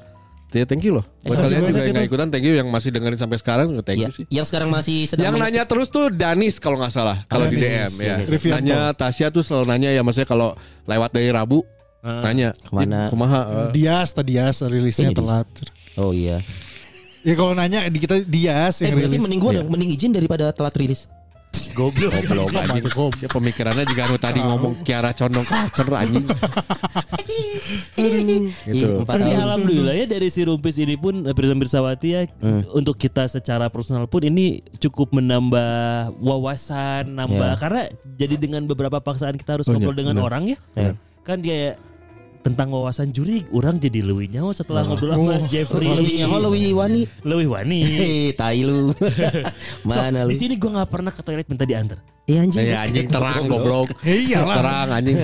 Ya 0.50 0.66
thank 0.66 0.82
you 0.82 0.90
loh. 0.92 1.06
Buat 1.22 1.38
Makasih 1.38 1.42
kalian 1.44 1.62
juga 1.62 1.70
yang 1.70 1.86
nggak 1.86 1.94
itu. 1.96 2.10
ikutan 2.10 2.28
thank 2.28 2.42
you 2.44 2.54
yang 2.56 2.68
masih 2.68 2.90
dengerin 2.90 3.18
sampai 3.18 3.38
sekarang 3.38 3.70
thank 3.80 3.98
Ya, 3.98 4.10
you 4.10 4.12
sih. 4.12 4.26
yang 4.30 4.42
sekarang 4.44 4.70
masih 4.70 5.06
sedang 5.06 5.30
Yang 5.30 5.36
nanya 5.40 5.64
terus 5.64 5.88
tuh 5.88 6.10
Danis 6.10 6.58
kalau 6.58 6.78
nggak 6.78 6.90
salah 6.90 7.22
kalau 7.26 7.46
di. 7.46 7.62
DM 7.62 7.94
ya. 7.96 8.16
Iya. 8.20 8.50
Nanya 8.52 8.80
Tasya 8.92 9.30
tuh 9.30 9.42
selalu 9.42 9.70
nanya 9.70 9.90
ya 9.92 10.02
maksudnya 10.02 10.26
kalau 10.26 10.58
lewat 10.86 11.14
dari 11.14 11.30
Rabu 11.30 11.62
nanya 12.02 12.50
Ke 12.54 12.72
mana? 12.72 13.08
Kumaha? 13.08 13.42
eh, 13.42 13.70
Dias 13.74 14.10
tadi 14.10 14.34
Dias 14.34 14.62
rilisnya 14.62 15.08
Ini 15.08 15.14
Dias. 15.14 15.20
telat. 15.20 15.48
Oh 15.96 16.12
iya. 16.12 16.40
Ya 17.20 17.34
kalau 17.34 17.52
nanya 17.52 17.84
di 17.86 18.00
kita 18.00 18.22
Dias 18.22 18.80
Eh 18.80 18.88
yang 18.88 18.96
berarti 18.96 19.12
rilis. 19.12 19.24
mending 19.24 19.40
gua 19.40 19.52
dong, 19.54 19.68
mending 19.68 19.90
izin 19.92 20.12
daripada 20.12 20.50
telat 20.50 20.72
rilis. 20.74 21.12
Goblok. 21.74 22.14
Goblok 22.14 22.54
anjing. 22.54 22.86
Siapa 23.18 23.34
pemikirannya 23.34 23.84
juga 23.84 24.06
anu 24.06 24.16
tadi 24.16 24.38
ngomong 24.38 24.80
Kiara 24.82 25.12
Condong 25.12 25.44
Culture 25.44 25.98
anjing. 25.98 26.24
Gitu. 28.62 29.04
Tapi 29.04 29.32
alhamdulillah 29.34 29.94
ya 29.94 30.06
dari 30.06 30.30
si 30.30 30.42
Rumpis 30.42 30.78
ini 30.78 30.96
pun 30.96 31.26
eh, 31.26 31.34
Pirsa 31.34 31.54
Pirsawati 31.54 32.10
ya 32.10 32.22
untuk 32.72 32.96
kita 32.96 33.28
secara 33.28 33.68
personal 33.68 34.06
pun 34.06 34.24
ini 34.24 34.62
cukup 34.78 35.12
menambah 35.12 35.70
wawasan, 36.18 37.12
nambah 37.12 37.38
Ya. 37.50 37.58
karena 37.58 37.82
jadi 38.16 38.36
dengan 38.38 38.62
beberapa 38.64 39.00
paksaan 39.00 39.36
kita 39.36 39.58
harus 39.58 39.68
Oh, 39.68 39.74
ngobrol 39.74 39.92
iya, 39.92 40.00
dengan 40.00 40.16
benar. 40.16 40.28
orang 40.28 40.44
ya. 40.48 40.58
Ya. 40.74 40.92
Kan 41.22 41.40
kayak 41.40 41.78
tentang 42.40 42.72
wawasan 42.72 43.12
juri, 43.12 43.44
orang 43.52 43.76
jadi 43.78 44.00
lebih 44.00 44.32
nyawa 44.32 44.52
setelah 44.56 44.88
ngobrol 44.88 45.12
sama 45.12 45.36
Jeffrey. 45.52 45.88
Lebih 45.88 46.16
nyaho 46.24 46.38
lebih 46.48 46.64
wani. 46.72 47.02
Lebih 47.28 47.48
wani. 47.52 47.80
Tai 48.34 48.60
lu. 48.64 48.96
Mana 49.88 50.24
lu? 50.24 50.32
Di 50.32 50.38
sini 50.40 50.56
gue 50.56 50.72
nggak 50.72 50.90
pernah 50.90 51.12
ke 51.12 51.22
toilet 51.22 51.48
minta 51.52 51.68
diantar. 51.68 52.00
Iya 52.30 52.40
anjing. 52.46 52.62
Ya 52.62 52.80
anjing 52.86 53.08
terang 53.10 53.44
goblok. 53.50 53.90
Iyalah. 54.06 54.56
Terang 54.62 54.88
anjing. 54.94 55.18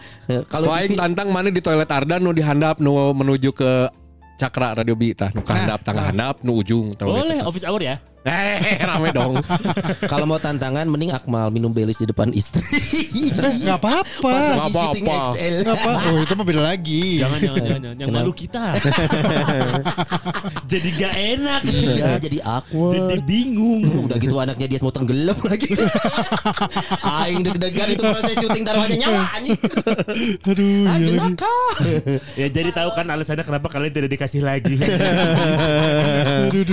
Kalau 0.52 0.70
Kalau 0.70 0.70
aing 0.78 0.94
tantang 0.94 1.28
mana 1.34 1.50
di 1.50 1.60
toilet 1.60 1.90
Ardan 1.90 2.22
nu 2.22 2.30
dihandap 2.30 2.78
nu 2.78 2.94
menuju 3.12 3.50
ke 3.50 3.90
Cakra 4.38 4.78
Radio 4.78 4.94
Bi 4.94 5.12
tah 5.12 5.34
nu 5.34 5.42
kahandap 5.42 5.82
tangga 5.82 6.08
handap 6.08 6.40
nu 6.46 6.56
ujung 6.62 6.94
tahu 6.94 7.18
Boleh 7.18 7.42
office 7.42 7.66
hour 7.66 7.82
ya. 7.82 7.98
Eh 8.22 8.78
rame 8.78 9.10
dong. 9.10 9.34
kalau 10.12 10.30
mau 10.30 10.38
tantangan 10.38 10.86
mending 10.86 11.10
Akmal 11.10 11.50
minum 11.50 11.74
belis 11.74 11.98
di 11.98 12.06
depan 12.06 12.30
istri. 12.30 12.62
Nggak 13.34 13.78
apa-apa. 13.82 14.22
Pas 14.22 14.42
lagi 14.54 14.70
Nggak 14.70 14.70
syuting 14.70 15.06
apa-apa. 15.10 15.74
Apa. 15.74 15.90
Oh 16.12 16.18
itu 16.20 16.34
mah 16.34 16.46
beda 16.46 16.62
lagi. 16.62 17.22
Jangan 17.22 17.38
jangan 17.40 17.62
jangan, 17.62 17.80
jangan. 17.82 17.96
yang 17.98 18.08
Kenapa? 18.10 18.22
malu 18.22 18.32
kita. 18.34 18.64
jadi 20.72 20.88
gak 20.98 21.14
enak. 21.14 21.60
Iya, 21.62 22.08
jadi 22.20 22.38
awkward. 22.42 22.94
Jadi 23.10 23.22
bingung. 23.24 23.82
Udah 24.06 24.16
gitu 24.18 24.34
anaknya 24.38 24.66
dia 24.68 24.78
mau 24.82 24.92
tenggelam 24.94 25.38
lagi. 25.46 25.72
Aing 27.02 27.42
deg-degan 27.46 27.88
itu 27.96 28.02
proses 28.02 28.34
syuting 28.38 28.62
taruhannya 28.66 28.96
nyawa 28.98 29.22
anjing. 29.34 29.58
Aduh. 30.46 31.18
maka. 31.18 31.54
Ya 32.38 32.46
jadi 32.50 32.70
tahu 32.70 32.90
kan 32.92 33.06
alasannya 33.08 33.44
kenapa 33.46 33.66
kalian 33.72 33.92
tidak 33.94 34.10
dikasih 34.14 34.42
lagi. 34.44 34.76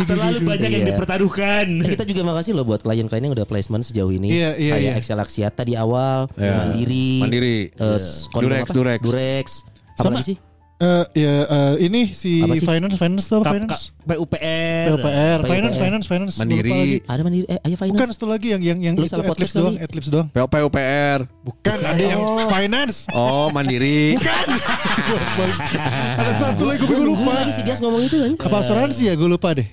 Terlalu 0.03 0.39
banyak 0.43 0.69
yang 0.69 0.83
Iya. 0.89 0.97
Dipertaruhkan. 1.39 1.67
Eh, 1.79 1.89
kita 1.89 2.03
juga 2.05 2.21
makasih 2.25 2.51
loh 2.53 2.65
buat 2.65 2.81
klien-klien 2.81 3.23
yang 3.23 3.33
udah 3.33 3.45
placement 3.45 3.81
sejauh 3.81 4.11
ini. 4.11 4.27
Iya, 4.29 4.49
iya, 4.55 4.73
Kayak 4.75 4.83
iya. 4.83 4.99
Excel 4.99 5.19
Axiata 5.19 5.61
di 5.63 5.73
awal, 5.73 6.27
Iya. 6.35 6.53
Mandiri, 6.57 7.09
Mandiri. 7.19 7.57
terus 7.71 8.03
Iya. 8.21 8.31
kondom 8.31 8.49
Durex, 8.49 8.61
apa? 8.61 8.73
Durex. 8.73 8.99
Durex. 9.01 9.45
Apa 9.89 9.99
Sama- 10.01 10.17
lagi 10.17 10.27
sih? 10.27 10.37
Eh, 10.79 11.05
ya 11.11 11.43
eh, 11.43 11.73
ini 11.83 12.07
si 12.07 12.39
Apa 12.39 12.55
sih? 12.55 12.63
finance 12.63 12.95
finance 12.95 13.27
tuh 13.27 13.43
apa 13.43 13.51
finance? 13.51 13.91
PUPR. 13.99 14.15
PUPR, 14.15 14.95
PUPR. 14.95 15.39
finance 15.43 15.75
finance 15.75 16.05
finance. 16.07 16.35
Mandiri. 16.39 17.03
Ada 17.03 17.19
Mandiri, 17.19 17.45
eh 17.51 17.59
ayo 17.59 17.75
finance. 17.75 17.99
Bukan 17.99 18.07
satu 18.15 18.27
lagi 18.31 18.55
yang 18.55 18.63
yang 18.63 18.79
yang 18.79 18.93
Lu 18.95 19.03
itu 19.03 19.11
Adlibs 19.11 19.51
doang. 19.51 19.75
Adlibs 19.75 20.07
doang. 20.07 20.31
POP 20.31 20.55
UPR. 20.55 21.27
Bukan, 21.43 21.77
ada 21.83 21.99
yang 21.99 22.23
finance. 22.47 23.11
Oh 23.11 23.51
Mandiri. 23.51 24.15
Ada 26.15 26.31
satu 26.37 26.63
lagi 26.63 26.83
gue 26.85 26.95
Gue 26.95 27.07
lupa. 27.07 27.31
lagi 27.33 27.51
si 27.51 27.59
Dias 27.59 27.79
ngomong 27.79 27.99
itu 27.99 28.15
kan. 28.15 28.31
Apa 28.39 28.63
asuransi 28.63 29.09
ya? 29.09 29.19
Gue 29.19 29.27
lupa 29.27 29.51
deh. 29.51 29.67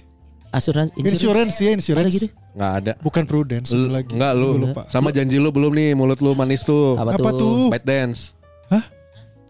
Asuransi 0.53 0.93
Insurance 0.99 1.57
ya, 1.57 1.67
Ada 1.67 1.75
insurance. 1.75 2.13
gitu. 2.13 2.27
Nggak 2.53 2.73
ada. 2.73 2.93
Bukan 3.01 3.23
prudence 3.25 3.69
satu 3.69 3.89
lagi. 3.89 4.13
enggak 4.13 4.33
lu. 4.33 4.51
Sama 4.87 5.09
janji 5.11 5.37
lu 5.37 5.49
belum 5.49 5.73
nih 5.73 5.93
mulut 5.93 6.21
lu 6.21 6.33
manis 6.33 6.61
tuh. 6.63 6.97
Apa, 6.97 7.15
Apa 7.15 7.31
tuh? 7.33 7.69
Bad 7.69 7.85
dance. 7.85 8.36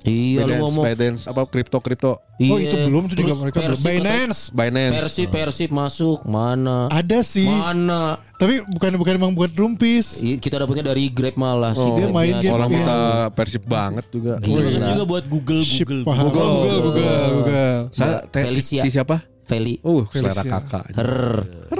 Iya 0.06 0.40
lu 0.40 0.46
Binance, 0.46 0.62
ngomong. 0.62 0.84
Binance, 0.86 1.22
apa 1.26 1.40
kripto 1.44 1.78
kripto. 1.78 2.12
Oh 2.14 2.22
Iya. 2.38 2.62
itu 2.64 2.76
belum 2.86 3.02
itu 3.06 3.14
juga 3.18 3.34
mereka 3.36 3.58
belum. 3.58 3.70
Persib 3.74 3.88
Binance. 3.90 4.38
Binance. 4.48 4.94
Persib 4.96 5.28
Persib 5.28 5.70
masuk 5.70 6.18
mana? 6.22 6.86
Ada 6.88 7.18
sih. 7.20 7.44
Mana? 7.44 8.22
Tapi 8.32 8.62
bukan 8.62 8.90
bukan 8.94 9.12
emang 9.16 9.32
buat 9.32 9.50
rumpis. 9.50 10.20
I- 10.20 10.38
Kita 10.38 10.56
dapetnya 10.56 10.86
dari 10.86 11.08
Grab 11.08 11.34
malah 11.34 11.72
sih. 11.72 11.82
Oh, 11.82 11.96
Dia 11.96 12.06
main 12.06 12.38
game 12.38 12.52
Orang 12.52 12.68
Iya. 12.68 12.78
kita 12.78 12.96
persib 13.32 13.62
banget 13.64 14.04
juga. 14.08 14.38
Gila. 14.38 14.62
Terus 14.62 14.84
juga 14.86 15.04
buat 15.04 15.24
Google 15.26 15.60
Ship 15.60 15.82
Google. 15.84 16.04
Google. 16.06 16.22
Google, 16.22 16.78
Google, 16.84 17.26
Google. 17.34 17.78
Sa 17.90 18.06
te- 18.24 18.44
Felicia. 18.44 18.82
si 18.82 18.90
siapa? 18.90 19.16
Feli. 19.42 19.78
Uh, 19.80 20.06
selera 20.08 20.36
Felicia. 20.36 20.52
kakak. 20.58 20.84
Her. 20.92 21.22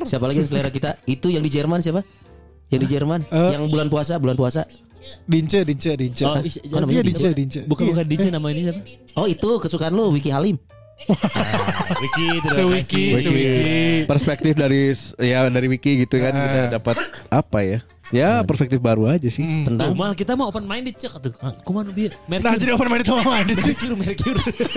Siapa 0.03 0.25
lagi 0.25 0.43
selera 0.43 0.71
kita? 0.71 0.99
Itu 1.05 1.29
yang 1.29 1.43
di 1.43 1.51
Jerman 1.51 1.79
siapa? 1.79 2.03
Yang 2.67 2.81
di 2.81 2.89
Jerman, 2.89 3.21
Eh. 3.25 3.51
yang 3.55 3.67
bulan 3.67 3.87
puasa, 3.87 4.19
bulan 4.19 4.35
puasa. 4.35 4.67
Dince, 5.27 5.59
Dince, 5.67 5.91
Dince. 5.99 6.25
Oh, 6.25 6.39
namanya 6.79 7.01
Iya 7.01 7.03
Dince? 7.03 7.29
Dince, 7.33 7.37
Dince. 7.37 7.61
Bukan 7.67 7.83
Iya. 7.87 7.91
bukan 7.93 8.05
DJ 8.07 8.25
nama 8.31 8.47
ini 8.55 8.61
siapa? 8.67 8.81
Oh 9.19 9.27
itu 9.27 9.49
kesukaan 9.59 9.93
lu 9.95 10.15
Wiki 10.15 10.31
Halim. 10.31 10.57
Wiki, 12.03 12.27
kasih. 12.41 13.21
Cewiki. 13.21 14.09
Perspektif 14.09 14.57
dari 14.57 14.97
ya 15.21 15.45
dari 15.53 15.69
wiki 15.69 16.09
gitu 16.09 16.17
kan 16.17 16.33
kita 16.33 16.81
dapat 16.81 16.97
apa 17.29 17.59
ya? 17.61 17.79
Ya 18.15 18.39
perspektif 18.47 18.79
baru 18.79 19.11
aja 19.11 19.27
sih. 19.27 19.43
Tuh, 19.43 19.75
Tentang 19.75 19.99
mal 19.99 20.15
kita 20.15 20.39
mau 20.39 20.47
open 20.47 20.63
minded 20.63 20.95
cek 20.95 21.19
tuh. 21.19 21.35
Kumaha 21.67 21.91
nu 21.91 21.93
bieu? 21.93 22.15
Nah 22.31 22.39
Merkur. 22.39 22.59
jadi 22.63 22.71
open 22.79 22.87
minded 22.87 23.07
sama 23.11 23.23
minded 23.27 23.59
sih. 23.59 23.75
Merkur, 23.75 23.95
Merkur. 23.99 24.37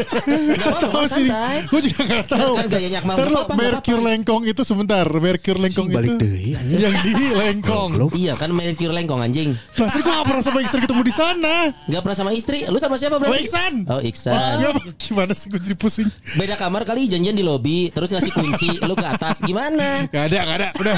Gak 0.59 0.75
tahu 0.81 1.05
sih. 1.05 1.27
Gue 1.69 1.81
juga 1.85 2.01
gak 2.09 2.25
tahu. 2.25 2.53
Kan 2.57 2.65
gayanya 2.73 2.99
Akmal, 3.05 3.15
Mercure. 3.53 4.01
Lengkong 4.01 4.43
itu 4.49 4.61
sebentar. 4.65 5.05
Mercure 5.05 5.59
Lengkong 5.61 5.87
Cing, 5.89 5.93
balik 5.93 6.09
itu. 6.09 6.25
deui, 6.25 6.51
Yang 6.73 6.95
di 7.05 7.13
Lengkong. 7.29 7.91
Iya 8.17 8.33
kan 8.33 8.49
Merkur 8.49 8.89
Lengkong 8.89 9.21
anjing. 9.21 9.53
Perasaan 9.77 10.01
gue 10.01 10.09
gak 10.09 10.25
pernah 10.25 10.43
sama 10.43 10.57
Iksan 10.65 10.79
ketemu 10.81 11.01
di 11.05 11.13
sana. 11.13 11.55
Gak 11.85 12.01
pernah 12.01 12.17
sama 12.17 12.31
istri. 12.33 12.65
Lu 12.65 12.81
sama 12.81 12.97
siapa 12.97 13.17
Oh 13.17 13.21
berarti? 13.21 13.45
Iksan. 13.45 13.73
Oh 13.85 14.01
Iksan. 14.01 14.33
Ya, 14.57 14.69
gimana 14.97 15.37
sih 15.37 15.53
gue 15.53 15.61
jadi 15.61 15.77
pusing. 15.77 16.09
Beda 16.33 16.57
kamar 16.57 16.81
kali 16.81 17.05
janjian 17.05 17.37
di 17.37 17.45
lobi 17.45 17.93
terus 17.93 18.09
ngasih 18.09 18.33
kunci 18.33 18.81
lu 18.81 18.97
ke 18.97 19.05
atas 19.05 19.37
gimana? 19.45 20.09
Gak 20.09 20.33
ada, 20.33 20.37
gak 20.43 20.57
ada. 20.57 20.69
Udah. 20.81 20.97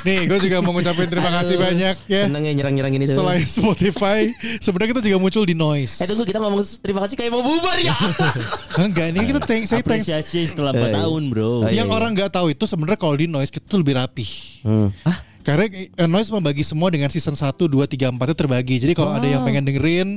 Nih 0.00 0.24
gue 0.24 0.38
juga 0.40 0.56
mau 0.58 0.72
ngucapin 0.72 1.06
terima 1.06 1.28
kasih 1.30 1.54
Aduh, 1.54 1.64
banyak 1.66 1.94
ya. 2.06 2.20
Seneng 2.24 2.42
ya 2.42 2.52
nyerang-nyerang 2.52 2.92
ini 2.92 3.04
tuh. 3.04 3.20
Selain 3.20 3.42
Spotify, 3.42 4.32
sebenarnya 4.58 4.90
kita 4.92 5.02
juga 5.02 5.18
muncul 5.18 5.44
di 5.44 5.52
Noise. 5.52 6.00
Eh 6.00 6.06
tunggu 6.06 6.24
kita 6.24 6.38
ngomong 6.38 6.60
terima 6.80 7.04
kasih 7.04 7.14
kayak 7.14 7.30
mau 7.30 7.40
bubar 7.40 7.76
ya. 7.76 7.92
Enggak, 8.80 9.06
ini 9.10 9.18
kita 9.26 9.40
thanks, 9.42 9.68
saya 9.68 9.80
thanks. 9.80 10.08
Apresiasi 10.08 10.40
setelah 10.46 10.72
4 10.72 10.80
Eh. 10.80 10.92
tahun, 10.94 11.22
Bro. 11.28 11.44
Oh, 11.44 11.60
iya. 11.64 11.82
Yang 11.82 11.88
orang 11.92 12.10
nggak 12.12 12.30
tahu 12.30 12.46
itu 12.48 12.64
sebenarnya 12.64 12.96
kalau 12.96 13.14
di 13.14 13.26
Noise 13.26 13.50
kita 13.50 13.66
tuh 13.66 13.78
lebih 13.78 13.94
rapi. 13.96 14.26
Hmm. 14.64 14.88
Karena 15.40 15.64
eh, 15.72 16.08
Noise 16.08 16.30
membagi 16.36 16.60
semua 16.60 16.92
dengan 16.92 17.08
season 17.08 17.32
1, 17.32 17.56
2, 17.56 17.68
3, 17.88 18.12
4 18.12 18.16
itu 18.16 18.36
terbagi. 18.36 18.76
Jadi 18.82 18.92
kalau 18.92 19.16
ada 19.16 19.24
yang 19.24 19.40
pengen 19.42 19.64
dengerin 19.64 20.08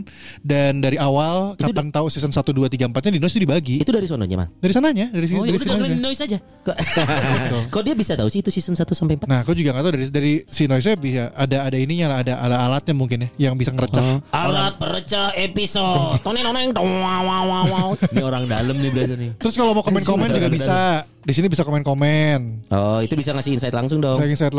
dan 0.43 0.83
dari 0.83 0.99
awal 0.99 1.55
kapan 1.55 1.89
tahu 1.89 2.11
season 2.11 2.31
1, 2.31 2.43
2, 2.43 2.67
3, 2.67 2.91
4 2.91 3.03
nya 3.07 3.11
di 3.15 3.19
Noise 3.23 3.35
itu 3.39 3.43
dibagi. 3.47 3.75
Itu 3.79 3.91
dari 3.95 4.07
sononya 4.07 4.35
man. 4.35 4.47
Dari 4.59 4.73
sananya, 4.75 5.07
dari 5.11 5.27
sini 5.27 5.39
Oh, 5.39 5.45
ya 5.47 5.55
dari 5.55 5.59
dengerin 5.65 5.97
aja. 5.97 6.03
noise 6.03 6.21
aja. 6.23 6.37
Kok, 6.39 6.75
kok 7.73 7.81
dia 7.83 7.95
bisa 7.95 8.13
tahu 8.15 8.29
sih 8.31 8.39
itu 8.39 8.51
season 8.51 8.75
1 8.75 8.83
sampai 8.95 9.15
4? 9.19 9.27
Nah, 9.27 9.39
aku 9.43 9.51
juga 9.55 9.75
nggak 9.75 9.83
tahu 9.83 9.93
dari 9.95 10.05
dari 10.11 10.33
si 10.47 10.63
Noise 10.67 10.95
bisa 10.99 11.31
ada 11.35 11.67
ada 11.67 11.77
ininya 11.79 12.07
lah, 12.11 12.17
ada 12.23 12.33
ada 12.39 12.55
alatnya 12.67 12.93
mungkin 12.95 13.27
ya 13.27 13.49
yang 13.49 13.55
bisa 13.55 13.71
ngerecah. 13.71 14.23
Alat 14.31 14.75
perecah 14.79 15.35
episode. 15.39 16.19
Toneng 16.25 16.43
noneng 16.45 16.71
dong 16.71 16.87
wow 16.99 17.21
wow 17.23 17.43
wow. 17.47 17.65
wow. 17.71 17.87
Ini 18.13 18.23
orang 18.23 18.43
dalam 18.47 18.75
nih 18.75 18.91
berarti 18.91 19.15
nih. 19.17 19.31
Terus 19.39 19.53
kalau 19.55 19.71
mau 19.71 19.83
komen-komen 19.83 20.29
juga 20.31 20.49
bisa. 20.51 20.77
Di 21.23 21.31
sini 21.31 21.47
bisa 21.47 21.63
komen-komen. 21.63 22.67
Oh, 22.67 22.99
itu 22.99 23.15
bisa 23.15 23.31
ngasih 23.31 23.55
insight 23.55 23.71
langsung 23.71 24.03
dong. 24.03 24.19
Saya 24.19 24.27
ingin 24.27 24.39
saya 24.43 24.51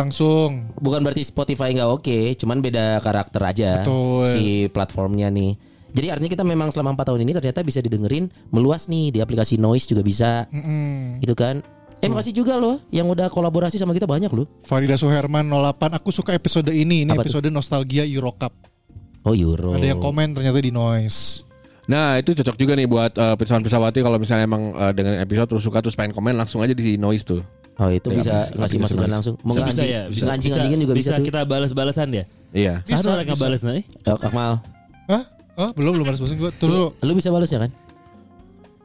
langsung. 0.54 0.78
Bukan 0.78 1.00
berarti 1.02 1.22
Spotify 1.26 1.68
nggak 1.74 1.90
oke, 1.90 2.18
cuman 2.38 2.58
beda 2.62 3.02
karakter 3.02 3.42
aja 3.42 3.70
Betul. 3.82 4.24
si 4.30 4.44
platformnya 4.70 5.28
nih. 5.28 5.58
Jadi 5.94 6.06
artinya 6.10 6.30
kita 6.34 6.44
memang 6.46 6.74
selama 6.74 6.98
4 6.98 7.06
tahun 7.06 7.20
ini 7.22 7.32
ternyata 7.38 7.62
bisa 7.62 7.78
didengerin 7.78 8.26
meluas 8.50 8.90
nih 8.90 9.14
di 9.14 9.18
aplikasi 9.22 9.58
Noise 9.58 9.86
juga 9.86 10.02
bisa. 10.02 10.50
Mm-mm. 10.50 11.22
Gitu 11.22 11.34
kan. 11.38 11.62
Eh 12.02 12.10
makasih 12.10 12.34
juga 12.36 12.58
loh 12.58 12.82
yang 12.90 13.06
udah 13.08 13.30
kolaborasi 13.30 13.78
sama 13.78 13.94
kita 13.94 14.04
banyak 14.04 14.28
loh. 14.34 14.44
Farida 14.66 14.98
Suherman 14.98 15.46
08 15.48 15.96
Aku 16.02 16.12
suka 16.12 16.36
episode 16.36 16.68
ini 16.68 17.06
Ini 17.06 17.16
Apa 17.16 17.24
tuh? 17.24 17.40
episode 17.40 17.48
nostalgia 17.48 18.04
Euro 18.04 18.28
Cup 18.36 18.52
Oh 19.24 19.32
Euro. 19.32 19.72
Ada 19.72 19.96
yang 19.96 20.04
komen 20.04 20.36
ternyata 20.36 20.60
di 20.60 20.68
Noise 20.68 21.48
Nah 21.84 22.16
itu 22.16 22.32
cocok 22.32 22.56
juga 22.56 22.72
nih 22.76 22.88
buat 22.88 23.12
uh, 23.16 23.36
pirsawan 23.36 23.60
pirsawati 23.60 24.00
kalau 24.00 24.16
misalnya 24.16 24.48
emang 24.48 24.72
uh, 24.72 24.92
dengan 24.96 25.20
episode 25.20 25.52
terus 25.52 25.64
suka 25.64 25.84
terus 25.84 25.92
pengen 25.96 26.16
komen 26.16 26.32
langsung 26.32 26.64
aja 26.64 26.72
di 26.72 26.96
noise 26.96 27.24
tuh. 27.28 27.44
Oh 27.74 27.90
itu 27.90 28.06
Di 28.06 28.22
bisa 28.22 28.30
aplikasi- 28.30 28.54
ngasih 28.54 28.78
masukan 28.78 29.10
langsung. 29.10 29.34
Mau 29.42 29.50
Bisa, 29.50 29.58
nggak 29.58 29.66
bisa 29.66 29.82
anjing? 29.82 29.90
ya. 29.90 30.02
Bisa 30.06 30.28
anjing-anjingin 30.30 30.78
juga 30.78 30.92
bisa, 30.94 31.12
tuh. 31.18 31.26
kita 31.26 31.40
balas-balasan 31.42 32.08
ya. 32.14 32.24
Iya. 32.54 32.74
Bisa, 32.86 33.02
Bisa, 33.02 33.08
orang 33.10 33.26
bisa. 33.26 33.42
balas 33.42 33.60
nih. 33.66 33.82
Oh, 34.06 34.18
Akmal. 34.18 34.52
Hah? 35.10 35.24
Oh 35.54 35.70
belum 35.70 35.92
belum 35.98 36.06
harus 36.06 36.18
bosan 36.18 36.34
gue 36.34 36.50
Tuh 36.58 36.94
Lu 36.98 37.12
bisa 37.14 37.30
balas 37.30 37.46
ya 37.46 37.62
kan? 37.62 37.70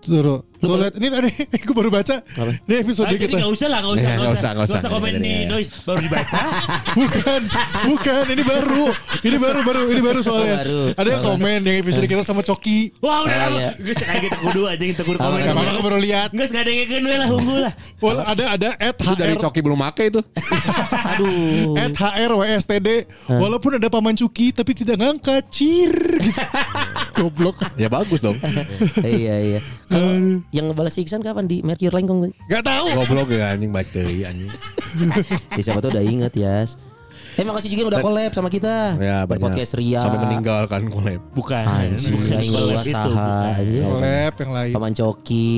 Tuh 0.02 0.42
Tuh 0.60 0.76
lihat 0.76 0.94
Ini 0.94 1.08
ada 1.10 1.30
Gue 1.58 1.72
baru 1.74 1.90
baca 1.90 2.16
Ini 2.68 2.76
episode 2.80 3.08
Ah, 3.08 3.12
jadi 3.12 3.22
kita 3.26 3.38
nggak 3.38 3.54
usah 3.54 3.68
lah, 3.68 3.80
nggak 3.80 3.94
usah, 3.96 4.04
Ya, 4.04 4.10
nggak 4.10 4.20
nggak 4.20 4.28
usah, 4.30 4.36
usah, 4.36 4.50
nggak 4.50 4.54
nggak 4.60 4.68
usah 4.70 4.80
usah. 4.80 4.92
komen 4.92 5.14
di 5.18 5.34
noise 5.46 5.70
baru 5.82 6.00
dibaca. 6.00 6.40
Bukan 7.00 7.42
Bukan 7.86 8.24
Ini 8.28 8.44
baru 8.44 8.86
Ini 9.22 9.38
baru 9.38 9.60
baru 9.62 9.82
Ini 9.88 10.02
baru 10.02 10.20
soalnya 10.20 10.48
Oh, 10.50 10.60
baru. 10.60 10.82
Ada 10.94 11.10
yang 11.10 11.24
komen 11.26 11.60
Yang 11.62 11.78
episode 11.80 12.06
kita 12.06 12.24
sama 12.24 12.42
Coki 12.42 12.80
Wah 13.00 13.24
udah 13.24 13.32
Ah, 13.32 13.48
lama. 13.48 13.58
iya. 13.58 13.72
Gue 13.74 13.94
sekali 13.94 14.20
kita 14.22 14.38
kudu 14.38 14.62
aja 14.66 14.84
kita 14.86 15.02
kudu 15.02 15.18
komen. 15.18 15.40
Kalau 15.40 15.72
aku 15.72 15.82
baru 15.82 15.98
lihat 15.98 16.30
Nggak 16.30 16.48
nggak 16.50 16.62
ada 16.62 16.70
yang 16.70 16.80
ngeken 16.82 17.02
lah, 17.10 17.28
unggul 17.30 17.60
lah. 17.62 17.74
Wah, 17.98 18.14
ada 18.26 18.44
ada 18.50 18.70
at 18.76 18.96
Itu 18.96 19.14
dari 19.14 19.34
HR 19.34 19.42
Coki 19.42 19.60
belum 19.62 19.78
make 19.78 20.04
itu. 20.06 20.20
Aduh. 21.12 21.76
at 21.78 21.94
HR 21.94 22.32
WSTD 22.36 22.90
walaupun 23.30 23.72
ada 23.76 23.88
paman 23.88 24.14
Cuki 24.14 24.52
tapi 24.52 24.72
tidak 24.74 25.00
ngangkat 25.00 25.44
cir 25.50 25.92
gitu. 25.92 26.42
goblok 27.18 27.60
ya 27.76 27.88
bagus 27.88 28.20
dong. 28.20 28.36
iya 29.02 29.36
iya. 29.40 29.60
Yang 30.50 30.66
ngebalas 30.68 30.94
si 30.94 31.02
Iksan 31.02 31.22
kapan 31.22 31.46
di 31.46 31.62
Mercure 31.62 31.94
Lengkong? 31.94 32.34
nggak 32.50 32.64
tahu 32.64 32.86
Goblok 32.96 33.30
ya 33.30 33.54
anjing 33.54 33.70
baik 33.70 33.90
deh 33.92 34.26
anjing. 34.26 34.50
Ya, 35.54 35.62
siapa 35.62 35.80
tuh 35.80 35.94
udah 35.94 36.02
inget 36.02 36.34
ya. 36.34 36.66
Eh 37.38 37.46
makasih 37.46 37.70
juga 37.70 37.94
udah 37.94 38.00
collab 38.02 38.32
sama 38.34 38.50
kita. 38.50 38.98
Ya 38.98 39.22
banyak. 39.24 39.38
Podcast 39.40 39.78
Ria. 39.78 40.02
Sampai 40.02 40.20
meninggalkan 40.20 40.90
collab. 40.90 41.22
Bukan. 41.32 41.62
Anjing, 41.64 42.18
Bukan 42.18 42.42
collab 42.50 42.82
itu, 42.82 43.10
bukan. 43.14 43.86
Collab 43.86 44.34
yang 44.36 44.52
lain. 44.52 44.74
Paman 44.74 44.94
Coki. 44.94 45.54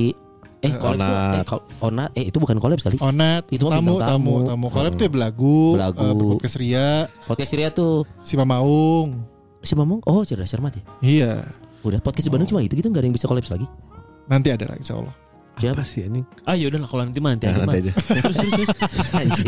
Eh 0.61 0.73
collab 0.75 0.99
tuh, 0.99 1.09
Onat. 1.09 1.33
eh, 1.33 1.45
kol- 1.47 1.65
Onat. 1.81 2.09
Eh 2.13 2.23
itu 2.27 2.37
bukan 2.37 2.57
collab 2.59 2.77
sekali. 2.77 2.99
Onat, 2.99 3.47
Itu 3.47 3.65
mah 3.65 3.79
tamu, 3.79 3.95
tamu, 3.97 4.03
tamu. 4.03 4.33
tamu. 4.45 4.65
Collab 4.69 4.93
tuh 4.93 5.05
ya 5.07 5.11
belagu, 5.11 5.57
Belagu. 5.73 6.03
eh, 6.03 6.13
podcast 6.29 6.55
Ria, 6.59 6.87
Podcast 7.25 7.51
Ria 7.55 7.69
tuh 7.71 7.93
si 8.21 8.35
Mamaung. 8.35 9.23
si 9.61 9.73
Mamong. 9.73 10.01
Oh 10.03 10.21
cerdas 10.21 10.49
cermat 10.49 10.73
ya. 10.75 10.83
Iya, 10.99 11.33
Udah 11.81 11.97
podcast 11.97 12.25
di 12.25 12.29
Bandung 12.29 12.45
cuma 12.45 12.61
itu 12.61 12.73
gitu 12.73 12.85
nggak 12.85 13.01
ada 13.01 13.07
yang 13.07 13.15
bisa 13.15 13.25
collab 13.25 13.41
lagi. 13.41 13.65
Nanti 14.25 14.49
ada 14.49 14.65
lah 14.65 14.77
insya 14.77 14.97
Allah. 14.97 15.15
Siapa? 15.51 15.77
Apa 15.77 15.83
sih 15.83 16.07
anjing? 16.07 16.25
Ah 16.41 16.55
ya 16.55 16.71
udah 16.71 16.79
lah 16.79 16.89
kalau 16.89 17.03
nanti 17.03 17.19
mah 17.19 17.31
nanti 17.35 17.45
aja. 17.45 17.61
nanti 17.61 17.77
aja. 17.85 17.91
Terus 18.17 18.35
terus 18.35 18.53
terus. 18.55 18.69
Anjing. 19.13 19.47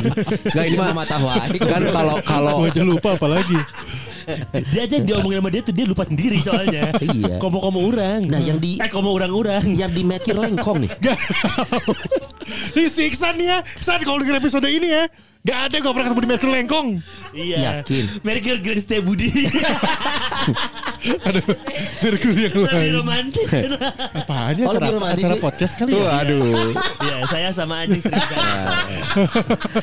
Ini 0.52 0.76
mah- 0.76 0.94
mata 0.94 1.18
wae. 1.18 1.58
Kan 1.74 1.84
kalau 1.90 2.16
kalau 2.22 2.52
Gua 2.60 2.70
aja 2.70 2.82
lupa 2.84 3.10
apalagi. 3.16 3.60
Dia 4.72 4.88
aja 4.88 4.98
diomongin 5.00 5.44
sama 5.44 5.50
dia 5.50 5.62
tuh 5.62 5.74
dia 5.74 5.84
lupa 5.84 6.04
sendiri 6.04 6.38
soalnya. 6.40 6.92
Iya. 7.04 7.40
Komo-komo 7.40 7.84
orang. 7.84 8.24
Nah, 8.24 8.40
yang 8.40 8.60
di- 8.60 8.80
eh 8.80 8.88
komo 8.88 9.12
orang-orang. 9.12 9.74
yang 9.74 9.90
di 9.90 10.04
Mekir 10.04 10.36
lengkong 10.36 10.84
nih. 10.84 10.92
Disiksa 12.76 13.32
nih 13.34 13.48
ya, 13.48 13.58
saat 13.80 14.04
kalau 14.04 14.20
denger 14.20 14.38
episode 14.38 14.68
ini 14.68 14.88
ya. 14.92 15.04
Gak 15.44 15.60
ada 15.68 15.76
gue 15.76 15.92
pernah 15.92 16.08
ketemu 16.08 16.20
di 16.20 16.30
Merkel 16.32 16.52
Lengkong. 16.56 16.88
Iya. 17.36 17.58
Yakin. 17.84 18.04
Mereka 18.24 18.64
Grand 18.64 18.80
Stay 18.80 19.04
Budi. 19.04 19.28
Aduh, 21.28 21.44
Merkel 22.00 22.32
yang 22.40 22.56
Lebih 22.56 22.80
lain. 22.80 22.94
romantis. 22.96 23.48
Apaan 24.24 24.56
ya 24.56 24.64
Oh, 24.64 24.72
acara, 24.72 24.88
lebih 24.88 24.96
romantis 24.96 25.24
acara 25.28 25.36
podcast 25.38 25.74
kali 25.76 25.92
Tuh, 25.92 26.00
ya? 26.00 26.10
aduh. 26.16 26.72
Iya, 27.04 27.16
saya 27.28 27.50
sama 27.52 27.84
Anjing 27.84 28.00
sering 28.00 28.24
banget. 28.24 28.68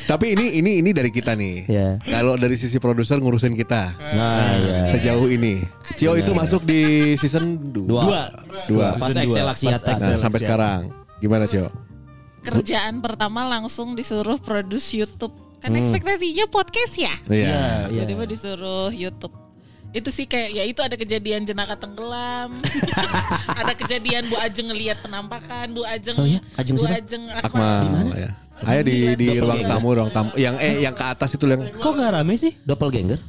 Tapi 0.09 0.25
ini 0.33 0.45
ini 0.57 0.71
ini 0.81 0.89
dari 0.89 1.13
kita 1.13 1.37
nih. 1.37 1.55
Ya. 1.69 1.87
Kalau 2.01 2.33
dari 2.35 2.57
sisi 2.57 2.81
produser 2.81 3.21
ngurusin 3.21 3.53
kita 3.53 3.93
Nah, 4.17 4.57
ya. 4.57 4.89
sejauh 4.89 5.29
ini. 5.29 5.61
Cio 5.93 6.17
itu 6.17 6.33
masuk 6.33 6.65
di 6.65 7.13
season 7.15 7.61
2. 7.61 7.85
Dua. 7.85 8.01
Dua. 8.01 8.21
Dua. 8.65 8.87
Pas 8.97 9.13
Season 9.13 9.29
Excel 9.29 9.45
aksi. 9.45 9.65
Nah, 9.69 10.17
sampai 10.17 10.39
sekarang 10.41 10.79
gimana 11.21 11.45
Cio? 11.45 11.69
Kerjaan 12.41 12.97
pertama 12.97 13.45
langsung 13.45 13.93
disuruh 13.93 14.41
produce 14.41 14.97
YouTube. 14.97 15.50
Kan 15.61 15.77
ekspektasinya 15.77 16.45
podcast 16.49 16.93
ya. 16.97 17.13
Iya. 17.29 17.87
Iya. 17.87 18.01
Tiba-tiba 18.03 18.23
disuruh 18.25 18.89
YouTube. 18.89 19.33
Itu 19.91 20.09
sih 20.09 20.25
kayak 20.25 20.49
ya 20.55 20.63
itu 20.65 20.81
ada 20.81 20.95
kejadian 20.97 21.45
jenaka 21.45 21.77
tenggelam. 21.77 22.57
ada 23.61 23.73
kejadian 23.77 24.25
Bu 24.31 24.39
Ajeng 24.41 24.73
ngelihat 24.73 25.03
penampakan, 25.05 25.75
Bu 25.75 25.85
Ajeng 25.85 26.17
Oh 26.17 26.25
iya? 26.25 26.41
Ajeng 26.57 26.79
Bu 26.79 26.87
siapa? 26.87 26.97
Ajeng 27.03 27.23
Akmal. 27.29 28.09
Ya. 28.17 28.31
Ayo 28.61 28.81
di 28.85 28.97
di 29.17 29.27
ruang 29.37 29.61
tamu, 29.67 29.87
ruang 29.93 30.09
tamu. 30.09 30.29
Yang 30.33 30.55
eh 30.63 30.75
yang 30.81 30.95
ke 30.97 31.05
atas 31.05 31.35
itu 31.37 31.45
yang 31.45 31.61
Kok 31.77 31.93
gak 31.93 32.11
rame 32.17 32.33
sih? 32.39 32.53
Doppelganger. 32.65 33.19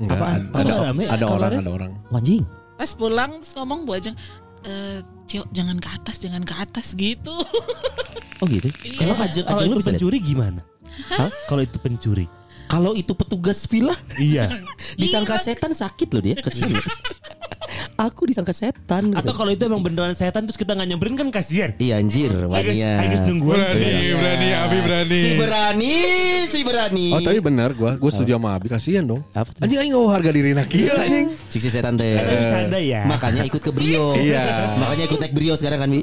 enggak 0.00 0.16
Apaan? 0.16 0.40
ada, 0.56 0.64
ada, 0.64 0.84
rame 0.88 1.02
ada 1.04 1.24
orang, 1.28 1.52
ada 1.60 1.70
orang. 1.72 1.90
Wanjing. 2.08 2.42
Pas 2.80 2.90
pulang 2.96 3.40
terus 3.40 3.52
ngomong 3.56 3.84
Bu 3.88 3.96
Ajeng 3.96 4.16
eh 4.64 5.00
Cio, 5.30 5.46
jangan 5.54 5.78
ke 5.78 5.86
atas, 5.94 6.18
jangan 6.18 6.42
ke 6.42 6.54
atas 6.58 6.98
gitu. 6.98 7.36
Oh 8.42 8.46
gitu. 8.50 8.66
Iya. 8.82 9.04
Emang 9.06 9.30
ajeng 9.30 9.46
Kalau 9.46 9.62
ajeng 9.62 9.70
lu 9.70 9.74
itu 9.76 9.80
bisa 9.84 9.90
pencuri 9.94 10.18
gimana? 10.18 10.60
Hah? 11.10 11.30
Kalau 11.48 11.62
itu 11.62 11.78
pencuri. 11.78 12.26
Kalau 12.70 12.94
itu 12.94 13.10
petugas 13.18 13.66
villa 13.66 13.94
Iya. 14.14 14.46
disangka 15.00 15.38
setan 15.42 15.74
sakit 15.74 16.08
loh 16.14 16.22
dia 16.22 16.36
ke 16.38 16.50
sini. 16.50 16.78
Aku 18.00 18.24
disangka 18.24 18.56
setan. 18.56 19.12
Atau 19.12 19.36
gitu. 19.36 19.44
kalau 19.44 19.52
itu 19.52 19.62
emang 19.68 19.84
beneran 19.84 20.16
setan 20.16 20.48
terus 20.48 20.56
kita 20.56 20.72
nggak 20.72 20.88
nyamperin 20.88 21.20
kan 21.20 21.28
kasihan. 21.28 21.76
Iya 21.76 22.00
anjir 22.00 22.32
waninya. 22.48 23.04
Agus 23.04 23.20
nungguan. 23.28 23.60
Berani, 23.60 23.92
berani, 24.16 24.48
Abi 24.56 24.78
berani. 24.80 25.18
Si 25.20 25.28
berani, 25.36 25.94
si 26.48 26.58
berani. 26.64 27.06
Oh 27.12 27.20
tapi 27.20 27.44
benar 27.44 27.76
gua, 27.76 28.00
gua 28.00 28.08
setuju 28.08 28.40
sama 28.40 28.56
Abi 28.56 28.72
kasihan 28.72 29.04
dong. 29.04 29.20
Apa 29.36 29.52
tuh? 29.52 29.68
Anjing 29.68 29.84
aing 29.84 29.92
nggak 29.92 30.08
harga 30.16 30.30
diri 30.32 30.50
nak 30.56 30.72
kieu 30.72 30.96
anjing. 30.96 31.28
Siksi 31.52 31.68
setan 31.68 32.00
teh. 32.00 32.16
Bercanda 32.16 32.80
ya. 32.80 33.04
Makanya 33.04 33.42
ikut 33.44 33.60
ke 33.60 33.68
Brio. 33.68 34.16
Iya. 34.30 34.76
Makanya 34.78 35.04
ikut 35.10 35.18
naik 35.18 35.34
Brio 35.34 35.54
sekarang 35.58 35.80
kan, 35.80 35.90
Bi. 35.90 36.00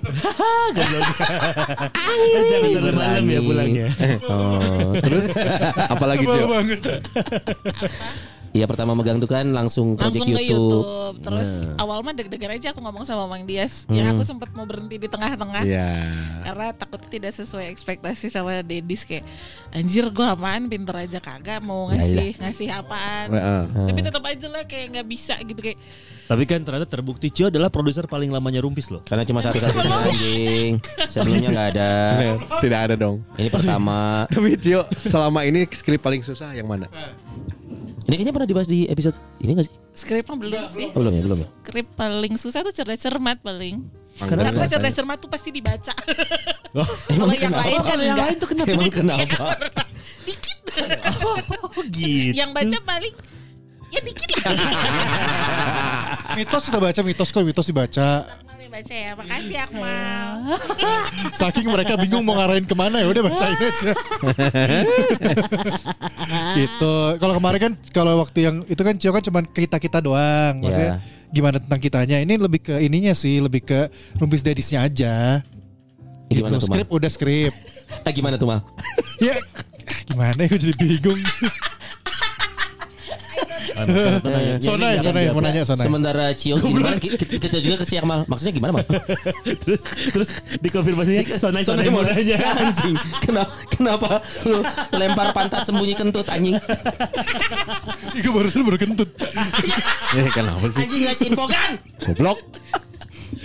Jangan 2.47 2.69
terlalu 2.75 2.91
malam 2.97 3.25
ya 3.25 3.39
pulangnya. 3.41 3.87
Oh. 4.27 4.91
Terus 4.99 5.31
apalagi 5.93 6.25
banget. 6.27 6.81
Iya 8.55 8.65
pertama 8.65 8.95
megang 8.95 9.19
tuh 9.19 9.29
kan 9.29 9.45
langsung 9.51 9.99
project 9.99 10.23
ke 10.23 10.43
YouTube. 10.47 10.83
YouTube. 10.83 11.15
Terus 11.23 11.67
awal 11.77 11.99
mah 12.01 12.13
deg-degan 12.15 12.55
aja 12.55 12.71
aku 12.71 12.79
ngomong 12.81 13.03
sama 13.03 13.27
Mang 13.27 13.43
Dias. 13.43 13.83
Ya 13.91 14.11
aku 14.11 14.23
sempat 14.23 14.49
mau 14.55 14.63
berhenti 14.63 14.97
di 14.97 15.07
tengah-tengah. 15.09 15.63
Iya. 15.67 15.89
Karena 16.47 16.67
takutnya 16.73 17.09
tidak 17.09 17.31
sesuai 17.35 17.67
ekspektasi 17.71 18.31
sama 18.31 18.63
Dedis 18.63 19.03
kayak 19.03 19.27
anjir 19.75 20.09
gua 20.11 20.33
apaan 20.33 20.67
pinter 20.71 20.95
aja 20.95 21.19
kagak 21.19 21.59
mau 21.63 21.87
Ya, 21.87 22.03
ngasih 22.03 22.29
ngasih 22.41 22.67
apaan. 22.73 23.27
Heeh. 23.31 23.63
Tapi 23.93 23.99
tetap 24.03 24.23
aja 24.25 24.47
lah 24.51 24.63
kayak 24.67 24.85
nggak 24.97 25.07
bisa 25.07 25.33
gitu 25.43 25.59
kayak 25.61 25.79
Tapi 26.27 26.43
kan 26.43 26.59
ternyata 26.59 26.83
terbukti 26.83 27.31
Cio 27.31 27.47
adalah 27.47 27.71
produser 27.71 28.03
paling 28.03 28.27
lamanya 28.27 28.59
Rumpis 28.59 28.91
loh. 28.91 28.99
Karena 29.07 29.23
cuma 29.23 29.39
satu 29.39 29.55
kali 29.63 29.71
anjing. 29.71 30.71
Sebelumnya 31.07 31.49
nggak 31.55 31.67
ada. 31.71 31.91
Tidak 32.59 32.79
ada 32.91 32.95
dong. 32.99 33.23
Ini 33.39 33.47
pertama. 33.47 34.27
Tapi 34.27 34.59
Cio 34.59 34.83
selama 34.99 35.47
ini 35.47 35.63
skrip 35.71 36.03
paling 36.03 36.19
susah 36.19 36.51
yang 36.51 36.67
mana? 36.67 36.91
Ini 38.07 38.13
kayaknya 38.15 38.33
pernah 38.39 38.47
dibahas 38.47 38.71
di 38.71 38.87
episode 38.87 39.19
ini 39.43 39.51
gak 39.51 39.67
sih? 39.67 39.75
skrip 39.97 40.25
mah 40.29 40.37
belum 40.39 40.63
sih. 40.71 40.87
Oh, 40.95 41.01
belum 41.03 41.11
ya, 41.11 41.21
belum 41.27 41.37
ya. 41.43 41.47
Skrip 41.65 41.87
paling 41.97 42.33
susah 42.39 42.63
tuh 42.63 42.71
cerdas 42.71 43.03
cermat 43.03 43.41
paling. 43.43 43.83
Karena 44.15 44.53
Karena 44.53 44.65
cerdas 44.69 44.93
cermat 44.95 45.17
tuh 45.19 45.27
pasti 45.27 45.49
dibaca. 45.51 45.91
Oh, 46.71 46.87
Kalau 47.11 47.33
yang 47.35 47.51
lain 47.51 47.79
kan 47.83 47.97
yang 47.99 48.15
lain 48.15 48.35
tuh 48.39 48.47
kenapa? 48.53 48.71
Emang 48.71 48.93
kenapa? 48.93 49.43
Dikit. 50.27 50.57
Oh 51.25 51.81
gitu. 51.89 52.37
yang 52.37 52.53
baca 52.53 52.77
paling 52.85 53.13
ya 53.89 53.99
dikit 54.03 54.29
lah. 54.29 54.53
Mitos 56.37 56.69
kita 56.69 56.77
baca 56.77 56.99
mitos 57.01 57.29
kok 57.33 57.41
mitos 57.41 57.65
dibaca. 57.65 58.09
Baca 58.67 58.93
ya. 58.93 59.15
Makasih 59.15 59.57
Akmal. 59.63 60.53
Saking 61.33 61.65
mereka 61.71 61.97
bingung 61.97 62.21
mau 62.21 62.37
ngarahin 62.37 62.67
ke 62.67 62.75
mana 62.77 63.01
ya 63.01 63.09
udah 63.09 63.23
bacain 63.25 63.57
aja. 63.57 63.95
Gitu. 66.57 66.95
Kalau 67.17 67.33
kemarin 67.37 67.59
kan 67.61 67.73
kalau 67.93 68.17
waktu 68.17 68.39
yang 68.41 68.55
itu 68.65 68.81
kan 68.81 68.97
Cio 68.97 69.13
kan 69.13 69.21
cuma 69.21 69.39
kita 69.45 69.77
kita 69.77 70.01
doang. 70.01 70.57
Maksudnya 70.57 70.97
gimana 71.29 71.61
tentang 71.61 71.77
kitanya? 71.77 72.17
Ini 72.17 72.33
lebih 72.35 72.65
ke 72.65 72.75
ininya 72.81 73.13
sih, 73.13 73.37
lebih 73.37 73.61
ke 73.61 73.79
rumpis 74.17 74.41
dedisnya 74.41 74.81
aja. 74.81 75.45
Ini 76.27 76.33
Gitu. 76.33 76.39
gimana 76.43 76.59
tuh? 76.59 76.67
Skrip 76.67 76.87
udah 76.89 77.09
skrip. 77.09 77.53
Eh, 78.07 78.11
gimana 78.11 78.35
tuh 78.35 78.51
mal? 78.51 78.59
ya 79.23 79.39
gimana 80.03 80.35
ya 80.43 80.47
gue 80.51 80.59
jadi 80.59 80.75
bingung. 80.75 81.15
Sonai, 84.57 84.97
Sonai 84.97 85.23
mau 85.29 85.41
nanya 85.41 85.61
Sonai. 85.61 85.85
Sementara 85.85 86.33
Cio 86.33 86.57
gimana 86.57 86.97
ki- 86.97 87.13
ki- 87.13 87.37
kita 87.37 87.57
juga 87.59 87.75
ke 87.77 87.85
si 87.85 87.95
Akmal. 87.95 88.25
Maksudnya 88.25 88.53
gimana 88.53 88.71
mal? 88.73 88.85
terus 89.61 89.81
terus 90.09 90.29
dikonfirmasinya 90.57 91.37
sonai 91.37 91.61
sonai 91.61 91.87
mau 91.87 92.01
mau 92.01 92.09
Si 92.09 92.33
nanya. 92.33 92.35
anjing. 92.57 92.95
Kenapa 93.21 93.53
kenapa 93.69 94.09
lu 94.43 94.59
lempar 94.91 95.29
pantat 95.31 95.61
sembunyi 95.63 95.93
kentut 95.93 96.25
anjing? 96.25 96.57
Gue 98.17 98.31
barusan 98.33 98.65
baru 98.65 98.77
kentut. 98.77 99.09
Eh 100.17 100.31
kenapa 100.31 100.65
sih? 100.71 100.81
Anjing 100.81 101.01
ngasih 101.03 101.25
info 101.29 101.45
kan? 101.45 101.71
Goblok. 102.01 102.39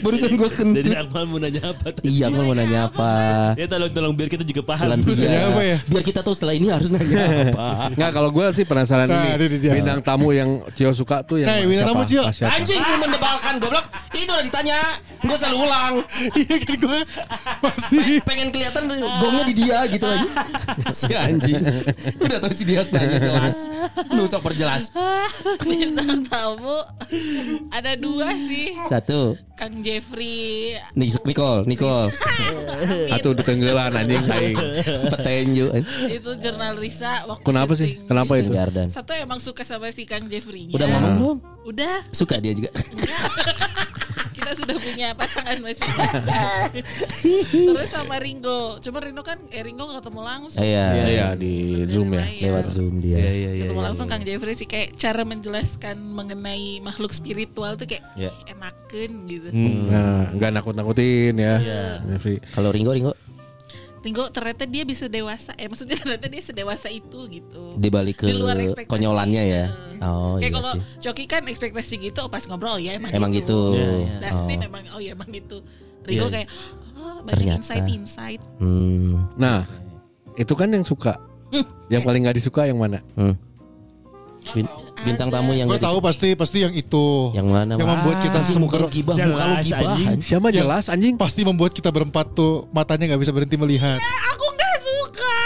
Barusan 0.03 0.31
gua 0.35 0.51
Jadi 0.51 0.59
kentut. 0.59 0.93
Akmal 0.99 1.25
mau 1.31 1.39
nanya 1.39 1.63
apa? 1.71 1.87
tadi? 1.95 2.07
Iya, 2.11 2.25
Akmal 2.29 2.45
mau 2.45 2.57
nanya 2.59 2.81
apa? 2.91 3.11
Ya 3.55 3.67
tolong 3.71 3.91
tolong 3.95 4.13
biar 4.19 4.29
kita 4.29 4.43
juga 4.43 4.63
paham. 4.67 4.99
Iya. 5.07 5.55
apa 5.55 5.63
ya? 5.63 5.79
Biar 5.87 6.03
kita 6.03 6.21
tahu 6.27 6.35
setelah 6.35 6.55
ini 6.59 6.67
harus 6.69 6.91
nanya 6.91 7.51
apa. 7.55 7.69
Enggak 7.95 8.11
kalau 8.11 8.31
gue 8.35 8.47
sih 8.53 8.65
penasaran 8.67 9.07
Nah, 9.07 9.37
ini 9.39 9.59
bintang 9.61 10.01
tamu 10.03 10.35
yang 10.35 10.51
Cio 10.75 10.91
suka 10.91 11.23
tuh 11.23 11.43
yang 11.43 11.49
Hey, 11.51 11.63
bintang 11.71 11.95
tamu, 11.95 12.03
Cio. 12.03 12.25
Siapa? 12.35 12.51
Anjing 12.59 12.81
sih 12.83 12.97
mendebalkan 12.99 13.55
goblok. 13.63 13.87
Itu 14.13 14.31
udah 14.35 14.45
ditanya. 14.45 14.79
Gue 15.23 15.37
selalu 15.39 15.57
ulang. 15.63 15.95
Iya 16.43 16.57
kan 16.59 16.77
gue 16.81 17.01
masih 17.63 18.19
Pengen 18.27 18.49
kelihatan 18.51 18.83
gongnya 18.91 19.45
di 19.47 19.55
dia 19.55 19.79
gitu 19.87 20.07
aja. 20.09 20.31
si 20.99 21.13
anjing. 21.15 21.63
Udah 22.19 22.39
tahu 22.43 22.53
si 22.57 22.65
dia 22.67 22.83
nanya 22.91 23.19
jelas. 23.23 23.57
Lu 24.11 24.27
sok 24.27 24.43
perjelas. 24.51 24.91
Bintang 25.63 26.27
tamu 26.27 26.83
ada 27.71 27.93
dua 27.95 28.35
sih. 28.43 28.75
Satu. 28.89 29.39
Kang 29.63 29.79
Jeffrey 29.79 30.75
Nih, 30.99 31.15
Nicole, 31.23 31.63
Nicole. 31.71 32.11
Atau 33.15 33.31
udah 33.31 33.47
tenggelan 33.47 33.95
anjing 33.95 34.27
aing. 34.27 34.59
Petenju. 35.07 35.71
itu 36.11 36.31
jurnal 36.43 36.75
Risa 36.75 37.23
waktu 37.31 37.47
Kenapa 37.47 37.73
sih? 37.79 37.95
Kenapa 38.11 38.43
itu? 38.43 38.51
Gardan. 38.51 38.91
Satu 38.91 39.15
emang 39.15 39.39
suka 39.39 39.63
sama 39.63 39.87
si 39.95 40.03
Kang 40.03 40.27
Jeffrey. 40.27 40.67
Udah 40.75 40.91
ngomong 40.91 41.15
belum? 41.15 41.37
Udah. 41.63 42.03
Suka 42.11 42.43
dia 42.43 42.59
juga. 42.59 42.75
Kita 44.43 44.53
sudah 44.59 44.77
punya 44.77 45.09
pasangan 45.15 45.57
masih. 45.63 45.83
Terus 47.73 47.91
sama 47.91 48.19
Ringo. 48.19 48.83
Cuma 48.83 48.99
Ringo 48.99 49.23
kan 49.23 49.39
eh 49.49 49.63
Ringo 49.63 49.87
gak 49.87 50.03
ketemu 50.03 50.21
langsung. 50.21 50.63
Iya. 50.63 50.87
Iya 51.07 51.27
di 51.39 51.55
Zoom 51.87 52.11
ya. 52.13 52.27
Iya. 52.27 52.43
Lewat 52.51 52.67
Zoom 52.67 52.95
dia. 52.99 53.19
Iya 53.19 53.33
iya 53.33 53.51
iya. 53.55 53.63
ketemu 53.65 53.83
langsung 53.83 54.07
Kang 54.11 54.23
Jeffrey 54.27 54.55
sih 54.55 54.67
kayak 54.67 54.99
cara 54.99 55.23
menjelaskan 55.23 55.97
mengenai 55.97 56.83
makhluk 56.83 57.15
spiritual 57.15 57.79
tuh 57.79 57.87
kayak 57.87 58.03
Iya. 58.19 58.29
ih, 58.35 58.53
enaken 58.53 59.11
gitu. 59.31 59.49
Nah, 59.89 60.35
enggak 60.35 60.51
nakut-nakutin 60.53 61.35
ya. 61.39 61.55
Iya. 61.63 61.85
Jeffrey. 62.11 62.43
Kalau 62.51 62.75
Ringo, 62.75 62.93
Ringo. 62.93 63.13
Ringo 64.03 64.27
ternyata 64.29 64.67
dia 64.67 64.83
bisa 64.83 65.07
dewasa. 65.07 65.55
Eh 65.55 65.71
maksudnya 65.71 65.95
ternyata 65.95 66.27
dia 66.27 66.43
sedewasa 66.43 66.89
itu 66.89 67.19
gitu. 67.31 67.63
Di 67.75 67.87
balik 67.87 68.21
ke 68.21 68.27
Di 68.27 68.35
luar 68.35 68.59
ekspektasi. 68.59 68.91
konyolannya 68.91 69.43
ya. 69.45 69.65
Heeh. 69.67 69.99
Oh 70.03 70.35
Kayak 70.37 70.43
iya 70.43 70.51
kalau 70.53 70.73
sih. 70.75 70.83
Coki 71.01 71.25
kan 71.25 71.43
ekspektasi 71.47 71.95
gitu 72.03 72.19
oh, 72.19 72.29
pas 72.29 72.43
ngobrol 72.45 72.77
ya 72.77 72.99
emang, 72.99 73.15
Emang 73.15 73.31
gitu. 73.31 73.79
Iya, 73.79 73.87
iya. 74.03 74.15
Dustin 74.27 74.59
Oh. 74.59 74.69
emang 74.69 74.83
oh 74.91 75.01
ya 75.01 75.15
emang 75.15 75.31
gitu. 75.31 75.63
Ringo 76.03 76.27
Iya. 76.27 76.35
kayak 76.35 76.49
oh, 76.95 77.19
banyak 77.23 77.35
Ternyata. 77.39 77.59
insight-insight. 77.63 78.41
Hmm. 78.59 79.23
Nah, 79.37 79.63
itu 80.35 80.53
kan 80.53 80.69
yang 80.69 80.83
suka. 80.83 81.15
Yang 81.93 82.03
paling 82.03 82.21
nggak 82.25 82.37
disuka 82.41 82.65
yang 82.65 82.81
mana? 82.81 82.99
Hmm. 83.15 83.37
Bintang 85.03 85.29
tamu 85.29 85.53
yang 85.53 85.67
Gue 85.67 85.79
tahu 85.79 85.99
pasti 85.99 86.33
pasti 86.33 86.59
yang 86.61 86.73
itu. 86.73 87.31
yang 87.33 87.47
mana 87.47 87.75
Yang 87.75 87.89
membuat 87.89 88.17
kita 88.19 88.39
Ah, 88.39 88.43
lu 88.43 88.53
sungguh 88.53 88.81
gibah, 88.89 89.15
muka 89.15 89.23
lu 89.23 89.29
Jelas, 89.29 89.65
gibah. 89.65 89.79
anjing. 89.85 90.07
anjing. 90.09 90.21
Siapa 90.21 90.49
jelas 90.49 90.85
anjing? 90.87 91.15
Pasti 91.15 91.41
membuat 91.43 91.71
kita 91.71 91.89
berempat 91.89 92.33
tuh 92.33 92.67
matanya 92.71 93.11
nggak 93.11 93.21
bisa 93.21 93.33
berhenti 93.33 93.57
melihat. 93.57 93.99
Aku 94.33 94.47
nggak 94.49 94.77
suka. 94.79 95.37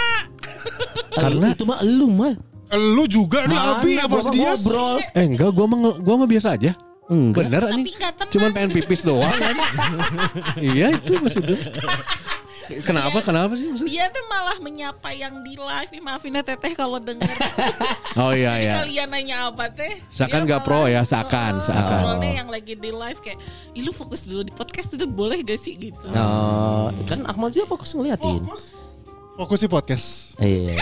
Karena 1.13 1.45
itu 1.51 1.63
mah 1.63 1.79
lu 1.81 2.07
mal. 2.07 2.33
Lu 2.69 3.03
juga 3.05 3.47
nih 3.47 3.55
Abi 3.55 3.91
mah 3.97 4.23
dia. 4.29 4.51
ngobrol. 4.53 4.95
Eh 5.11 5.25
enggak, 5.25 5.49
gua 5.51 5.65
mah 5.65 5.77
gua 5.97 6.15
mah 6.17 6.27
biasa 6.27 6.53
aja. 6.53 6.71
Enggak. 7.07 7.47
Bener 7.47 7.61
tenang. 7.63 7.83
Cuman 8.27 8.49
pengen 8.51 8.71
pipis 8.75 9.01
doang 9.01 9.31
kan. 9.31 9.55
iya 10.67 10.91
itu 10.91 11.15
maksudnya. 11.17 11.55
Kenapa? 12.83 13.17
Kenapa 13.23 13.53
sih 13.55 13.67
maksudnya? 13.71 13.91
Dia 13.91 14.05
tuh 14.11 14.25
malah 14.27 14.57
menyapa 14.59 15.09
yang 15.15 15.41
di 15.41 15.55
live. 15.55 15.91
Maafin 16.03 16.35
ya 16.35 16.43
teteh 16.43 16.73
kalau 16.75 16.99
denger. 16.99 17.27
Oh 18.17 18.33
iya 18.33 18.57
Jadi 18.57 18.65
iya. 18.65 18.73
kalian 18.81 19.07
nanya 19.13 19.37
apa 19.53 19.69
teh? 19.69 20.01
Seakan 20.09 20.49
nggak 20.49 20.65
pro 20.65 20.89
ya, 20.89 21.05
seakan, 21.05 21.61
"Eh, 21.61 21.65
seakan." 21.69 22.01
ngobrolnya 22.01 22.31
yang 22.41 22.49
lagi 22.49 22.73
di 22.73 22.89
live 22.89 23.19
kayak, 23.21 23.37
Ih 23.77 23.85
lu 23.85 23.93
fokus 23.93 24.25
dulu 24.25 24.41
di 24.41 24.49
podcast 24.49 24.97
itu 24.97 25.05
boleh 25.05 25.45
gak 25.45 25.61
sih 25.61 25.77
gitu? 25.77 26.01
Oh, 26.17 26.89
kan 27.05 27.21
Akmal 27.29 27.53
juga 27.53 27.69
fokus 27.69 27.93
ngeliatin. 27.93 28.41
Fokus 29.37 29.59
di 29.61 29.69
podcast. 29.69 30.33
Iya. 30.41 30.81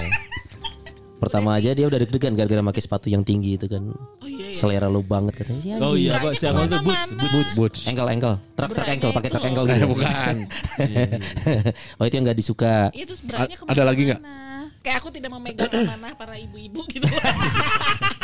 Pertama 1.16 1.56
aja 1.56 1.72
dia 1.72 1.88
udah 1.88 1.96
deg-degan 1.96 2.36
gara-gara 2.36 2.60
pakai 2.62 2.82
sepatu 2.84 3.08
yang 3.08 3.24
tinggi 3.24 3.56
itu 3.56 3.66
kan. 3.66 3.88
Oh 4.20 4.28
iya 4.28 4.52
iya. 4.52 4.56
Selera 4.56 4.92
lu 4.92 5.00
banget 5.00 5.40
katanya. 5.40 5.62
Ya, 5.64 5.76
Oh 5.80 5.96
iya, 5.96 6.20
Pak. 6.20 6.36
Siapa 6.36 6.68
tuh 6.68 6.80
boots, 6.84 7.10
boots. 7.12 7.32
Boots, 7.32 7.54
boots. 7.56 7.82
Engkel 7.88 8.08
engkel, 8.12 8.36
truk 8.54 8.72
truk 8.72 8.88
engkel 8.88 9.10
pakai 9.12 9.30
itu 9.32 9.36
truk 9.36 9.46
engkel 9.48 9.64
Eh, 9.66 9.76
gitu. 9.76 9.88
bukan. 9.90 10.36
oh 12.00 12.04
itu 12.04 12.14
yang 12.14 12.24
nggak 12.28 12.38
disuka. 12.38 12.76
Iya 12.92 13.04
terus 13.08 13.22
beratnya 13.24 13.56
ada 13.64 13.84
lagi 13.84 14.02
nggak? 14.06 14.20
ke 14.20 14.28
mana-mana. 14.28 14.44
Kayak 14.84 14.98
aku 15.02 15.10
tidak 15.10 15.30
memegang 15.34 15.72
amanah 15.90 16.14
para 16.14 16.36
ibu-ibu 16.38 16.82
gitu. 16.92 17.08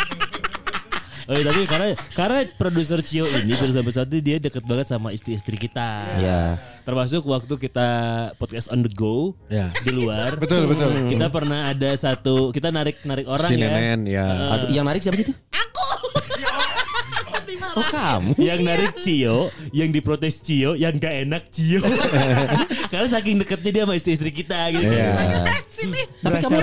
Oh 1.31 1.35
iya, 1.39 1.47
tapi 1.47 1.63
karena 1.63 1.87
karena 2.11 2.39
produser 2.59 2.99
Cio 2.99 3.23
ini 3.23 3.55
produser 3.55 3.79
bersatu 3.79 4.19
dia 4.19 4.35
deket 4.35 4.67
banget 4.67 4.91
sama 4.91 5.15
istri-istri 5.15 5.55
kita. 5.55 6.03
Ya. 6.19 6.59
Termasuk 6.83 7.23
waktu 7.23 7.55
kita 7.55 7.87
podcast 8.35 8.67
on 8.67 8.83
the 8.83 8.91
go 8.91 9.31
Ya. 9.47 9.71
di 9.79 9.95
luar. 9.95 10.35
Betul, 10.43 10.67
betul. 10.67 11.07
Kita 11.07 11.31
pernah 11.31 11.71
ada 11.71 11.95
satu 11.95 12.51
kita 12.51 12.67
narik 12.67 12.99
narik 13.07 13.31
orang 13.31 13.47
Si 13.47 13.55
ya. 13.55 13.63
Nenen 13.63 14.11
ya. 14.11 14.27
Aduh, 14.59 14.75
yang 14.75 14.83
narik 14.83 14.99
siapa 14.99 15.15
sih 15.15 15.31
itu? 15.31 15.33
aku. 15.55 15.87
Oh 17.59 17.87
kamu. 17.87 18.31
Yang 18.37 18.59
narik 18.61 18.91
Cio, 18.99 19.37
yang 19.71 19.89
diprotes 19.89 20.39
Cio, 20.39 20.75
yang 20.75 20.95
gak 20.95 21.27
enak 21.27 21.43
Cio. 21.49 21.81
Karena 22.91 23.07
saking 23.07 23.39
deketnya 23.39 23.71
dia 23.71 23.83
sama 23.83 23.95
istri-istri 23.95 24.31
kita 24.31 24.71
gitu. 24.71 24.91
Iya. 24.91 25.11
Sini. 25.71 26.01
Tapi 26.19 26.43
kamu 26.43 26.59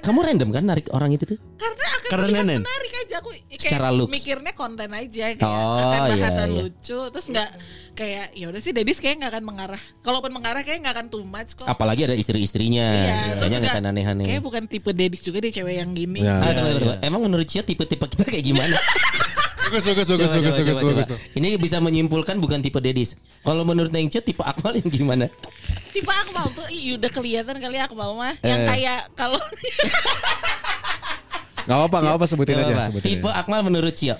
kamu 0.00 0.18
random 0.22 0.48
kan 0.48 0.62
narik 0.64 0.86
orang 0.90 1.12
itu 1.12 1.24
tuh? 1.26 1.38
Karena 1.56 1.84
akan 1.86 2.08
Karena 2.08 2.24
terlihat 2.26 2.44
nenen. 2.46 2.62
menarik 2.64 2.92
aja 2.96 3.14
aku 3.20 3.30
kayak 3.32 3.60
Secara 3.60 3.88
looks. 3.92 4.12
mikirnya 4.12 4.52
konten 4.52 4.88
aja 4.88 5.24
kayak 5.36 5.44
Oh, 5.44 5.76
akan 5.76 6.00
iya, 6.00 6.10
bahasan 6.16 6.48
iya. 6.48 6.58
lucu 6.62 7.00
terus 7.12 7.26
nggak 7.26 7.50
kayak 7.92 8.26
ya 8.32 8.46
udah 8.48 8.60
sih 8.60 8.72
Dedis 8.72 8.98
kayak 8.98 9.14
nggak 9.20 9.32
akan 9.36 9.44
mengarah. 9.44 9.82
Kalaupun 10.00 10.32
mengarah 10.32 10.62
kayak 10.64 10.78
nggak 10.82 10.94
akan 10.96 11.06
too 11.12 11.24
much 11.24 11.52
kok. 11.52 11.68
Apalagi 11.68 12.08
ada 12.08 12.16
istri-istrinya. 12.16 12.86
Iya, 12.86 13.12
terus 13.12 13.28
Kayaknya 13.36 13.58
nggak 13.60 13.74
akan 13.76 13.86
aneh-aneh. 13.92 14.24
Kayak 14.24 14.42
bukan 14.42 14.62
tipe 14.66 14.90
Dedis 14.96 15.20
juga 15.20 15.38
deh 15.44 15.52
cewek 15.52 15.74
yang 15.76 15.90
gini. 15.92 16.20
Ya. 16.24 16.40
Ah. 16.40 16.96
Emang 17.04 17.20
menurut 17.20 17.44
Cio 17.44 17.60
tipe-tipe 17.60 18.06
kita 18.08 18.24
kayak 18.24 18.44
gimana? 18.44 18.76
Bagus, 19.66 19.82
bagus, 19.84 20.06
bagus, 20.06 20.30
Coba, 20.30 20.36
bagus, 20.36 20.54
coba, 20.54 20.62
bagus, 20.62 20.78
coba, 20.78 20.90
bagus. 20.92 21.06
coba. 21.08 21.18
Ini 21.34 21.48
bisa 21.56 21.76
menyimpulkan 21.78 22.36
bukan 22.36 22.58
tipe 22.60 22.78
Dedis. 22.78 23.18
Kalau 23.40 23.62
menurut 23.62 23.90
Neng 23.90 24.06
tipe 24.06 24.38
Akmal 24.40 24.74
yang 24.74 24.86
gimana? 24.86 25.26
Tipe 25.90 26.06
Akmal 26.08 26.46
tuh 26.50 26.66
ih, 26.68 26.94
udah 26.94 27.08
kelihatan 27.08 27.56
kali 27.56 27.76
Akmal 27.76 28.14
mah 28.14 28.34
yang 28.40 28.62
Eh. 28.62 28.68
kayak 28.68 29.10
kalau 29.12 29.42
Gak 31.66 31.74
apa-apa, 31.76 31.98
gak 32.00 32.14
apa 32.14 32.24
sebutin 32.24 32.54
Gak 32.54 32.62
aja. 32.62 32.70
apa-apa. 32.70 32.86
Sebutin 32.88 33.08
Tipe 33.10 33.26
aja. 33.26 33.36
Akmal 33.36 33.60
menurut 33.60 33.90
Cio. 33.92 34.14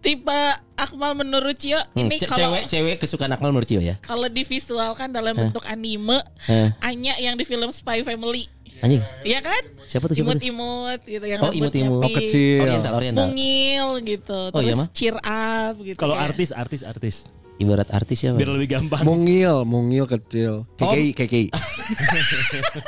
tipe 0.00 0.40
Akmal 0.76 1.12
menurut 1.14 1.56
Cio 1.56 1.76
Hmm, 1.92 2.08
ini 2.08 2.16
kalau 2.20 2.56
cewek-cewek 2.56 2.96
kesukaan 2.98 3.28
Akmal 3.30 3.52
menurut 3.52 3.64
Cio 3.66 3.80
ya. 3.80 3.96
kalau 4.00 4.28
divisualkan 4.28 5.08
dalam 5.10 5.32
bentuk 5.34 5.64
anime 5.64 6.20
Eh. 6.44 6.72
Anya 6.82 7.16
yang 7.16 7.36
di 7.36 7.44
film 7.44 7.68
Spy 7.68 8.00
Family. 8.02 8.48
Anjing. 8.80 9.02
Iya 9.22 9.38
kan? 9.40 9.62
Siapa 9.84 10.04
tuh, 10.06 10.14
siapa? 10.14 10.32
Imut-imut 10.32 11.00
gitu 11.02 11.24
yang 11.24 11.40
Oh, 11.40 11.50
imut-imut. 11.50 12.00
Oh 12.00 12.10
kecil. 12.10 12.62
Oriental, 12.62 12.92
oriental. 12.94 13.26
Mungil 13.28 13.86
gitu. 14.02 14.38
Oh, 14.48 14.58
iya, 14.58 14.72
Terus 14.72 14.78
mah? 14.78 14.88
cheer 14.90 15.16
up 15.18 15.74
gitu. 15.78 15.96
Kalau 15.96 16.14
kayak- 16.14 16.26
artis 16.30 16.50
artis 16.50 16.82
artis 16.82 17.16
Ibarat 17.60 17.92
artis 17.92 18.16
siapa? 18.16 18.40
biar 18.40 18.56
lebih 18.56 18.72
gampang. 18.72 19.04
Mungil, 19.04 19.68
mungil 19.68 20.08
kecil. 20.08 20.64
KKI, 20.80 21.12
KKI. 21.12 21.48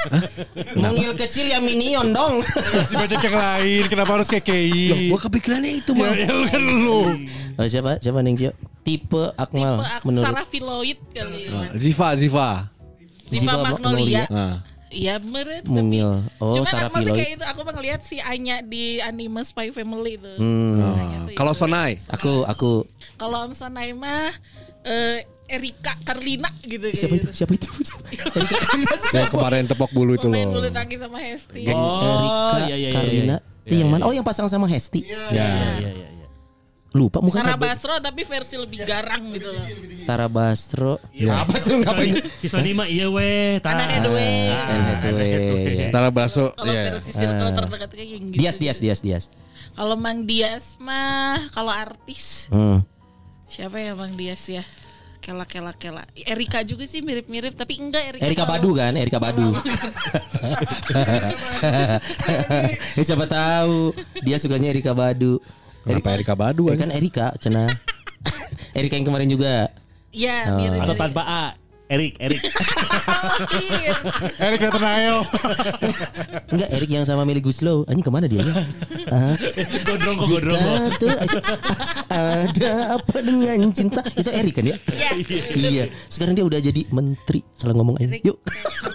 Mungil 0.74 1.12
kecil 1.12 1.44
ya 1.44 1.60
minion 1.60 2.08
dong. 2.08 2.40
Masih 2.72 2.96
banyak 2.96 3.20
yang 3.20 3.36
lain. 3.36 3.82
Kenapa 3.88 4.10
harus 4.16 4.26
Loh, 4.26 4.40
KKI? 4.40 5.12
gua 5.12 5.20
kepikirannya 5.20 5.72
itu 5.76 5.92
Ya, 5.92 6.00
mah. 6.00 6.12
ya 6.16 6.28
lu 6.30 6.44
kan 6.48 6.62
lu. 6.62 7.00
oh, 7.52 7.66
siapa? 7.68 8.00
Siapa 8.00 8.24
Neng 8.24 8.32
Cio? 8.32 8.56
Tipe 8.80 9.36
Akmal 9.36 9.78
Tipe 9.78 9.92
aku 9.92 10.04
menurut 10.08 10.24
Sarah 10.24 10.46
Filoid 10.48 10.98
kali. 11.12 11.40
Ah, 11.48 11.68
Ziva, 11.76 12.08
Ziva. 12.16 12.50
Ziva 13.28 13.54
Magnolia. 13.60 14.24
Nah. 14.26 14.71
Iya 14.92 15.16
meren. 15.18 15.64
Mungil. 15.64 16.20
Oh, 16.36 16.52
Cuman 16.52 16.68
Sarah 16.68 16.92
Filoid. 16.92 17.16
kayak 17.16 17.30
itu 17.34 17.44
aku 17.44 17.60
mah 17.62 17.74
ngeliat 17.74 18.00
si 18.00 18.20
Anya 18.20 18.60
di 18.60 19.00
anime 19.00 19.40
Spy 19.40 19.72
Family 19.72 20.14
itu. 20.14 20.32
Hmm. 20.36 20.76
Gitu, 21.26 21.32
Kalau. 21.34 21.52
Sonai. 21.52 21.96
Aku 22.08 22.44
aku 22.44 22.84
Kalau 23.16 23.40
Om 23.42 23.52
Sonai 23.52 23.92
mah 23.92 24.36
eh, 24.82 25.24
Erika 25.48 25.96
Karlina 26.02 26.48
gitu 26.62 26.86
kayak 26.86 26.96
siapa 26.98 27.14
itu? 27.14 27.24
gitu. 27.24 27.32
Siapa 27.34 27.52
itu? 27.52 27.68
Erika 28.36 28.96
Karina. 28.96 28.96
Yang 29.18 29.30
kemarin 29.30 29.62
tepok 29.64 29.90
bulu 29.90 30.12
itu 30.14 30.26
Pemain 30.26 30.44
loh. 30.44 30.60
bulu 30.60 30.68
tangkis 30.68 31.00
sama 31.00 31.18
Hesti. 31.18 31.60
Oh, 31.68 32.00
Erika 32.04 32.56
iya, 32.62 32.66
iya, 32.68 32.76
iya, 32.78 32.90
Karina. 32.92 33.36
iya. 33.38 33.38
Itu 33.62 33.74
yang 33.78 33.90
mana? 33.90 34.02
Oh, 34.04 34.12
yang 34.12 34.22
pasang 34.22 34.44
sama 34.46 34.66
Hesti. 34.66 35.00
Ya. 35.02 35.22
Iya 35.30 35.46
iya 35.78 35.90
iya. 35.94 36.06
Lupa 36.92 37.24
muka 37.24 37.40
saya. 37.40 37.56
Basro 37.56 37.96
tapi 38.04 38.20
versi 38.20 38.60
lebih 38.60 38.84
garang 38.84 39.32
gitu 39.32 39.48
loh. 39.48 39.64
Tara 40.04 40.28
Bastro. 40.28 41.00
Ya. 41.16 41.40
Apa 41.40 41.56
sih 41.56 41.72
ngapain? 41.80 42.20
Kisoni 42.44 42.76
mah 42.76 42.84
iya. 42.84 43.08
Anak 43.64 43.88
Hathaway. 43.88 44.52
Anne 44.52 44.84
Hathaway. 44.92 45.88
Tara 45.88 46.12
Baso. 46.12 46.52
Kalau 46.52 46.68
Iya. 46.68 46.92
versi 46.92 47.10
circle 47.16 47.50
terdekat 47.56 47.90
kayak 47.96 48.08
gitu. 48.12 48.36
Dias 48.36 48.56
Dias 48.60 48.76
Dias 48.76 49.00
Dias. 49.00 49.24
Kalau 49.72 49.96
Mang 49.96 50.28
Dias 50.28 50.76
mah 50.76 51.48
kalau 51.48 51.72
artis 51.72 52.52
Hmm. 52.52 52.84
siapa 53.48 53.80
ya 53.80 53.96
Mang 53.96 54.12
Dias 54.12 54.44
ya? 54.44 54.60
Kela 55.22 55.46
kela 55.46 55.70
kela. 55.72 56.02
Erika 56.18 56.66
juga 56.66 56.82
sih 56.82 56.98
mirip-mirip 56.98 57.54
tapi 57.54 57.78
enggak 57.78 58.10
Erika. 58.10 58.26
Erika 58.26 58.42
Badu 58.44 58.74
kan, 58.74 58.90
Erika 58.98 59.22
Badu. 59.22 59.54
Siapa 62.98 63.26
tahu 63.26 63.94
dia 64.20 64.36
sukanya 64.36 64.68
Erika 64.68 64.90
Badu. 64.92 65.38
Kenapa 65.82 66.08
Erika 66.14 66.34
Badu 66.34 66.70
aja? 66.70 66.78
kan 66.78 66.90
Erika, 66.90 67.26
cena. 67.38 67.66
Erika 68.78 68.94
yang 68.94 69.06
kemarin 69.06 69.28
juga. 69.28 69.68
Iya, 70.12 70.52
Oh. 70.52 70.60
mirip 70.60 70.80
Atau 70.84 70.94
tanpa 70.94 71.22
A. 71.24 71.44
Erik, 71.92 72.16
Erik. 72.24 72.40
Iya. 73.52 73.92
Eric 74.40 74.60
Nathanael. 74.64 75.28
Enggak, 76.48 76.68
Erik 76.72 76.88
yang 76.88 77.04
sama 77.04 77.28
Meli 77.28 77.44
Guslow. 77.44 77.84
Anjing 77.84 78.00
ke 78.00 78.08
mana 78.08 78.24
dia? 78.24 78.40
Ah, 79.12 79.36
Gondrong 79.84 80.16
kok 80.16 80.26
jika 80.32 80.56
tuh 80.96 81.12
ada 82.08 82.96
apa 82.96 83.16
dengan 83.20 83.68
cinta? 83.76 84.00
Itu 84.16 84.32
Erik 84.32 84.56
kan 84.56 84.72
ya? 84.72 84.76
Iya. 84.88 85.10
iya. 85.52 85.84
Sekarang 86.08 86.32
dia 86.32 86.48
udah 86.48 86.64
jadi 86.64 86.80
menteri. 86.88 87.44
Salah 87.52 87.76
ngomong 87.76 88.00
aja. 88.00 88.08
Erik. 88.08 88.24
Yuk. 88.24 88.40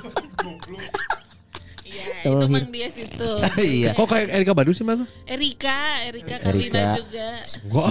Iya, 2.24 2.28
Oh, 2.28 2.40
itu 2.40 2.46
iya. 2.46 2.54
Mang 2.58 2.70
Dias 2.70 2.96
itu. 2.96 3.32
iya. 3.60 3.90
Kok 3.94 4.08
kayak 4.08 4.28
Erika 4.32 4.54
Badu 4.54 4.72
sih 4.72 4.82
mana? 4.82 5.06
Erika, 5.24 5.78
Erika 6.04 6.36
Karlina 6.40 6.74
Erika. 6.74 6.98
juga. 6.98 7.28
Gua 7.68 7.90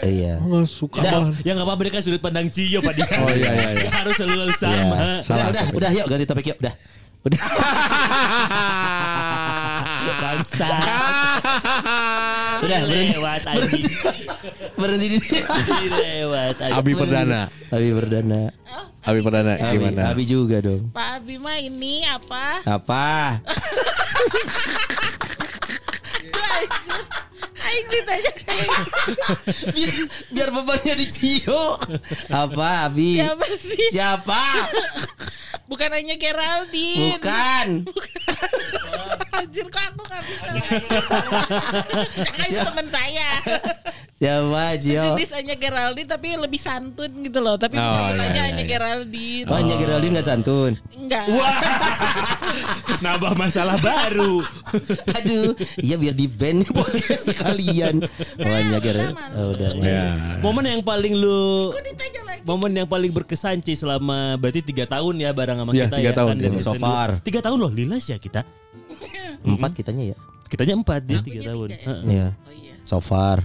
Iya. 0.00 0.38
nggak 0.38 0.64
suka 0.64 1.02
banget. 1.02 1.42
Ya 1.42 1.52
nggak 1.52 1.66
apa-apa 1.66 1.82
dia 1.82 1.92
kan 1.92 2.00
sudut 2.00 2.22
pandang 2.22 2.46
Cio 2.48 2.78
Pak 2.78 2.94
dia. 2.94 3.04
Oh, 3.18 3.28
iya, 3.28 3.50
iya, 3.50 3.70
iya. 3.76 3.90
Harus 3.90 4.14
selalu 4.16 4.48
Iya. 4.48 4.56
sama. 4.56 4.94
Udah, 4.94 5.20
Salah. 5.20 5.46
udah, 5.50 5.64
udah, 5.74 5.90
yuk 5.92 6.06
ganti 6.06 6.24
topik 6.24 6.46
yuk, 6.46 6.58
udah. 6.58 6.74
Udah. 7.20 7.40
Bangsa. 10.18 10.68
Udah, 12.68 12.80
berhenti. 12.84 13.16
Lewat 13.16 13.42
anjing. 13.48 13.82
Berhenti 14.76 15.06
di 15.08 15.18
Lewat. 15.88 16.54
Abi 16.76 16.92
Perdana. 16.92 17.40
Abi 17.72 17.88
Perdana. 17.96 18.40
Abi 19.08 19.20
Perdana 19.24 19.52
Abi, 19.56 19.72
gimana? 19.72 20.00
Abi 20.12 20.22
juga 20.28 20.60
dong. 20.60 20.92
Pak 20.92 21.24
Abi 21.24 21.40
mah 21.40 21.56
ini 21.56 22.04
apa? 22.04 22.60
Apa? 22.68 23.40
Aing 27.68 27.88
ditanya 27.92 28.32
biar, 29.76 29.92
biar 30.32 30.48
bebannya 30.52 30.94
di 31.00 31.06
Cio. 31.08 31.80
Apa 32.28 32.88
Abi? 32.88 33.16
siapa 33.16 33.46
sih? 33.56 33.88
Siapa? 33.92 34.42
Bukan 35.68 35.92
hanya 35.92 36.16
Geraldine. 36.16 37.20
Bukan. 37.20 37.68
Anjir 39.38 39.68
kok 39.68 39.84
aku 39.84 40.02
gak 40.08 40.22
bisa. 40.24 40.48
Jangan 42.24 42.46
itu 42.48 42.60
teman 42.64 42.86
saya. 42.88 43.28
Siapa 44.18 44.64
Cio? 44.82 44.98
Sejenis 44.98 45.30
hanya 45.30 45.54
Geraldine 45.54 46.08
tapi 46.08 46.34
lebih 46.34 46.58
santun 46.58 47.12
gitu 47.22 47.38
loh. 47.38 47.54
Tapi 47.54 47.78
Oh, 47.78 47.84
bukan 47.84 48.02
iya, 48.02 48.18
hanya 48.18 48.32
iya, 48.34 48.42
hanya 48.50 48.64
iya. 48.64 48.70
Geraldine. 48.72 49.46
Oh, 49.46 49.54
hanya 49.54 49.74
Geraldine 49.78 50.12
gak 50.18 50.26
santun. 50.26 50.72
Enggak. 50.90 51.24
Nambah 53.04 53.32
masalah 53.38 53.76
baru. 53.78 54.42
Aduh, 55.20 55.54
iya 55.78 55.94
biar 55.94 56.16
di 56.16 56.26
band 56.26 56.66
podcast 56.72 57.30
sekalian. 57.30 58.02
Oh, 58.40 58.48
hanya 58.50 58.80
Geraldine. 58.82 59.36
Oh, 59.38 59.54
udah. 59.54 59.70
Ya. 59.78 60.04
Momen 60.42 60.66
yang 60.66 60.82
paling 60.82 61.14
lu 61.14 61.70
Kok 61.70 61.84
ditanya 61.84 62.22
lagi? 62.26 62.42
Momen 62.42 62.72
yang 62.74 62.88
paling 62.90 63.12
berkesan 63.14 63.60
Ci 63.62 63.78
selama 63.78 64.34
berarti 64.34 64.64
tiga 64.64 64.88
tahun 64.88 65.20
ya 65.20 65.30
bareng 65.30 65.57
sama 65.58 65.70
Iya, 65.74 65.86
kita 65.90 65.96
tiga 65.98 66.10
ya 66.10 66.14
tahun, 66.14 66.30
kan 66.30 66.38
dari 66.38 66.56
iya. 66.56 66.64
So 66.64 66.72
far. 66.78 67.08
Tiga 67.26 67.40
tahun 67.42 67.58
loh 67.58 67.72
lilas 67.74 68.04
ya 68.06 68.16
kita. 68.16 68.40
Empat 69.42 69.70
kitanya 69.74 70.04
ya. 70.12 70.16
Kitanya 70.48 70.74
empat 70.78 71.00
dia 71.04 71.18
tiga 71.20 71.52
tahun. 71.52 71.68
tiga 71.68 71.78
ya? 71.78 71.86
Heeh. 71.86 72.02
Iya. 72.08 72.28
Oh 72.34 72.52
iya. 72.54 72.74
So 72.86 72.98
far. 73.02 73.38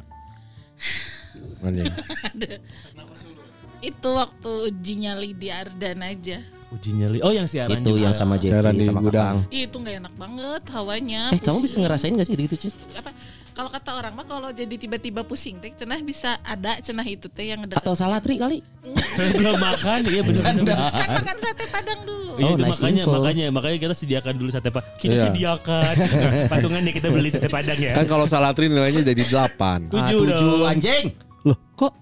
Itu 3.84 4.09
waktu 4.16 4.49
uji 4.72 4.93
nyali 5.03 5.30
di 5.36 5.47
Ardan 5.51 5.99
aja. 6.03 6.39
Uji 6.72 6.89
nyali. 6.95 7.20
Oh 7.22 7.30
yang 7.30 7.45
siaran 7.45 7.84
Itu 7.84 7.93
juga. 7.93 8.09
yang 8.09 8.14
sama 8.16 8.39
Jeffrey 8.39 8.80
di 8.80 8.88
sama 8.88 9.03
gudang. 9.03 9.43
Itu 9.51 9.76
nggak 9.78 9.95
enak 10.07 10.14
banget 10.16 10.64
hawanya. 10.74 11.22
Eh, 11.36 11.39
kamu 11.43 11.57
bisa 11.61 11.76
ngerasain 11.78 12.16
gak 12.16 12.26
sih 12.26 12.34
gitu-gitu, 12.34 12.72
apa? 12.97 13.11
Kalau 13.54 13.70
kata 13.70 13.89
orang 13.93 14.14
mah 14.14 14.26
kalau 14.26 14.49
jadi 14.49 14.74
tiba-tiba 14.74 15.22
pusing 15.22 15.58
teh 15.58 15.70
cenah 15.72 16.01
bisa 16.01 16.41
ada 16.41 16.74
cenah 16.78 17.06
itu 17.06 17.26
teh 17.28 17.45
yang 17.45 17.62
ngedekat. 17.62 17.80
Atau 17.80 17.93
salah 17.93 18.18
tri 18.18 18.36
kali? 18.36 18.66
belum 19.38 19.56
makan 19.56 19.99
iya 20.06 20.22
benar 20.22 20.43
benar. 20.54 20.78
Kan 20.91 21.10
makan 21.16 21.36
sate 21.38 21.66
padang 21.70 22.01
dulu. 22.01 22.34
Iya 22.34 22.43
Oh, 22.43 22.49
itu 22.51 22.64
nice 22.64 22.74
makanya 22.76 23.04
info. 23.04 23.14
makanya 23.14 23.45
makanya 23.49 23.78
kita 23.80 23.93
sediakan 23.95 24.34
dulu 24.36 24.49
sate 24.49 24.70
padang. 24.70 24.93
Kita 24.97 25.14
Iya. 25.14 25.24
sediakan. 25.30 25.93
Patungannya 26.51 26.91
kita 26.91 27.08
beli 27.08 27.30
sate 27.30 27.45
padang 27.47 27.78
ya. 27.78 27.93
Kan 27.93 28.06
kalau 28.06 28.26
Salatri 28.26 28.66
nilainya 28.68 29.06
jadi 29.06 29.22
8. 29.24 29.54
Ah, 29.54 29.78
Tujuh 29.88 30.20
tujuh 30.26 30.49
dong. 30.58 30.66
anjing. 30.68 31.06
Loh, 31.43 31.58
kok? 31.74 31.93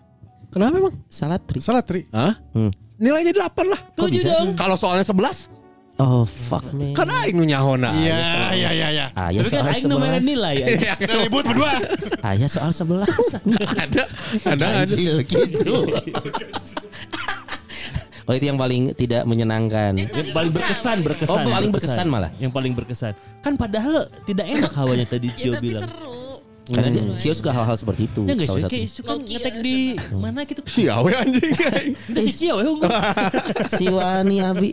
Kenapa 0.50 0.74
emang? 0.78 0.96
Salah 1.08 1.36
tri. 1.38 1.60
Salah 1.60 1.84
tri. 1.84 2.08
Hah? 2.10 2.32
Hmm. 2.56 2.72
Nilainya 2.96 3.36
8 3.36 3.68
lah. 3.68 3.80
Tujuh 3.94 4.22
dong. 4.22 4.48
Kalau 4.56 4.76
soalnya 4.76 5.04
11, 5.04 5.52
Oh 6.02 6.26
fuck 6.26 6.66
man. 6.74 6.98
kan 6.98 7.06
aing 7.06 7.38
nu 7.38 7.46
nyahona. 7.46 7.94
Iya, 7.94 8.18
iya, 8.58 8.70
iya, 8.74 8.88
iya. 8.90 9.06
Ah, 9.14 9.30
ya 9.30 9.46
kan 9.46 9.54
soal 9.54 9.70
aing 9.70 9.86
nomor 9.86 10.10
11. 10.18 10.26
nilai 10.26 10.56
ya. 10.58 10.68
Udah 10.98 11.16
ribut 11.22 11.44
berdua. 11.46 11.74
Ah, 12.26 12.34
ya 12.34 12.48
soal 12.50 12.74
11. 12.74 13.06
Ada, 13.86 14.04
ada. 14.50 14.66
Ganjil 14.82 15.22
gitu. 15.22 15.76
Oh 18.30 18.38
itu 18.38 18.48
yang 18.48 18.56
paling 18.56 18.94
tidak 18.96 19.26
menyenangkan. 19.26 19.98
Yang 19.98 20.32
paling 20.32 20.54
berkesan, 20.54 20.98
berkesan. 21.04 21.42
Oh, 21.42 21.52
paling 21.52 21.74
berkesan 21.74 22.06
malah. 22.08 22.32
Yang 22.38 22.52
paling 22.54 22.74
berkesan. 22.78 23.14
Kan 23.42 23.58
padahal 23.58 24.08
tidak 24.24 24.46
enak 24.46 24.72
hawanya 24.72 25.04
tadi 25.10 25.34
Ya, 25.34 25.36
Cio 25.36 25.52
tapi 25.58 25.74
bilang. 25.74 25.90
seru. 25.90 26.21
Karena 26.72 26.90
dia 26.92 27.04
Cio 27.20 27.34
suka 27.36 27.52
hal-hal 27.52 27.76
seperti 27.76 28.02
itu. 28.08 28.22
Ya 28.26 28.34
enggak 28.34 28.48
sih, 28.48 28.52
salah 28.52 28.64
satu. 28.64 28.72
kayak 28.72 28.88
suka 28.88 29.14
ngetek 29.20 29.54
ya. 29.54 29.62
di 29.62 29.78
mana 30.16 30.40
gitu. 30.48 30.62
Si 30.66 30.82
awe 30.88 31.12
anjing. 31.12 31.52
Itu 32.12 32.20
si 32.24 32.32
Cio 32.34 32.56
ya. 32.60 32.72
si 33.80 33.86
Wani 33.92 34.38
Abi, 34.42 34.70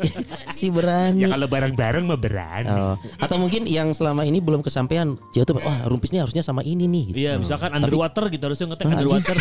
si 0.54 0.66
Berani. 0.70 1.26
Ya 1.26 1.28
kalau 1.34 1.46
bareng-bareng 1.50 2.04
mah 2.06 2.18
berani. 2.18 2.70
Oh. 2.70 2.94
Atau 3.18 3.36
mungkin 3.36 3.66
yang 3.66 3.90
selama 3.92 4.22
ini 4.22 4.38
belum 4.38 4.62
kesampaian 4.62 5.18
Cio 5.34 5.42
tuh 5.42 5.58
wah 5.58 5.84
rumpisnya 5.90 6.22
harusnya 6.22 6.40
sama 6.46 6.62
ini 6.62 6.86
nih 6.86 7.04
gitu. 7.12 7.18
Iya, 7.18 7.32
misalkan 7.36 7.74
underwater 7.74 8.30
gitu 8.30 8.44
harusnya 8.46 8.66
ngetek 8.72 8.86
Ah, 8.86 8.92
underwater. 8.94 9.36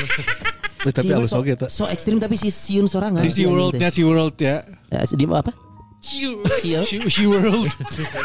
Eh, 0.87 0.93
Tapi 0.97 1.09
halus 1.11 1.33
eta. 1.33 1.67
so 1.67 1.83
ekstrim 1.89 2.21
tapi 2.21 2.39
si 2.39 2.47
Siun 2.53 2.87
sorangan. 2.87 3.19
Di 3.19 3.33
Sea 3.33 3.49
World-nya 3.49 3.89
Sea 3.91 4.05
World 4.07 4.35
ya. 4.39 4.63
Ya, 4.87 5.03
di 5.03 5.25
apa? 5.27 5.51
Sea 5.99 6.83
Sea 6.85 7.27
World. 7.27 7.71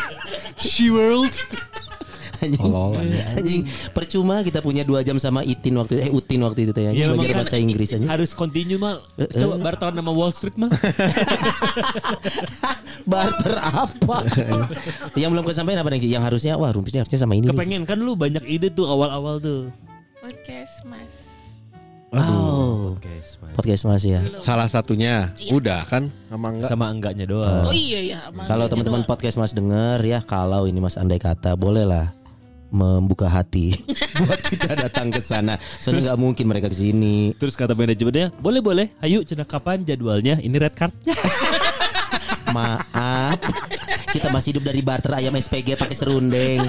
Sea 0.60 0.90
World. 0.92 1.34
Anjing. 2.42 2.58
Tolol, 2.58 2.98
Anjing. 3.38 3.62
Percuma 3.94 4.42
kita 4.42 4.58
punya 4.58 4.82
dua 4.82 5.06
jam 5.06 5.14
sama 5.22 5.46
Itin 5.46 5.78
waktu 5.78 6.02
eh 6.02 6.10
Utin 6.10 6.42
waktu 6.42 6.66
itu 6.66 6.74
ya. 6.74 6.90
Ya, 6.90 7.06
belajar 7.14 7.46
bahasa 7.46 7.56
Inggris 7.56 7.94
aja. 7.94 8.06
Harus 8.10 8.34
continue 8.34 8.76
mal. 8.82 9.06
Coba 9.14 9.62
barteran 9.62 9.94
sama 9.94 10.10
Wall 10.10 10.34
Street 10.34 10.58
mal. 10.58 10.70
Barter 13.12 13.56
apa? 13.62 14.16
yang 15.20 15.30
belum 15.30 15.46
kesampaian 15.46 15.78
apa 15.78 15.90
nih? 15.94 16.18
Yang 16.18 16.24
harusnya 16.26 16.52
wah 16.58 16.74
rumpisnya 16.74 17.06
harusnya 17.06 17.20
sama 17.22 17.38
ini. 17.38 17.46
nih. 17.46 17.54
Kepengen 17.54 17.82
kan 17.86 17.98
lu 18.02 18.18
banyak 18.18 18.42
ide 18.46 18.74
tuh 18.74 18.90
awal-awal 18.90 19.38
tuh. 19.38 19.70
Podcast 20.18 20.82
Mas. 20.86 21.30
Oh. 22.12 22.92
Oke, 23.00 23.08
smart. 23.24 23.56
Podcast 23.56 23.82
Mas 23.88 24.04
ya. 24.04 24.20
Salah 24.44 24.68
satunya 24.68 25.32
udah 25.48 25.88
kan 25.88 26.12
sama 26.28 26.52
enggak? 26.52 26.68
Sama 26.68 26.84
enggaknya 26.92 27.24
doang. 27.24 27.64
Oh 27.64 27.72
iya 27.72 28.00
ya. 28.04 28.18
Kalau 28.44 28.68
teman-teman 28.68 29.02
podcast 29.08 29.40
Mas 29.40 29.56
denger 29.56 29.96
ya 30.04 30.20
kalau 30.20 30.68
ini 30.68 30.76
Mas 30.76 31.00
andai 31.00 31.16
kata 31.16 31.56
bolehlah 31.56 32.12
membuka 32.72 33.28
hati 33.28 33.76
buat 34.24 34.40
kita 34.40 34.88
datang 34.88 35.12
ke 35.12 35.20
sana. 35.20 35.60
Soalnya 35.76 36.12
nggak 36.12 36.20
mungkin 36.20 36.44
mereka 36.48 36.72
ke 36.72 36.76
sini. 36.80 37.36
Terus 37.36 37.52
kata 37.52 37.76
manajemennya, 37.76 38.32
boleh 38.40 38.64
boleh, 38.64 38.86
ayo 39.04 39.20
cina 39.22 39.44
kapan 39.44 39.84
jadwalnya? 39.84 40.40
Ini 40.40 40.56
red 40.56 40.72
cardnya. 40.72 41.12
Maaf. 42.56 43.36
Kita 44.12 44.32
masih 44.32 44.56
hidup 44.56 44.72
dari 44.72 44.80
barter 44.80 45.12
ayam 45.12 45.36
SPG 45.36 45.76
pakai 45.76 45.96
serundeng. 45.96 46.64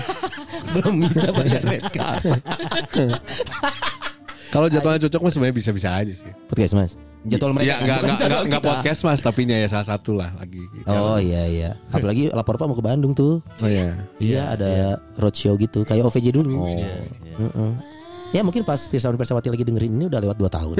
Belum 0.76 1.08
bisa 1.08 1.32
bayar 1.32 1.64
red 1.64 1.88
card. 1.91 2.24
Kalau 4.54 4.70
jadwalnya 4.70 5.10
cocok 5.10 5.22
mah 5.24 5.32
sebenarnya 5.34 5.58
bisa-bisa 5.58 5.89
aja 5.89 6.14
sih. 6.14 6.30
Podcast 6.45 6.78
Mas. 6.78 6.91
Jadwal 7.24 7.55
mereka 7.55 7.65
Iya, 7.65 7.76
enggak 7.80 7.97
enggak 7.99 8.17
enggak, 8.19 8.41
enggak 8.43 8.63
podcast 8.63 8.99
Mas, 9.01 9.19
tapi 9.19 9.41
nya 9.43 9.57
ya 9.57 9.67
salah 9.67 9.88
satu 9.89 10.11
lah 10.13 10.36
lagi. 10.36 10.63
Oh 10.86 11.15
iya 11.15 11.47
iya. 11.47 11.69
Apalagi 11.88 12.28
lapor 12.30 12.55
Pak 12.55 12.67
mau 12.67 12.76
ke 12.76 12.84
Bandung 12.84 13.11
tuh. 13.11 13.39
Oh 13.57 13.67
iya. 13.67 13.95
Iya 14.17 14.41
ada 14.51 14.71
roadshow 15.15 15.55
gitu 15.55 15.84
kayak 15.84 16.03
OVJ 16.03 16.36
dulu. 16.36 16.59
Oh. 16.59 16.76
Heeh. 17.39 17.71
Ya 18.34 18.41
mungkin 18.41 18.65
pas 18.65 18.82
Pirsawan 18.82 19.13
Persawati 19.13 19.45
lagi 19.47 19.61
dengerin 19.61 19.93
ini 19.93 20.09
udah 20.09 20.17
lewat 20.17 20.41
2 20.41 20.49
tahun. 20.49 20.76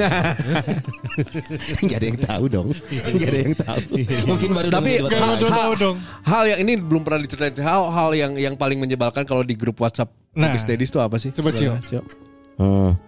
Gak 1.86 1.98
ada 2.02 2.06
yang 2.10 2.18
tahu 2.18 2.44
dong. 2.50 2.68
Gak 2.90 3.30
ada 3.30 3.38
yang 3.40 3.54
tahu. 3.54 3.80
Mungkin 4.26 4.48
baru 4.50 4.68
Tapi. 4.74 4.90
Udah 4.98 5.10
tahu 5.14 5.46
hal- 5.46 5.78
dong. 5.78 5.96
hal 6.26 6.44
yang 6.50 6.58
ini 6.60 6.72
belum 6.76 7.06
pernah 7.06 7.22
diceritain. 7.22 7.54
Hal 7.56 7.94
hal 7.94 8.10
yang 8.12 8.32
yang 8.34 8.54
paling 8.58 8.76
menyebalkan 8.76 9.22
kalau 9.22 9.46
di 9.46 9.54
grup 9.54 9.78
WhatsApp 9.78 10.10
Nah. 10.34 10.50
Steadies 10.58 10.90
itu 10.90 10.98
apa 10.98 11.14
sih? 11.14 11.30
Coba, 11.30 11.54
Cio. 11.54 11.78
Cio. 11.86 12.02
Hmm. 12.58 12.98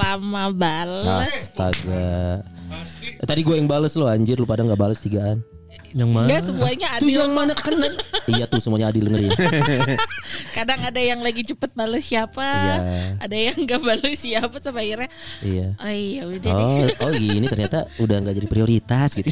Lama 0.00 0.48
bales. 0.48 1.52
Astaga. 1.52 2.40
Eh, 3.16 3.26
tadi 3.26 3.40
gue 3.40 3.54
yang 3.54 3.66
bales 3.66 3.94
lo 3.94 4.06
anjir 4.06 4.36
lu 4.36 4.44
pada 4.44 4.62
nggak 4.62 4.76
bales 4.76 5.00
tigaan. 5.00 5.40
Yang 5.92 6.08
mana? 6.08 6.24
Enggak 6.28 6.42
semuanya 6.44 6.86
Tuh 6.96 7.06
adil. 7.08 7.16
yang 7.20 7.32
mana 7.32 7.52
kena? 7.52 7.88
iya 8.32 8.44
tuh 8.44 8.60
semuanya 8.60 8.88
adil 8.88 9.08
dengerin. 9.08 9.32
Kadang 10.56 10.80
ada 10.80 11.00
yang 11.00 11.20
lagi 11.20 11.44
cepet 11.44 11.70
bales 11.72 12.04
siapa, 12.04 12.40
Iya. 12.44 12.76
ada 13.20 13.36
yang 13.36 13.56
nggak 13.56 13.80
bales 13.80 14.16
siapa 14.16 14.56
sampai 14.56 14.88
akhirnya 14.88 15.10
iya. 15.40 15.76
oh 15.76 15.92
iya 15.92 16.22
udah 16.24 16.50
deh. 16.52 16.64
Oh, 17.00 17.04
oh 17.04 17.12
gini 17.12 17.46
ternyata 17.46 17.88
udah 17.96 18.16
nggak 18.24 18.34
jadi 18.36 18.48
prioritas 18.48 19.10
gitu. 19.16 19.30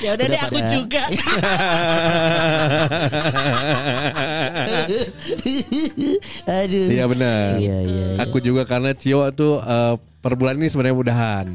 Ya 0.00 0.16
udah 0.16 0.26
deh 0.26 0.40
aku 0.40 0.56
pada- 0.56 0.72
juga. 0.72 1.02
Aduh. 6.46 6.86
Iya 6.90 7.04
benar. 7.08 7.46
Iya 7.56 7.78
iya. 7.84 8.06
iya. 8.16 8.22
Aku 8.24 8.38
juga 8.40 8.64
karena 8.64 8.92
Cio 8.92 9.24
tuh 9.32 9.60
eh, 9.60 9.94
per 10.20 10.36
bulan 10.36 10.56
ini 10.56 10.68
sebenarnya 10.68 10.96
mudahan. 10.96 11.46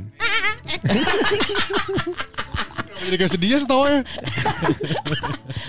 Jadi 3.06 3.16
kayak 3.22 3.32
sedih 3.38 3.50
ya 3.54 3.60
setawanya. 3.62 4.02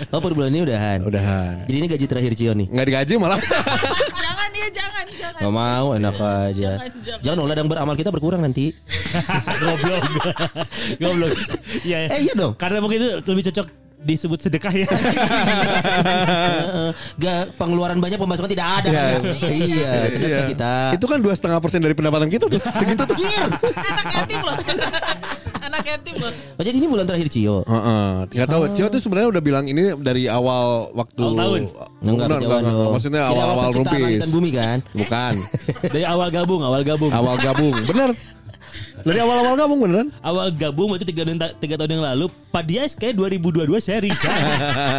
Oh 0.09 0.19
per 0.23 0.33
bulan 0.33 0.49
ini 0.49 0.65
udahan. 0.65 0.99
Udahan. 1.05 1.69
Jadi 1.69 1.77
ini 1.77 1.87
gaji 1.87 2.05
terakhir 2.09 2.33
Cio 2.33 2.53
nih. 2.57 2.67
Nggak 2.71 2.85
digaji 2.89 3.13
malah. 3.21 3.37
jangan 3.37 4.49
ya 4.57 4.67
jangan 4.73 5.05
jangan. 5.13 5.41
Gak 5.45 5.53
mau 5.53 5.87
enak 5.93 6.15
aja. 6.17 6.71
Jangan, 6.81 6.91
jangan. 7.05 7.21
Jangan 7.21 7.37
dong 7.37 7.49
ladang 7.49 7.67
beramal 7.69 7.93
kita 7.93 8.09
berkurang 8.09 8.41
nanti. 8.41 8.73
Goblok. 9.61 10.03
Goblok. 11.01 11.33
Iya. 11.85 11.97
Eh 12.09 12.19
iya 12.25 12.33
dong. 12.33 12.57
Karena 12.57 12.81
mungkin 12.81 12.97
itu 13.05 13.29
lebih 13.29 13.45
cocok 13.53 13.86
disebut 14.07 14.39
sedekah 14.39 14.71
ya. 14.71 14.87
Heeh. 16.07 16.89
Gak 17.17 17.41
pengeluaran 17.55 17.99
banyak 17.99 18.15
pemasukan 18.15 18.47
tidak 18.47 18.67
ada. 18.79 18.89
Iya. 18.89 19.11
iya, 19.51 19.91
sedekah 20.07 20.39
Iya. 20.39 20.47
kita. 20.47 20.73
Itu 20.95 21.05
kan 21.05 21.19
dua 21.19 21.35
setengah 21.35 21.59
persen 21.59 21.83
dari 21.83 21.91
pendapatan 21.91 22.27
kita 22.27 22.47
tuh. 22.47 22.59
Segitu 22.71 23.03
tuh. 23.03 23.15
Anak 23.75 24.07
yatim 24.15 24.39
loh. 24.39 24.55
Anak 25.59 25.83
yatim 25.83 26.15
loh. 26.15 26.31
Oh 26.55 26.63
jadi 26.63 26.75
ini 26.75 26.87
bulan 26.87 27.03
terakhir 27.03 27.27
Cio. 27.27 27.61
Heeh. 27.61 28.07
Nggak 28.31 28.47
tahu. 28.47 28.63
Cio 28.73 28.87
tuh 28.87 29.01
sebenarnya 29.03 29.29
udah 29.29 29.43
bilang 29.43 29.65
ini 29.67 29.91
dari 29.97 30.31
awal 30.31 30.89
waktu. 30.95 31.21
Awal 31.21 31.35
tahun. 31.35 31.61
Enggak 31.99 32.25
Enggak, 32.27 32.39
enggak, 32.39 32.59
enggak. 32.63 32.89
Maksudnya 32.95 33.21
awal-awal 33.25 33.69
rumpis. 33.73 34.21
bumi 34.31 34.49
kan. 34.49 34.77
Bukan. 34.95 35.33
Dari 35.83 36.05
awal 36.05 36.31
gabung, 36.31 36.61
awal 36.63 36.81
gabung. 36.81 37.11
Awal 37.11 37.35
gabung. 37.37 37.75
Bener. 37.83 38.11
Dari 38.97 39.19
awal-awal 39.19 39.55
gabung 39.55 39.79
beneran. 39.79 40.07
Awal 40.19 40.51
gabung 40.51 40.91
berarti 40.91 41.05
tiga, 41.05 41.23
tahun- 41.23 41.55
tiga 41.57 41.75
tahun 41.77 41.91
yang 41.95 42.05
lalu. 42.05 42.25
Pak 42.49 42.63
Dias 42.65 42.91
kayak 42.91 43.13
2022 43.15 43.77
saya 43.77 44.01
resign. 44.01 44.35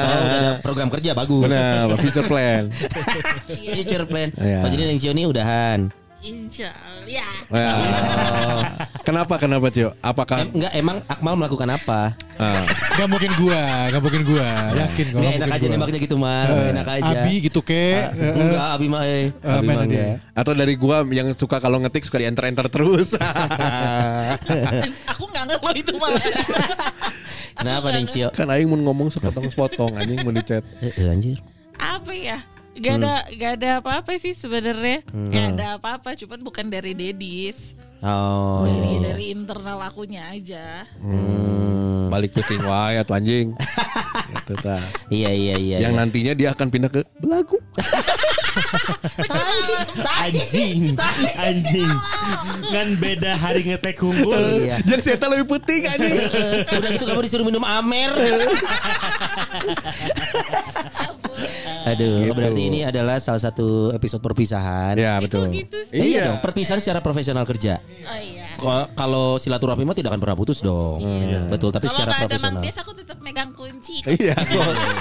Oh, 0.08 0.20
ada 0.22 0.38
program 0.60 0.88
kerja 0.88 1.12
bagus. 1.12 1.44
Bener. 1.44 1.92
Future 1.98 2.24
plan. 2.24 2.62
Future 3.76 4.04
plan. 4.06 4.28
Iya. 4.34 4.64
Oh 4.64 4.68
jadi 4.68 4.82
yang 4.86 4.98
Cio 4.98 5.12
ini 5.12 5.24
udahan. 5.24 5.90
Insya 6.18 6.74
Allah 6.74 7.06
ya. 7.06 7.28
Kenapa 9.06 9.38
kenapa 9.38 9.70
Cio? 9.70 9.94
Apakah 9.98 10.42
Em- 10.42 10.50
enggak 10.52 10.72
emang 10.74 10.98
Akmal 11.06 11.38
melakukan 11.38 11.70
apa? 11.70 12.10
ah, 12.36 12.66
Gak 12.92 13.06
mungkin 13.06 13.30
gua, 13.38 13.88
gak 13.88 14.02
mungkin 14.02 14.22
gua. 14.26 14.48
Yakin 14.74 15.06
kok. 15.08 15.16
Enggak 15.16 15.30
nggak 15.30 15.38
enak 15.38 15.48
aja 15.48 15.62
gua. 15.62 15.72
nembaknya 15.72 15.98
gitu 16.02 16.16
mah, 16.18 16.44
Eh, 16.44 16.66
enak 16.74 16.88
aja. 16.90 17.12
Abi 17.14 17.34
gitu 17.40 17.60
ke. 17.62 18.10
Eh, 18.10 18.34
Enggak, 18.34 18.66
Abi 18.74 18.86
mah 18.90 19.02
eh. 19.06 19.30
Abi 19.40 19.64
mah 19.64 19.74
dia? 19.78 19.86
enggak. 19.86 20.14
atau 20.34 20.52
dari 20.52 20.74
gua 20.74 20.96
yang 21.08 21.30
suka 21.32 21.56
kalau 21.58 21.78
ngetik 21.78 22.02
suka 22.02 22.18
di 22.18 22.26
enter 22.26 22.44
enter 22.46 22.66
terus? 22.66 23.14
Aku 25.14 25.22
nggak 25.24 25.44
ngeluh 25.48 25.72
itu 25.72 25.92
malah. 25.96 26.22
Kenapa 27.54 27.86
Neng 27.90 28.06
Cio? 28.06 28.28
kan 28.30 28.50
aing 28.50 28.66
mau 28.66 28.78
ngomong 28.84 29.08
sepotong-sepotong 29.08 29.94
anjing 29.94 30.18
mau 30.20 30.34
dicat. 30.34 30.66
Eh, 30.78 30.92
eh, 30.92 31.08
anjir. 31.08 31.38
Apa 31.74 32.10
ya? 32.10 32.38
Gak 32.78 32.94
ada 33.02 33.14
gak 33.34 33.52
ada 33.58 33.70
apa-apa 33.82 34.12
sih 34.22 34.34
sebenarnya. 34.34 35.02
Gak 35.10 35.46
ada 35.58 35.66
apa-apa, 35.78 36.14
cuman 36.14 36.40
bukan 36.42 36.66
dari 36.70 36.94
Dedis. 36.94 37.74
Oh. 37.98 38.62
Dari 38.62 39.02
dari 39.02 39.24
internal 39.34 39.82
akunya 39.82 40.30
aja. 40.30 40.86
Balik 42.08 42.32
puting 42.32 42.62
wae 42.62 42.96
atuh 42.96 43.14
anjing. 43.14 43.52
Gitu 44.34 44.54
ta. 44.60 44.76
Iya 45.08 45.30
iya 45.30 45.54
iya. 45.56 45.76
Yang 45.84 45.92
iya. 45.94 46.00
nantinya 46.00 46.32
dia 46.34 46.48
akan 46.52 46.66
pindah 46.68 46.90
ke 46.90 47.00
belagu. 47.16 47.56
Anjing. 50.18 50.96
Anjing. 51.36 51.90
Kan 52.68 52.88
beda 52.98 53.32
hari 53.36 53.64
ngetek 53.64 53.96
hunkul. 53.98 54.36
Iya. 54.64 54.80
Jadi 54.84 55.00
saya 55.00 55.16
lebih 55.28 55.46
penting 55.48 55.82
anjing. 55.86 56.16
Udah 56.80 56.88
gitu 56.92 57.04
kamu 57.04 57.20
disuruh 57.24 57.46
minum 57.46 57.64
Amer. 57.64 58.12
Aduh, 61.88 62.28
Gitu. 62.28 62.34
berarti 62.34 62.62
ini 62.68 62.80
adalah 62.84 63.16
salah 63.22 63.40
satu 63.40 63.94
episode 63.94 64.20
perpisahan. 64.20 64.92
Ya 64.98 65.16
Itu 65.22 65.24
betul. 65.24 65.46
gitu 65.54 65.78
sih. 65.88 65.94
Eh, 65.96 66.04
iya 66.04 66.18
Iya. 66.18 66.24
dong, 66.34 66.40
perpisahan 66.44 66.80
secara 66.82 67.00
profesional 67.00 67.44
kerja. 67.48 67.80
Oh 67.80 68.18
iya. 68.18 68.47
Kalau 68.92 69.38
silaturahmi 69.38 69.86
mah 69.86 69.94
tidak 69.94 70.10
akan 70.12 70.20
pernah 70.20 70.36
putus 70.36 70.58
dong. 70.60 70.98
Betul, 71.46 71.70
tapi 71.70 71.86
Kalau 71.86 71.94
secara 71.94 72.10
Mang 72.10 72.20
profesional. 72.26 72.62
Des 72.62 72.76
aku 72.76 72.92
tetap 72.92 73.18
megang 73.22 73.50
kunci. 73.54 74.02
Iya, 74.18 74.34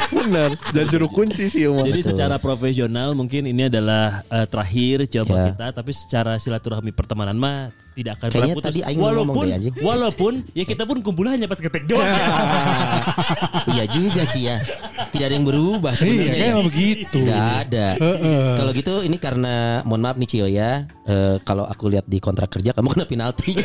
benar. 0.10 0.50
Dan 0.72 0.86
suruh 0.88 1.10
kunci 1.10 1.50
sih. 1.50 1.66
Jadi 1.66 2.00
secara 2.04 2.38
profesional 2.38 3.18
mungkin 3.18 3.50
ini 3.50 3.66
adalah 3.66 4.22
eh, 4.28 4.46
terakhir 4.46 5.10
coba 5.10 5.34
Ya. 5.34 5.44
kita 5.54 5.66
tapi 5.72 5.92
secara 5.94 6.38
silaturahmi 6.38 6.90
pertemanan 6.92 7.38
mah 7.38 7.70
tidak 7.98 8.12
akan 8.16 8.28
Kayaknya 8.28 8.38
pernah 8.38 8.56
putus. 8.56 8.68
tadi 8.70 8.80
Aing 8.84 9.00
walaupun 9.00 9.44
deh, 9.44 9.56
anjing. 9.58 9.74
walaupun 9.80 10.34
ya 10.52 10.64
kita 10.64 10.84
pun 10.84 10.98
kumpul 11.02 11.26
hanya 11.26 11.46
pas 11.46 11.58
ngetek 11.58 11.84
doang. 11.84 12.06
iya 13.74 13.84
juga 13.86 14.22
sih 14.24 14.46
ya. 14.46 14.62
Tidak 15.08 15.26
ada 15.26 15.34
yang 15.34 15.44
berubah 15.44 15.92
Iya, 15.92 16.00
sebenarnya. 16.00 16.30
kayak 16.30 16.38
ya. 16.40 16.52
emang 16.52 16.68
begitu. 16.68 17.20
Gak 17.26 17.46
ada. 17.64 17.88
Kalau 18.54 18.72
gitu 18.72 18.94
ini 19.02 19.18
karena 19.18 19.56
mohon 19.82 20.00
maaf 20.00 20.16
nih 20.16 20.28
Cio 20.28 20.46
ya. 20.46 20.86
eh, 21.04 21.42
kalau 21.42 21.64
aku 21.64 21.90
lihat 21.90 22.06
di 22.06 22.20
kontrak 22.20 22.52
kerja 22.52 22.70
kamu 22.72 22.94
kena 22.94 23.06
penalti. 23.06 23.58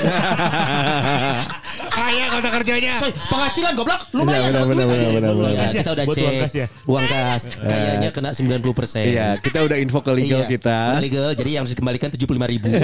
Kayak 2.12 2.28
kota 2.30 2.48
kerjanya. 2.52 2.92
Coy, 2.94 3.08
penghasilan 3.26 3.72
goblok 3.72 4.00
Iya, 4.02 4.12
lumayan. 4.14 4.42
benar, 4.44 4.64
benar, 4.66 4.86
benar, 4.86 5.10
benar, 5.10 5.32
Uang 5.32 5.48
benar. 5.48 5.72
Kita 5.72 5.90
udah 5.90 6.04
cek 6.06 6.20
uang 6.22 6.36
kas 6.38 6.52
ya? 6.52 6.66
uang 6.84 7.04
kas 7.06 7.42
kayaknya 7.48 8.08
kena 8.10 8.30
90% 8.30 9.00
Iya, 9.06 9.28
kita 9.40 9.58
udah 9.62 9.76
info 9.78 9.98
ke 9.98 10.12
legal 10.12 10.40
Iya, 10.42 10.50
kita. 10.50 10.78
legal 11.00 11.28
jadi 11.32 11.50
yang 11.50 11.62
harus 11.62 11.72
dikembalikan 11.72 12.08
75 12.10 12.28
ribu 12.46 12.68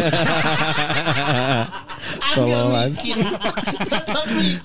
Tolongan. 2.41 2.89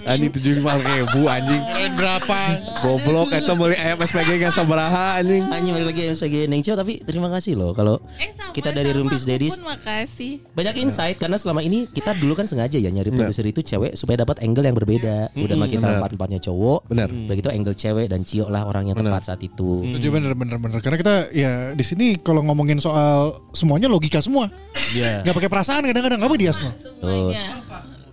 Anjing 0.05 0.31
tujuh 0.31 0.51
lima 0.59 0.73
ribu 0.77 1.25
anjing. 1.25 1.61
Berapa? 1.93 2.39
Goblok 2.79 3.31
itu 3.31 3.53
beli 3.53 3.75
ayam 3.75 3.97
SPG 3.97 4.29
yang 4.39 4.51
sabaraha 4.51 5.17
anjing. 5.17 5.45
Hanya 5.45 5.71
balik 5.73 5.87
lagi 5.89 6.03
sebagai 6.13 6.45
Neng 6.45 6.61
Cio 6.61 6.73
tapi 6.73 6.99
terima 6.99 7.27
kasih 7.29 7.55
loh 7.55 7.71
kalau 7.71 7.97
Eh, 8.15 8.29
sama, 8.33 8.51
kita 8.51 8.69
dari 8.69 8.91
Rumpis 8.91 9.23
Dedis 9.23 9.55
makasih. 9.57 10.43
banyak 10.51 10.75
insight 10.79 11.17
karena 11.17 11.35
selama 11.35 11.59
ini 11.59 11.87
kita 11.87 12.13
dulu 12.15 12.33
kan 12.33 12.45
sengaja 12.45 12.75
ya 12.75 12.89
nyari 12.89 13.09
produser 13.09 13.43
itu 13.43 13.61
cewek 13.61 13.95
supaya 13.95 14.21
dapat 14.21 14.41
angle 14.41 14.63
yang 14.63 14.75
berbeda. 14.75 15.31
Udah 15.33 15.55
mah 15.55 15.67
kita 15.67 15.87
empat 15.89 16.13
empatnya 16.13 16.39
cowok. 16.41 16.87
Benar. 16.87 17.09
Udah 17.09 17.35
gitu 17.35 17.49
angle 17.49 17.73
cewek 17.73 18.05
dan 18.07 18.21
Cio 18.23 18.47
lah 18.47 18.63
orang 18.63 18.87
yang 18.87 18.97
tepat 18.97 19.23
saat 19.25 19.41
itu. 19.41 19.83
Setuju 19.85 20.07
bener 20.11 20.33
bener 20.33 20.57
bener 20.57 20.79
karena 20.79 20.97
kita 20.97 21.13
ya 21.31 21.51
di 21.71 21.83
sini 21.83 22.17
kalau 22.17 22.43
ngomongin 22.43 22.77
soal 22.77 23.41
semuanya 23.51 23.87
logika 23.87 24.19
semua. 24.19 24.49
Iya. 24.91 25.23
Nggak 25.23 25.35
pakai 25.35 25.49
perasaan 25.49 25.81
kadang-kadang 25.83 26.19
apa 26.19 26.35
dia 26.35 26.51
semua. 26.51 26.73
Semuanya. 26.73 27.62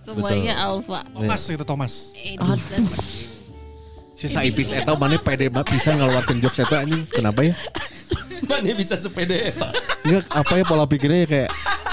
Semuanya 0.01 0.53
alfa. 0.57 1.05
Thomas 1.13 1.41
itu 1.45 1.63
Thomas. 1.65 1.93
Edison. 2.17 2.83
Sisa 4.11 4.45
ipis 4.45 4.69
eta 4.69 4.93
mana 4.97 5.17
pede 5.17 5.49
banget 5.49 5.77
bisa 5.77 5.97
ngeluarkan 5.97 6.37
jokes 6.41 6.61
eta 6.61 6.85
anjing. 6.85 7.05
Kenapa 7.09 7.41
ya? 7.41 7.53
Mana 8.49 8.73
bisa 8.75 8.99
sepede 8.99 9.55
Enggak 10.03 10.25
apa 10.33 10.53
ya 10.59 10.63
pola 10.67 10.83
pikirnya 10.89 11.23
ya 11.23 11.27
kayak 11.29 11.49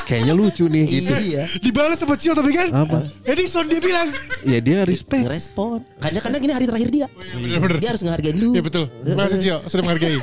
kayaknya 0.08 0.32
lucu 0.34 0.64
nih 0.66 0.84
gitu. 0.88 1.12
Iya. 1.14 1.44
Dibalas 1.60 2.00
sama 2.00 2.16
Cio 2.16 2.32
tapi 2.32 2.50
kan 2.56 2.72
Apa? 2.72 3.04
Edison 3.28 3.68
dia 3.68 3.78
bilang 3.78 4.08
Ya 4.42 4.58
dia 4.58 4.82
respect. 4.88 5.28
Ngerespon. 5.28 5.84
Karena 6.00 6.18
kadang 6.24 6.40
ini 6.42 6.52
hari 6.56 6.66
terakhir 6.66 6.88
dia. 6.88 7.06
bener-bener. 7.36 7.78
Dia 7.78 7.88
harus 7.94 8.02
ngehargain 8.02 8.36
lu. 8.40 8.50
Ya 8.56 8.62
betul 8.64 8.88
Terima 9.04 9.28
kasih 9.28 9.38
Cio 9.38 9.56
sudah 9.68 9.84
menghargai 9.84 10.18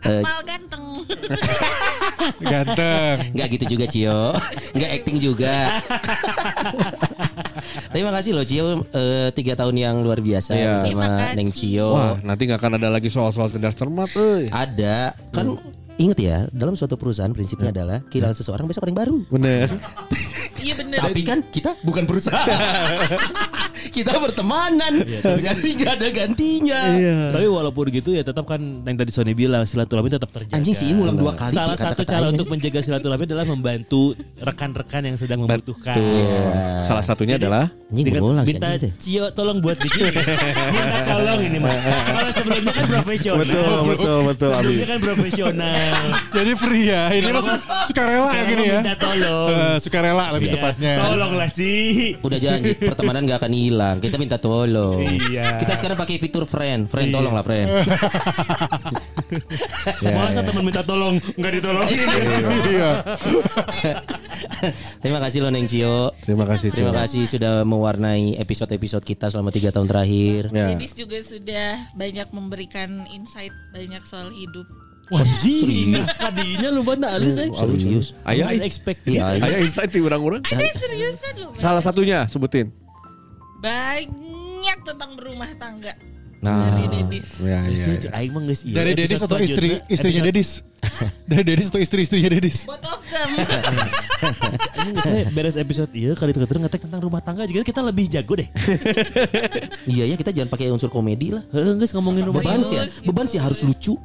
Mal 0.00 0.40
ganteng. 0.48 0.84
Ganteng. 2.40 3.16
Enggak 3.32 3.48
gitu 3.54 3.64
juga 3.76 3.84
Cio. 3.86 4.22
Enggak 4.72 4.90
acting 5.00 5.16
juga. 5.18 5.80
Terima 7.90 8.10
kasih 8.14 8.30
loh 8.34 8.44
Cio. 8.44 8.84
Eh, 8.90 9.28
Tiga 9.32 9.54
tahun 9.54 9.76
yang 9.76 9.96
luar 10.00 10.20
biasa 10.20 10.54
Iya. 10.54 10.66
Bersama 10.76 10.86
Terima 10.86 11.06
kasih. 11.16 11.36
Neng 11.36 11.50
Cio. 11.52 11.88
Wah, 11.94 12.14
nanti 12.22 12.42
nggak 12.46 12.60
akan 12.60 12.72
ada 12.80 12.88
lagi 12.88 13.08
soal-soal 13.08 13.48
cerdas 13.50 13.74
cermat, 13.74 14.10
euy. 14.14 14.48
Ada. 14.50 15.14
Kan 15.32 15.56
inget 16.00 16.18
ya 16.18 16.36
Dalam 16.48 16.72
suatu 16.72 16.96
perusahaan 16.96 17.30
prinsipnya 17.30 17.70
adalah 17.70 18.00
Kehilangan 18.08 18.36
seseorang 18.40 18.64
besok 18.64 18.88
yang 18.88 18.96
baru 18.96 19.16
Bener. 19.28 19.68
Iya 20.60 20.76
bener. 20.76 21.00
Tapi 21.00 21.24
kan 21.24 21.40
kita 21.48 21.72
bukan 21.80 22.04
perusahaan 22.04 22.44
Kita 23.96 24.12
bertemanan 24.20 25.00
Jadi 25.40 25.68
gak 25.80 25.92
ada 25.96 26.08
gantinya 26.12 26.80
Iya. 26.92 27.32
Tapi 27.32 27.48
walaupun 27.48 27.88
gitu 27.88 28.12
ya 28.12 28.20
tetap 28.20 28.44
kan 28.44 28.60
yang 28.60 28.92
tadi 28.92 29.08
Sony 29.08 29.32
bilang 29.32 29.64
silaturahmi 29.64 30.12
tetap 30.12 30.28
terjaga. 30.28 30.60
Anjing 30.60 30.76
sih 30.76 30.92
ngulang 30.92 31.16
dua 31.16 31.32
kali 31.32 31.56
Salah 31.56 31.80
kata-kata 31.80 31.96
satu 31.96 32.02
cara 32.04 32.26
untuk 32.28 32.46
menjaga 32.52 32.80
silaturahmi 32.84 33.24
adalah 33.24 33.46
membantu 33.48 34.12
rekan-rekan 34.36 35.02
yang 35.08 35.16
sedang 35.16 35.48
membutuhkan. 35.48 35.96
Betul. 35.96 36.44
Salah 36.84 37.04
satunya 37.04 37.40
adalah 37.40 37.72
Anjing 37.88 38.04
Dengan 38.04 38.44
sih 38.44 38.52
minta 38.52 38.68
anjing. 38.76 38.92
Cio 39.00 39.24
tolong 39.32 39.64
buat 39.64 39.80
bikin 39.80 40.12
Minta 40.76 40.98
tolong 41.08 41.40
ini 41.40 41.56
mah 41.56 41.72
Kalau 42.04 42.30
sebelumnya 42.36 42.72
kan 42.76 42.84
profesional 42.86 43.40
betul 43.40 43.80
betul 43.88 44.18
betul. 44.28 44.52
Sebelumnya 44.60 44.86
kan 44.86 45.00
profesional 45.00 45.89
Jadi 46.30 46.50
free 46.56 46.86
ya. 46.88 47.02
Ini 47.10 47.30
masuk 47.30 47.58
sukarela 47.86 48.28
ya 48.28 48.32
Sekarang 48.32 48.50
gini 48.50 48.64
ya. 48.64 48.80
minta 48.80 48.96
tolong. 48.96 49.48
Eh, 49.50 49.76
Sukarela 49.80 50.24
lebih 50.34 50.48
Ya, 50.50 50.54
tepatnya. 50.56 50.92
Tolonglah 51.02 51.48
Ci. 51.50 51.72
Udah 52.20 52.38
janji 52.38 52.70
pertemanan 52.78 53.22
gak 53.26 53.38
akan 53.42 53.52
hilang. 53.52 53.96
Kita 53.98 54.16
minta 54.16 54.36
tolong. 54.38 55.00
Iya. 55.02 55.58
Kita 55.58 55.74
sekarang 55.76 55.96
pakai 55.98 56.16
fitur 56.18 56.44
friend. 56.46 56.88
Friend 56.90 57.10
tolong 57.10 57.32
lah 57.34 57.44
friend. 57.44 57.68
Masa 60.16 60.42
teman 60.42 60.62
minta 60.66 60.82
tolong 60.82 61.22
Nggak 61.38 61.52
ditolongin? 61.60 61.98
Iya. 62.66 62.90
Terima 65.02 65.18
kasih 65.22 65.38
loh 65.44 65.50
Neng 65.52 65.66
Cio. 65.70 66.12
Terima 66.24 66.44
kasih. 66.46 66.68
Terima 66.74 66.92
Cio. 66.92 67.00
kasih 67.04 67.22
sudah 67.26 67.62
mewarnai 67.62 68.36
episode-episode 68.38 69.04
kita 69.04 69.30
selama 69.30 69.50
tiga 69.54 69.70
tahun 69.70 69.88
terakhir. 69.88 70.50
Ya. 70.50 70.74
Dedis 70.74 70.92
juga 70.96 71.18
sudah 71.22 71.68
banyak 71.94 72.28
memberikan 72.34 73.06
insight 73.10 73.54
banyak 73.72 74.02
soal 74.04 74.30
hidup. 74.34 74.66
Wah 75.10 75.26
Kadinya 76.06 76.68
lu 76.70 76.86
banget 76.86 77.10
halus 77.10 77.34
eh 77.34 77.50
Serius. 77.50 78.06
Ayah, 78.22 78.54
Ayah 78.54 78.62
expect 78.62 79.02
Iya, 79.02 79.42
Ayah 79.42 79.58
insight 79.66 79.90
di 79.90 79.98
orang-orang. 79.98 80.46
Ada 80.46 80.70
seriusan 80.78 81.34
loh. 81.42 81.52
Salah 81.58 81.82
satunya 81.82 82.30
sebutin. 82.30 82.70
Banyak 83.58 84.78
tentang 84.86 85.18
berumah 85.18 85.50
tangga 85.58 85.92
Nah. 86.40 86.72
dari 86.72 87.04
Dedis. 87.04 87.44
Ya, 87.44 87.68
Istri 87.68 88.08
ya. 88.08 88.10
Aing 88.16 88.32
mah 88.32 88.42
geus. 88.48 88.60
Dari 88.64 88.92
Dedis 88.96 89.20
atau 89.20 89.36
istri 89.36 89.76
Istrinya 89.92 90.22
Dedis 90.24 90.64
Dari 91.28 91.44
Dedis 91.44 91.66
atau 91.68 91.80
istri-istrinya 91.80 92.30
Dedis 92.32 92.64
Both 92.64 92.84
of 92.88 93.00
them. 93.12 93.28
Ini 94.80 95.00
saya 95.04 95.22
beres 95.32 95.56
episode 95.60 95.92
iya 95.92 96.16
kali 96.16 96.32
itu 96.32 96.40
ngetek 96.40 96.88
tentang 96.88 97.00
rumah 97.04 97.20
tangga 97.20 97.44
juga 97.44 97.64
kita 97.64 97.80
lebih 97.84 98.08
jago 98.08 98.36
deh. 98.36 98.48
Iya 99.90 100.04
ya 100.12 100.14
kita 100.14 100.30
jangan 100.30 100.50
pakai 100.52 100.70
unsur 100.70 100.92
komedi 100.92 101.32
lah. 101.32 101.42
Heeh 101.50 101.72
guys 101.76 101.92
ngomongin 101.96 102.28
rumah 102.28 102.44
Beban 102.44 102.60
tangga. 102.62 102.68
sih, 102.68 102.76
ya, 102.76 102.84
beban 103.04 103.26
sih 103.26 103.40
harus 103.40 103.60
lucu. 103.64 103.96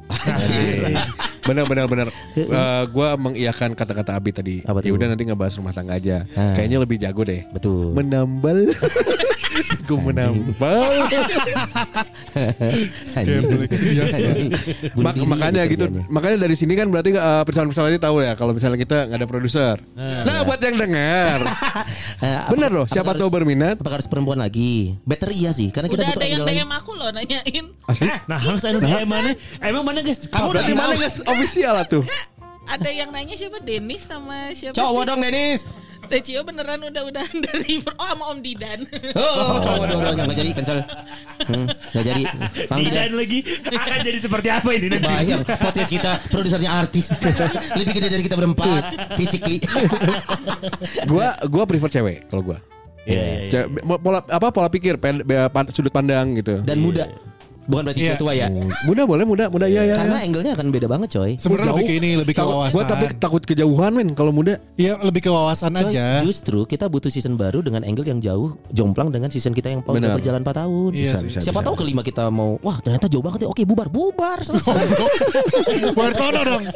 Benar 1.46 1.64
benar 1.68 1.84
benar. 1.86 2.06
Eh, 2.34 2.84
gua 2.90 3.14
mengiyakan 3.20 3.76
kata-kata 3.76 4.16
Abi 4.16 4.32
tadi. 4.34 4.54
Ya 4.64 4.92
udah 4.92 5.06
nanti 5.12 5.28
ngebahas 5.28 5.54
rumah 5.60 5.72
tangga 5.76 5.96
aja. 6.00 6.24
Ah. 6.34 6.56
Kayaknya 6.56 6.78
lebih 6.82 6.96
jago 6.98 7.22
deh. 7.22 7.44
Betul. 7.52 7.92
Menambal. 7.92 8.72
Gue 9.86 9.98
menambal. 10.00 10.90
Bunuh 14.94 15.04
Mak- 15.04 15.16
diri 15.16 15.26
makanya 15.26 15.62
gitu. 15.66 15.84
Makanya 16.06 16.36
dari 16.38 16.54
sini 16.54 16.74
kan 16.74 16.86
berarti 16.88 17.14
uh, 17.14 17.42
persoalan-persoalan 17.42 17.90
ini 17.94 18.00
tahu 18.00 18.16
ya 18.20 18.32
kalau 18.34 18.52
misalnya 18.52 18.78
kita 18.78 19.06
nggak 19.06 19.18
ada 19.18 19.28
produser. 19.28 19.76
Nah, 19.96 20.42
buat 20.44 20.60
yang 20.60 20.76
dengar. 20.76 21.38
Eh, 22.16 22.40
Bener 22.48 22.72
loh, 22.72 22.88
siapa 22.88 23.12
tahu 23.12 23.28
berminat. 23.28 23.76
Apakah 23.76 24.00
harus 24.00 24.08
perempuan 24.08 24.40
lagi? 24.40 24.96
Better 25.04 25.28
iya 25.28 25.52
sih, 25.52 25.68
karena 25.68 25.92
kita 25.92 26.00
Udah 26.00 26.16
butuh 26.16 26.24
ada 26.24 26.32
yang. 26.32 26.48
DM 26.48 26.70
aku 26.72 26.90
loh 26.96 27.10
nanyain. 27.12 27.64
Asli? 27.84 28.08
Nah, 28.24 28.38
harus 28.40 28.62
anu 28.64 28.78
DM 28.80 29.04
mana? 29.04 29.30
Emang 29.60 29.84
mana 29.84 30.00
guys? 30.00 30.24
Kamu 30.24 30.56
udah 30.56 30.64
mana 30.64 30.96
guys 30.96 31.20
official 31.20 31.76
lah 31.76 31.84
tuh. 31.84 32.02
ada 32.66 32.88
yang 32.88 33.12
nanya 33.12 33.36
siapa 33.36 33.60
Denis 33.60 34.02
sama 34.02 34.50
siapa 34.50 34.74
Cowok 34.74 35.02
dong 35.06 35.20
Denis. 35.20 35.68
Teh 36.06 36.20
Cio 36.20 36.40
beneran 36.40 36.80
udah-udahan 36.80 37.36
dari 37.46 37.82
oh 37.82 38.06
sama 38.06 38.24
Om 38.30 38.38
Didan. 38.38 38.80
Oh, 39.12 39.58
cowok 39.58 39.84
dong 39.86 40.00
nggak 40.16 40.32
jadi 40.32 40.50
cancel. 40.52 40.78
Hmm, 41.44 41.66
nggak 41.66 42.04
jadi. 42.04 42.22
Bang 42.66 42.80
Didan. 42.80 42.94
Dan 42.96 43.12
lagi 43.14 43.38
akan 43.66 43.98
jadi 44.00 44.18
seperti 44.18 44.48
apa 44.48 44.68
ini 44.70 44.86
nanti? 44.88 45.06
Bayang 45.06 45.42
podcast 45.42 45.90
kita 45.90 46.10
produsernya 46.26 46.70
artis 46.72 47.10
lebih 47.74 47.92
gede 47.92 48.08
dari 48.08 48.22
kita 48.22 48.34
berempat 48.34 48.82
physically 49.14 49.58
Gua 51.10 51.34
gua 51.44 51.64
prefer 51.64 51.90
cewek 51.90 52.26
kalau 52.26 52.42
gua. 52.44 52.58
Iya, 53.06 53.22
iya, 53.22 53.36
iya. 53.38 53.48
Cewek- 53.48 54.00
pola 54.00 54.18
apa 54.20 54.46
pola 54.50 54.68
pikir 54.68 54.98
pen, 54.98 55.22
pan- 55.50 55.70
sudut 55.70 55.90
pandang 55.90 56.34
gitu. 56.34 56.62
dan 56.62 56.78
muda 56.78 57.06
bukan 57.66 57.82
berarti 57.84 57.98
Iya. 57.98 58.08
yeah. 58.08 58.18
tua 58.18 58.32
ya 58.32 58.46
Muda 58.84 59.02
boleh 59.04 59.24
muda 59.24 59.44
muda 59.46 59.66
ya 59.66 59.82
ya. 59.84 59.94
karena 59.94 60.18
angle-nya 60.20 60.52
akan 60.54 60.66
beda 60.68 60.86
banget 60.86 61.08
coy 61.12 61.32
Sebenarnya 61.36 61.72
lebih 61.72 61.84
ke 61.84 61.94
ini, 61.94 62.10
lebih 62.14 62.32
ke 62.32 62.40
Takut- 62.40 62.54
wawasan. 62.56 62.72
Gua 62.72 62.84
tapi 62.84 63.04
takut 63.16 63.42
kejauhan 63.42 63.92
men 63.92 64.08
kalau 64.12 64.30
muda. 64.30 64.58
Iya, 64.74 64.96
lebih 64.98 65.20
ke 65.20 65.30
wawasan 65.30 65.72
Coy, 65.72 65.90
aja. 65.90 66.20
justru 66.20 66.64
kita 66.64 66.86
butuh 66.86 67.08
season 67.08 67.34
baru 67.34 67.60
dengan 67.60 67.82
angle 67.82 68.04
yang 68.04 68.18
jauh 68.18 68.54
jomplang 68.70 69.08
dengan 69.08 69.28
season 69.28 69.50
kita 69.50 69.68
yang 69.68 69.80
udah 69.80 70.12
berjalan 70.12 70.40
4 70.40 70.52
tahun 70.56 70.90
Iya 70.90 71.04
Bisa, 71.04 71.16
sih. 71.16 71.26
bisa, 71.28 71.38
siapa 71.42 71.60
bisa. 71.60 71.66
tahu 71.66 71.74
kelima 71.76 72.00
kita 72.00 72.24
mau 72.28 72.56
wah 72.60 72.78
ternyata 72.78 73.06
jauh 73.06 73.20
banget 73.20 73.42
ya 73.42 73.48
oke 73.48 73.62
bubar 73.62 73.88
bubar 73.88 74.38
selesai 74.40 74.76
Buat 75.96 76.12
sono 76.14 76.40
dong. 76.42 76.62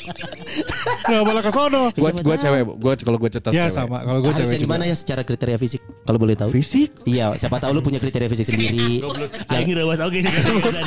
Nah, 1.02 1.22
malah 1.22 1.42
ke 1.42 1.50
sono. 1.50 1.90
Gua 1.92 2.10
tahu. 2.12 2.34
cewek, 2.36 2.62
gua 2.76 2.92
kalau 2.96 3.18
gua 3.18 3.28
cetak 3.28 3.50
Ya 3.50 3.66
cewek. 3.66 3.74
sama, 3.76 3.98
kalau 4.00 4.20
gue 4.20 4.32
cewek 4.32 4.58
gimana 4.60 4.84
ya 4.84 4.94
secara 4.94 5.22
kriteria 5.22 5.56
fisik 5.56 5.80
kalau 6.00 6.18
boleh 6.18 6.34
tahu 6.34 6.50
Fisik. 6.50 6.90
iya 7.04 7.30
siapa 7.34 7.58
tahu 7.58 7.70
lu 7.72 7.80
punya 7.80 7.98
kriteria 7.98 8.26
fisik 8.26 8.46
sendiri 8.46 9.02
Aing 9.48 9.70
rawas 9.72 9.98
oke 9.98 10.18
sih 10.18 10.30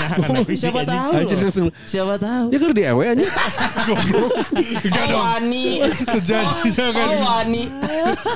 fisik 0.48 0.72
siapa 0.72 0.82
tahu 0.84 1.12
langsung. 1.16 1.68
siapa 1.86 2.16
tahu 2.20 2.46
Ya 2.54 2.58
kan 2.60 2.70
di 2.74 2.84
ewe 2.84 3.04
aja. 3.14 3.28
Enggak 4.84 5.04
oh, 5.04 5.10
dong. 5.10 5.22
wani 5.24 5.66
Terjadi 6.06 6.70
jangan. 6.74 7.04
oh 7.04 7.14
wani 7.24 7.64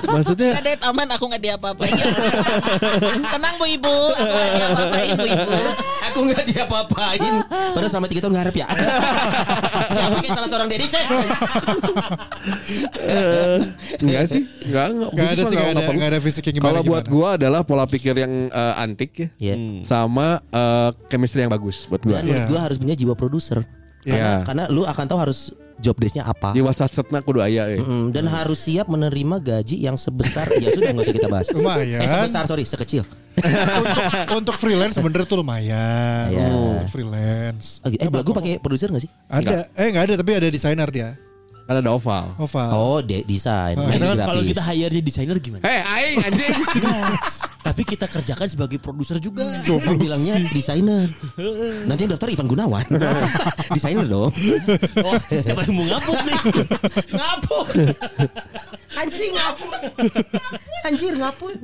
Maksudnya 0.08 0.50
Gak 0.58 0.64
ada 0.64 0.74
aman 0.90 1.08
aku 1.14 1.24
gak 1.30 1.44
diapa-apain. 1.44 1.96
Tenang 3.34 3.56
Bu 3.60 3.66
Ibu, 3.68 3.96
aku 4.16 4.34
gak 4.34 4.54
diapa-apain 4.58 5.10
Bu 5.18 5.26
Ibu. 5.28 5.52
Aku 6.08 6.20
nggak 6.24 6.46
diapa-apain 6.48 7.34
Padahal 7.76 7.92
selama 7.92 8.08
3 8.08 8.24
tahun 8.24 8.34
ngarep 8.40 8.56
ya 8.56 8.68
Siapa 9.92 10.16
kayak 10.24 10.34
salah 10.34 10.50
seorang 10.50 10.68
Deddy 10.72 10.88
Set 10.88 11.06
eh, 13.04 13.60
enggak 14.04 14.24
sih, 14.30 14.44
enggak 14.68 14.86
enggak. 14.94 15.10
Enggak 15.12 15.30
ada 15.30 15.44
sih, 15.44 15.56
enggak 15.58 15.72
ada, 15.74 16.08
ada 16.08 16.20
fisik 16.24 16.44
yang 16.48 16.56
gimana. 16.60 16.70
Kalau 16.72 16.82
buat 16.86 17.06
gua 17.08 17.30
adalah 17.40 17.62
pola 17.64 17.86
pikir 17.88 18.16
yang 18.16 18.34
eh, 18.52 18.74
antik 18.84 19.12
ya. 19.16 19.28
Iya. 19.40 19.56
Sama 19.84 20.40
eh, 20.52 20.90
chemistry 21.12 21.44
yang 21.44 21.47
bagus 21.50 21.88
buat 21.88 22.02
gua. 22.02 22.20
Dan 22.20 22.28
menurut 22.28 22.44
Iya. 22.44 22.50
gue 22.50 22.60
harus 22.60 22.78
punya 22.78 22.96
jiwa 22.96 23.14
produser 23.14 23.60
karena, 24.04 24.16
Iya. 24.16 24.34
karena 24.46 24.64
lu 24.70 24.82
akan 24.84 25.04
tahu 25.04 25.20
harus 25.20 25.40
job 25.78 25.94
desk-nya 25.94 26.26
apa 26.26 26.58
Jiwa 26.58 26.74
satsetna 26.74 27.22
kudu 27.22 27.38
aya 27.38 27.70
eh. 27.70 27.78
Mm, 27.78 28.10
dan 28.10 28.26
harus 28.26 28.66
siap 28.66 28.90
menerima 28.90 29.38
gaji 29.38 29.78
yang 29.78 29.94
sebesar 29.94 30.50
ya 30.58 30.74
sudah 30.74 30.90
nggak 30.90 31.06
usah 31.06 31.16
kita 31.16 31.30
bahas. 31.30 31.48
Lumayan. 31.54 32.02
Eh 32.02 32.10
sebesar 32.10 32.50
sorry 32.50 32.66
sekecil. 32.66 33.06
untuk 33.38 34.02
untuk 34.34 34.56
freelance 34.58 34.98
sebenernya 34.98 35.30
tuh 35.30 35.38
lumayan. 35.38 36.34
Iya. 36.34 36.46
Untuk 36.50 36.90
freelance. 36.90 37.78
Oh, 37.86 37.94
eh 37.94 38.10
belagu 38.10 38.34
pakai 38.34 38.58
produser 38.58 38.90
nggak 38.90 39.06
sih? 39.06 39.12
Ada, 39.30 39.70
eh 39.78 39.88
enggak 39.94 40.04
ada 40.10 40.14
tapi 40.18 40.32
ada 40.34 40.48
desainer 40.50 40.90
dia. 40.90 41.14
Kan 41.70 41.84
ada 41.84 41.92
oval. 41.94 42.34
Oval. 42.42 42.70
Oh 42.74 43.00
de 43.04 43.22
desain, 43.28 43.76
Oh, 43.78 43.86
grafis. 43.86 44.24
kalau 44.24 44.42
kita 44.42 44.62
hire 44.66 44.98
desainer 45.04 45.38
gimana? 45.38 45.62
Hei, 45.62 45.84
aing 45.84 46.18
anjing. 46.26 46.54
Tapi 47.68 47.84
kita 47.84 48.08
kerjakan 48.08 48.48
sebagai 48.48 48.80
produser 48.80 49.20
juga. 49.20 49.44
Lu 49.68 50.00
bilangnya 50.00 50.40
desainer. 50.56 51.12
Nanti 51.92 52.08
yang 52.08 52.16
daftar 52.16 52.32
Ivan 52.32 52.48
Gunawan. 52.48 52.86
desainer 53.76 54.08
dong. 54.08 54.32
Oh, 55.04 55.20
siapa 55.28 55.68
yang 55.68 55.76
mau 55.76 55.86
ngapuk 55.92 56.20
nih? 56.24 56.40
ngapuk. 57.12 57.68
Anjing 58.96 59.32
ngapuk. 59.36 59.72
Anjir 60.88 61.14
ngapuk. 61.20 61.56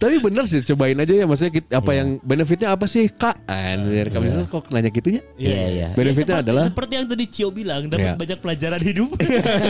Tapi 0.00 0.16
bener 0.16 0.48
sih 0.48 0.64
cobain 0.64 0.96
aja 0.96 1.12
ya 1.12 1.28
maksudnya 1.28 1.52
kita, 1.52 1.76
apa 1.76 1.92
yang 1.92 2.16
benefitnya 2.20 2.72
apa 2.72 2.88
sih 2.88 3.04
Kak? 3.06 3.44
Anjir, 3.44 4.08
kamu 4.08 4.24
bisa 4.24 4.48
kok 4.48 4.64
nanya 4.72 4.88
gitunya? 4.88 5.20
Iya 5.36 5.60
iya. 5.68 5.88
Benefitnya 5.92 6.40
seperti, 6.40 6.48
adalah 6.48 6.64
seperti 6.66 6.92
yang 6.96 7.06
tadi 7.06 7.24
Cio 7.28 7.48
bilang, 7.50 7.84
dapat 7.84 8.00
Iya. 8.00 8.14
banyak 8.16 8.38
pelajaran 8.40 8.80
hidup. 8.80 9.10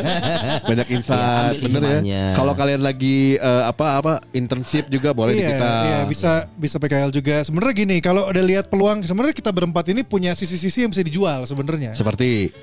banyak 0.71 0.87
Ya, 0.87 0.95
insight, 0.95 1.59
ambil 1.59 1.67
bener 1.67 1.83
ya. 2.03 2.25
Kalau 2.33 2.53
kalian 2.55 2.79
lagi 2.81 3.17
eh, 3.37 3.63
apa 3.67 3.87
apa 3.97 4.13
internship 4.31 4.87
juga 4.87 5.11
boleh 5.11 5.35
di 5.35 5.43
Iya, 5.43 5.51
kita. 5.51 5.71
iya 5.83 5.99
bisa 6.07 6.31
bisa 6.55 6.77
PKL 6.79 7.11
juga. 7.11 7.43
Sebenarnya 7.43 7.75
gini, 7.77 7.97
kalau 7.99 8.23
udah 8.25 8.45
lihat 8.45 8.71
peluang, 8.71 9.03
sebenarnya 9.03 9.35
kita 9.35 9.51
berempat 9.51 9.91
ini 9.91 10.01
punya 10.01 10.33
sisi-sisi 10.33 10.83
yang 10.83 10.95
bisa 10.95 11.03
dijual 11.03 11.43
sebenarnya. 11.43 11.91
Seperti 11.91 12.55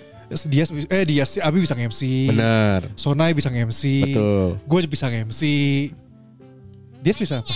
Dia 0.43 0.67
eh 0.87 1.03
dia 1.03 1.23
si 1.23 1.39
Abi 1.39 1.63
bisa 1.63 1.71
nge-MC. 1.71 2.31
bener. 2.31 2.91
Sonai 2.95 3.31
bisa 3.31 3.47
nge-MC. 3.47 4.11
Betul. 4.11 4.59
Gue 4.63 4.79
bisa 4.83 5.07
nge-MC. 5.07 5.41
Dia 6.99 7.13
bisa 7.13 7.39
apa? 7.39 7.53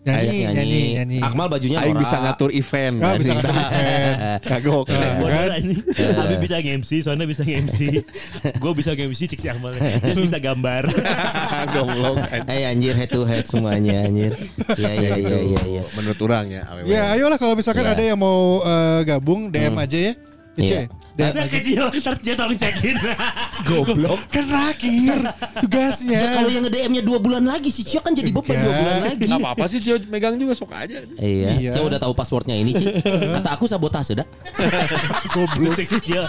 Nyanyi, 0.00 0.32
Ayo, 0.32 0.48
nyanyi, 0.56 0.80
nyanyi. 0.96 1.18
Akmal 1.20 1.52
bajunya 1.52 1.76
Aing 1.76 1.92
norak. 1.92 2.08
bisa 2.08 2.16
ngatur 2.24 2.50
event. 2.56 3.04
Ah, 3.04 3.20
bisa 3.20 3.36
ngatur 3.36 3.52
event. 3.52 4.16
Kagok. 4.48 4.84
Modal 5.20 5.52
ini. 5.60 5.76
Abi 6.16 6.34
bisa 6.40 6.56
nge-MC, 6.56 6.90
Sona 7.04 7.28
bisa 7.28 7.44
nge-MC. 7.44 7.78
Gue 8.64 8.72
bisa 8.72 8.96
nge-MC, 8.96 9.20
Cik 9.28 9.36
si 9.36 9.48
Akmal. 9.52 9.76
Dia 9.76 10.16
bisa 10.16 10.40
gambar. 10.40 10.88
Goblok. 11.76 12.16
anjing. 12.16 12.48
Eh 12.48 12.64
anjir 12.64 12.94
head 12.96 13.12
to 13.12 13.28
head 13.28 13.44
semuanya 13.44 14.08
anjir. 14.08 14.32
Iya 14.72 14.88
iya 14.96 15.12
iya 15.20 15.38
iya 15.44 15.62
iya. 15.68 15.82
Menurut 15.92 16.16
orang 16.24 16.48
ya. 16.48 16.62
Ya, 16.88 17.02
ayolah 17.12 17.36
kalau 17.36 17.52
misalkan 17.52 17.84
Iya. 17.84 17.92
ada 17.92 18.02
yang 18.02 18.16
mau 18.16 18.64
eh, 18.64 19.00
gabung 19.04 19.52
DM 19.52 19.76
aja 19.76 19.98
ya. 20.00 20.12
Ya, 20.52 20.62
Iya. 20.62 20.80
DM 21.10 21.34
Nah 21.36 21.46
kecil, 21.46 21.82
ntar 21.92 22.16
Cio 22.16 22.34
tolong 22.34 22.56
cekin. 22.56 22.96
Goblok. 23.68 24.18
Kan 24.30 24.44
terakhir 24.46 25.18
tugasnya. 25.58 26.16
Ya 26.16 26.28
kalau 26.32 26.48
yang 26.48 26.64
nge-DM-nya 26.64 27.02
2 27.02 27.18
bulan 27.18 27.44
lagi 27.44 27.68
si 27.68 27.82
Cio 27.82 28.00
kan 28.00 28.12
jadi 28.12 28.30
beban 28.30 28.56
2 28.56 28.58
Iya. 28.58 28.72
bulan 28.72 28.96
lagi. 29.04 29.24
Gak 29.26 29.38
apa-apa 29.38 29.64
sih 29.68 29.78
Cio 29.78 29.96
megang 30.08 30.34
juga 30.34 30.52
sok 30.52 30.72
aja. 30.72 30.98
Iya, 31.16 31.48
Iya. 31.54 31.70
Cio 31.70 31.82
udah 31.84 31.98
tahu 31.98 32.12
passwordnya 32.12 32.56
ini 32.56 32.72
sih. 32.72 32.86
Kata 33.04 33.52
aku 33.52 33.64
sabotase 33.64 34.16
dah. 34.16 34.26
Goblok. 35.34 35.76
Cik 35.76 35.86
si 35.86 35.98
Cio. 36.02 36.24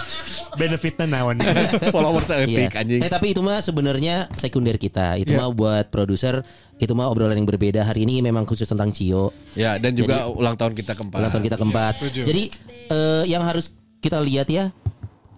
Benefitnya 0.54 1.06
nawan. 1.08 1.40
Follower 1.94 2.22
saya 2.22 2.44
Iya. 2.44 2.68
epic 2.68 2.74
anjing. 2.76 3.00
Eh 3.00 3.10
tapi 3.10 3.26
itu 3.32 3.40
mah 3.40 3.58
sebenarnya 3.58 4.28
sekunder 4.34 4.76
kita. 4.76 5.16
Itu 5.16 5.32
Iya. 5.32 5.40
mah 5.40 5.50
buat 5.50 5.86
produser 5.88 6.44
itu 6.76 6.92
mah 6.92 7.08
obrolan 7.08 7.34
yang 7.34 7.46
berbeda. 7.46 7.82
Hari 7.82 8.04
ini 8.04 8.20
memang 8.20 8.44
khusus 8.44 8.66
tentang 8.66 8.90
Cio. 8.90 9.32
Ya 9.54 9.78
dan 9.78 9.94
juga 9.94 10.28
ulang 10.28 10.54
tahun 10.54 10.74
kita 10.74 10.94
keempat. 10.94 11.18
Ulang 11.18 11.30
tahun 11.32 11.44
kita 11.44 11.56
keempat. 11.56 11.92
setuju. 11.96 12.22
Jadi 12.22 12.42
eh, 12.88 13.24
yang 13.26 13.42
harus 13.42 13.72
kita 14.02 14.18
lihat 14.18 14.50
ya 14.50 14.74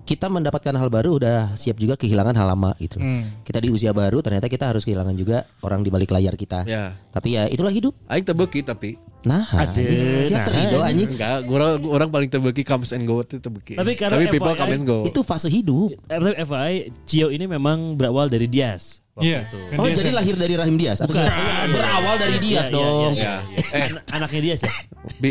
kita 0.04 0.28
mendapatkan 0.28 0.72
hal 0.72 0.88
baru 0.88 1.16
udah 1.16 1.56
siap 1.56 1.76
juga 1.76 1.96
kehilangan 1.96 2.36
hal 2.36 2.44
lama 2.46 2.76
gitu. 2.76 3.00
Hmm. 3.00 3.24
Kita 3.40 3.56
di 3.56 3.68
usia 3.68 3.88
baru 3.90 4.20
ternyata 4.20 4.48
kita 4.48 4.68
harus 4.68 4.84
kehilangan 4.84 5.16
juga 5.16 5.48
orang 5.60 5.80
di 5.80 5.88
balik 5.88 6.12
layar 6.12 6.32
kita. 6.34 6.64
Ya. 6.64 6.92
Tapi 7.08 7.36
ya 7.36 7.48
itulah 7.48 7.72
hidup. 7.72 7.96
Aing 8.06 8.20
tebeki 8.22 8.60
tapi 8.60 9.00
Nah, 9.24 9.40
anjing. 9.48 10.20
siap 10.20 10.36
nah. 10.36 10.46
terido 10.46 10.78
anjing. 10.84 11.08
enggak, 11.08 11.48
orang 11.48 11.80
orang 11.80 12.08
paling 12.12 12.28
tebeki 12.28 12.60
comes 12.60 12.92
and 12.92 13.08
go 13.08 13.24
itu 13.24 13.40
tebeki. 13.40 13.72
Tapi 13.72 13.96
karena 13.96 14.20
people 14.20 14.44
FYI 14.44 14.60
come 14.60 14.74
and 14.76 14.84
go. 14.84 14.98
Itu 15.08 15.24
fase 15.24 15.48
hidup. 15.48 15.96
Eh, 16.04 16.18
tapi 16.20 16.36
FYI, 16.38 16.74
Cio 17.04 17.32
ini 17.32 17.48
memang 17.48 17.96
berawal 17.96 18.28
dari 18.28 18.44
Dias. 18.44 19.00
waktu 19.14 19.30
Iya. 19.30 19.40
itu. 19.46 19.58
Kan 19.70 19.76
Oh, 19.78 19.86
jadi 19.86 20.10
sih. 20.10 20.12
lahir 20.12 20.34
dari 20.34 20.54
rahim 20.58 20.74
Dias 20.74 20.98
atau 20.98 21.14
Bukan. 21.14 21.22
gimana? 21.22 21.70
berawal 21.70 22.14
dari 22.18 22.36
Dias 22.36 22.66
Iya, 22.66 22.68
iya, 22.68 22.74
dong. 22.74 23.12
iya, 23.14 23.22
iya, 23.22 23.34
iya. 23.72 23.84
An- 23.86 24.02
Anaknya 24.12 24.40
Dias 24.42 24.60
ya? 24.60 24.72
Bi, 25.16 25.30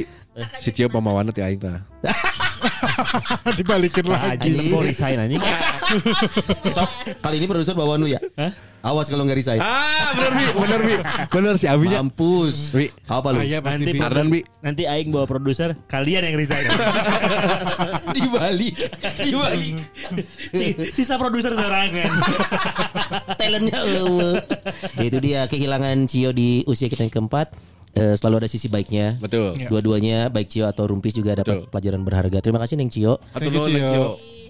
si 0.60 0.70
Cio 0.74 0.90
pemawana 0.90 1.30
ti 1.30 1.42
aing 1.46 1.62
tah. 1.62 1.82
dibalikin 3.58 4.06
lagi. 4.10 4.50
Anjing 4.50 4.74
mau 4.74 4.82
resign 4.82 5.18
anjing. 5.22 5.42
So, 6.74 6.82
kali 7.22 7.38
ini 7.38 7.46
produser 7.46 7.78
bawa 7.78 8.02
nu 8.02 8.10
ya. 8.10 8.18
Hah? 8.34 8.50
Awas 8.84 9.08
kalau 9.08 9.24
nggak 9.24 9.40
resign. 9.40 9.62
Ah, 9.64 10.12
bener 10.12 10.32
Bi, 10.36 10.46
bener 10.66 10.80
Bi. 10.84 10.96
Bener 11.32 11.54
si 11.56 11.72
Abinya. 11.72 12.04
Mampus. 12.04 12.76
Wi. 12.76 12.92
Apa 13.08 13.32
lu? 13.32 13.40
Ah, 13.40 13.46
iya 13.48 13.64
pasti 13.64 13.86
Nanti 13.86 13.96
Bi. 13.96 14.00
Ardan 14.04 14.28
Bi. 14.28 14.40
Nanti 14.60 14.84
Aing 14.90 15.14
bawa 15.14 15.24
produser, 15.24 15.78
kalian 15.88 16.28
yang 16.28 16.36
resign. 16.36 16.68
Dibalik. 18.12 18.76
Dibalik. 19.22 19.76
Sisa 20.92 21.16
produser 21.16 21.56
serangan. 21.56 22.12
Talentnya 23.40 23.86
eueuh. 23.88 24.42
Ya, 25.00 25.04
itu 25.08 25.18
dia 25.24 25.40
kehilangan 25.48 26.10
Cio 26.10 26.36
di 26.36 26.66
usia 26.68 26.92
kita 26.92 27.08
yang 27.08 27.14
keempat. 27.14 27.56
Eh, 27.94 28.18
selalu 28.18 28.46
ada 28.46 28.50
sisi 28.50 28.66
baiknya. 28.66 29.22
Betul. 29.22 29.54
Iya. 29.54 29.70
Dua-duanya 29.70 30.18
baik 30.34 30.50
Cio 30.50 30.66
atau 30.66 30.90
Rumpis 30.90 31.14
juga 31.14 31.38
dapat 31.38 31.62
Betul. 31.62 31.70
pelajaran 31.70 32.02
berharga. 32.02 32.38
Terima 32.42 32.58
kasih 32.58 32.74
Neng 32.82 32.90
Cio. 32.90 33.22
Atau 33.38 33.54
Cio. 33.54 33.70
Cio. 33.70 34.06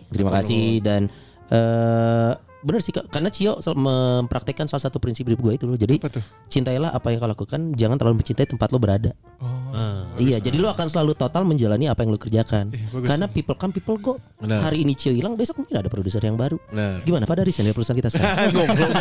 Terima 0.07 0.31
kasih 0.31 0.79
dan 0.79 1.11
eh 1.51 2.31
bener 2.63 2.79
sih 2.79 2.95
Kak. 2.95 3.11
karena 3.11 3.27
Cio 3.27 3.59
mempraktekkan 3.59 4.71
salah 4.71 4.87
satu 4.87 4.95
prinsip 5.03 5.27
hidup 5.27 5.43
gue 5.43 5.59
itu 5.59 5.67
loh. 5.67 5.75
Jadi 5.75 5.99
Apa 5.99 6.23
cintailah 6.47 6.95
apa 6.95 7.11
yang 7.11 7.19
kau 7.19 7.27
lakukan, 7.27 7.75
jangan 7.75 7.99
terlalu 7.99 8.23
mencintai 8.23 8.47
tempat 8.47 8.71
lo 8.71 8.79
berada. 8.79 9.11
Oh. 9.43 10.15
iya, 10.15 10.39
jadi 10.39 10.61
lo 10.63 10.71
akan 10.71 10.87
selalu 10.87 11.11
total 11.17 11.43
menjalani 11.43 11.91
apa 11.91 12.07
yang 12.07 12.15
lo 12.15 12.19
kerjakan. 12.21 12.71
bagus 12.71 13.09
Karena 13.11 13.27
people 13.27 13.59
come 13.59 13.75
people 13.75 13.99
go. 13.99 14.23
Benar. 14.39 14.71
Hari 14.71 14.87
ini 14.87 14.95
Cio 14.95 15.11
hilang, 15.11 15.35
besok 15.35 15.59
mungkin 15.59 15.83
ada 15.83 15.91
produser 15.91 16.23
yang 16.23 16.39
baru. 16.39 16.55
Benar. 16.71 17.03
Gimana 17.03 17.27
Pak 17.27 17.35
dari 17.43 17.51
senior 17.51 17.75
perusahaan 17.75 17.99
kita 17.99 18.07
sekarang? 18.07 18.47
Goblok 18.55 18.91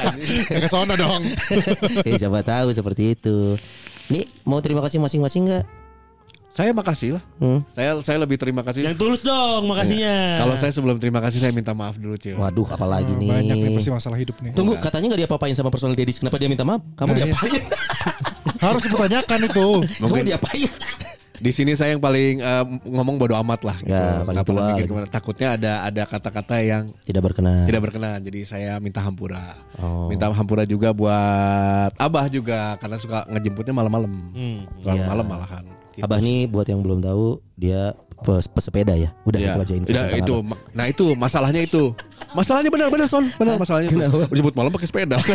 ke 0.50 0.66
sono 0.66 0.94
dong. 0.98 1.22
eh 2.10 2.18
siapa 2.18 2.42
tahu 2.42 2.74
seperti 2.74 3.14
itu. 3.14 3.54
Nih 4.08 4.24
mau 4.42 4.58
terima 4.58 4.80
kasih 4.80 4.98
masing-masing 4.98 5.46
nggak? 5.46 5.64
Saya 6.52 6.76
makasih 6.76 7.16
lah. 7.16 7.22
Hmm. 7.40 7.64
Saya 7.72 7.96
saya 8.04 8.20
lebih 8.20 8.36
terima 8.36 8.60
kasih. 8.60 8.84
Yang 8.84 9.00
tulus 9.00 9.24
dong 9.24 9.64
makasihnya. 9.64 10.36
Kalau 10.36 10.52
saya 10.54 10.68
sebelum 10.68 11.00
terima 11.00 11.24
kasih 11.24 11.40
saya 11.40 11.48
minta 11.48 11.72
maaf 11.72 11.96
dulu, 11.96 12.20
Cil. 12.20 12.36
Waduh, 12.36 12.68
apalagi 12.68 13.16
nih. 13.16 13.24
Banyak 13.24 13.56
nih 13.56 13.70
pasti 13.72 13.88
masalah 13.88 14.20
hidup 14.20 14.36
nih. 14.44 14.52
Tunggu, 14.52 14.76
katanya 14.76 15.16
nggak 15.16 15.20
diapa-apain 15.24 15.56
sama 15.56 15.72
personal 15.72 15.96
Dedis. 15.96 16.20
Kenapa 16.20 16.36
dia 16.36 16.52
minta 16.52 16.60
maaf? 16.60 16.84
Kamu 16.92 17.08
Nah, 17.08 17.16
iya. 17.16 17.24
diapain? 17.32 17.62
Harus 18.68 18.82
dipertanyakan 18.84 19.38
itu. 19.48 19.66
Kamu 19.80 20.04
Mungkin- 20.04 20.26
diapain? 20.28 20.70
Di 21.42 21.50
sini 21.50 21.74
saya 21.74 21.92
yang 21.92 22.00
paling 22.00 22.38
eh, 22.38 22.64
ngomong 22.86 23.18
bodo 23.18 23.34
amat 23.34 23.60
lah 23.66 23.76
gitu. 23.82 23.90
Ya, 23.90 24.22
paling 24.22 24.30
Nggak 24.30 24.46
pernah 24.46 24.62
tua 24.62 24.70
mikir 24.70 24.84
gimana. 24.86 25.06
Takutnya 25.10 25.48
ada 25.58 25.72
ada 25.82 26.02
kata-kata 26.06 26.56
yang 26.62 26.94
Tidak 27.02 27.18
berkenan. 27.18 27.66
tidak 27.66 27.82
berkenan. 27.82 28.18
Jadi 28.22 28.40
saya 28.46 28.78
minta 28.78 29.02
hampura. 29.02 29.58
Oh. 29.82 30.06
Minta 30.06 30.30
hampura 30.30 30.62
juga 30.62 30.94
buat 30.94 31.90
Abah 31.98 32.30
juga 32.30 32.78
karena 32.78 32.96
suka 32.96 33.26
ngejemputnya 33.26 33.74
malam-malam. 33.74 34.12
Hmm. 34.30 34.58
Terlalu 34.80 34.98
Iya. 35.02 35.08
malam 35.10 35.26
malahan. 35.26 35.64
Gitu. 35.92 36.02
Abah 36.02 36.18
nih 36.18 36.46
buat 36.46 36.64
yang 36.64 36.80
belum 36.80 37.00
tahu, 37.00 37.26
dia 37.54 37.92
pes 38.18 38.46
pesepeda 38.46 38.94
ya. 38.94 39.10
Udah 39.22 39.36
Iya. 39.36 39.50
itu 39.50 39.60
aja 39.60 39.72
info. 39.74 39.90
Udah, 39.90 40.04
itu. 40.14 40.34
Abah. 40.34 40.46
ma- 40.48 40.60
Nah 40.72 40.86
itu 40.86 41.04
masalahnya 41.14 41.60
itu. 41.60 41.92
Masalahnya 42.32 42.70
benar-benar 42.70 43.04
son, 43.06 43.28
benar 43.34 43.56
masalahnya. 43.56 43.88
itu. 43.88 43.98
Kenapa? 43.98 44.24
Jemput 44.30 44.54
malam 44.54 44.70
pakai 44.70 44.88
sepeda. 44.88 45.20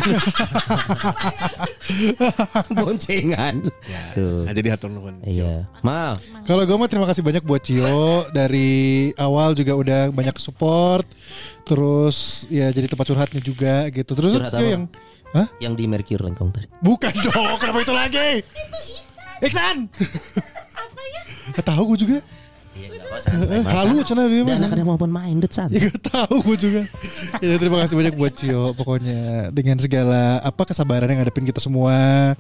Boncengan. 2.71 3.55
Tuh. 4.13 4.43
nah, 4.43 4.53
jadi 4.53 4.67
hatur 4.73 4.89
nuhun. 4.89 5.21
Iya. 5.21 5.67
Mal. 5.81 6.17
Kalau 6.43 6.63
gue 6.63 6.73
mah 6.73 6.87
terima 6.87 7.05
kasih 7.05 7.21
banyak 7.21 7.43
buat 7.43 7.61
Cio 7.61 8.25
dari 8.31 9.11
awal 9.15 9.53
juga 9.53 9.73
udah 9.73 10.01
banyak 10.09 10.35
support. 10.37 11.05
Terus 11.63 12.47
ya 12.47 12.71
jadi 12.71 12.87
tempat 12.87 13.05
curhatnya 13.05 13.41
juga 13.41 13.87
gitu. 13.89 14.11
Terus 14.13 14.33
Curhat 14.33 14.53
Cio 14.53 14.59
apa? 14.59 14.71
yang 14.71 14.83
Hah? 15.27 15.47
Yang 15.59 15.73
di 15.75 15.85
Mercure 15.85 16.23
Lengkong 16.23 16.49
tadi. 16.49 16.67
Bukan 16.79 17.11
dong, 17.19 17.59
kenapa 17.59 17.83
itu 17.83 17.91
lagi? 17.93 18.29
Iksan. 19.39 19.77
Gak 21.53 21.65
tahu 21.65 21.95
gue 21.95 21.99
juga. 22.03 22.17
Eh, 23.27 23.65
halu 23.65 24.05
cina 24.05 24.29
dia 24.29 24.39
Dia 24.39 24.43
mah. 24.45 24.55
anak-anak 24.61 24.85
mau 24.85 24.95
open 24.95 25.09
minded 25.09 25.49
san. 25.49 25.65
Ya 25.67 25.89
gak 25.89 25.99
tahu 26.05 26.45
gue 26.45 26.57
juga. 26.59 26.81
Ya, 27.41 27.57
terima 27.57 27.81
kasih 27.81 27.97
banyak 27.97 28.13
buat 28.13 28.33
Cio 28.33 28.77
pokoknya 28.77 29.49
dengan 29.49 29.81
segala 29.81 30.37
apa 30.39 30.61
kesabaran 30.63 31.09
yang 31.09 31.19
ngadepin 31.19 31.43
kita 31.43 31.57
semua. 31.57 32.37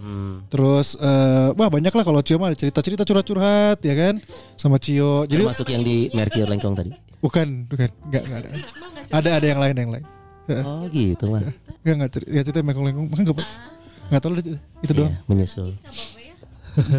Terus 0.47 0.93
eh, 0.95 1.49
wah 1.51 1.69
banyak 1.69 1.89
lah 1.89 2.03
kalau 2.05 2.21
Cio 2.21 2.37
mah 2.37 2.53
ada 2.53 2.57
cerita-cerita 2.57 3.01
curhat-curhat 3.03 3.81
ya 3.81 3.95
kan 3.97 4.15
sama 4.53 4.77
Cio. 4.77 5.25
Jadi 5.25 5.41
Termasuk 5.43 5.67
yang 5.67 5.81
di 5.81 6.13
Mercure 6.13 6.45
Lengkong 6.45 6.75
tadi. 6.75 6.91
bukan 7.17 7.65
bukan 7.65 7.89
enggak 8.05 8.23
enggak 8.29 8.39
ada. 8.45 8.49
Ada 9.09 9.29
ada 9.41 9.45
yang 9.49 9.59
lain 9.59 9.75
yang 9.75 9.91
lain. 9.91 10.05
Oh 10.61 10.85
gitu 10.87 11.25
mah. 11.27 11.41
Enggak 11.81 11.95
enggak 11.97 12.11
cerita 12.13 12.29
ya 12.29 12.41
cerita 12.45 12.59
mekong-lengkong 12.61 13.07
enggak 13.09 13.35
apa. 13.35 13.43
Enggak 14.07 14.21
tahu 14.21 14.31
itu, 14.37 14.51
itu 14.85 14.93
doang. 14.93 15.09
Iya, 15.11 15.25
menyusul. 15.25 15.73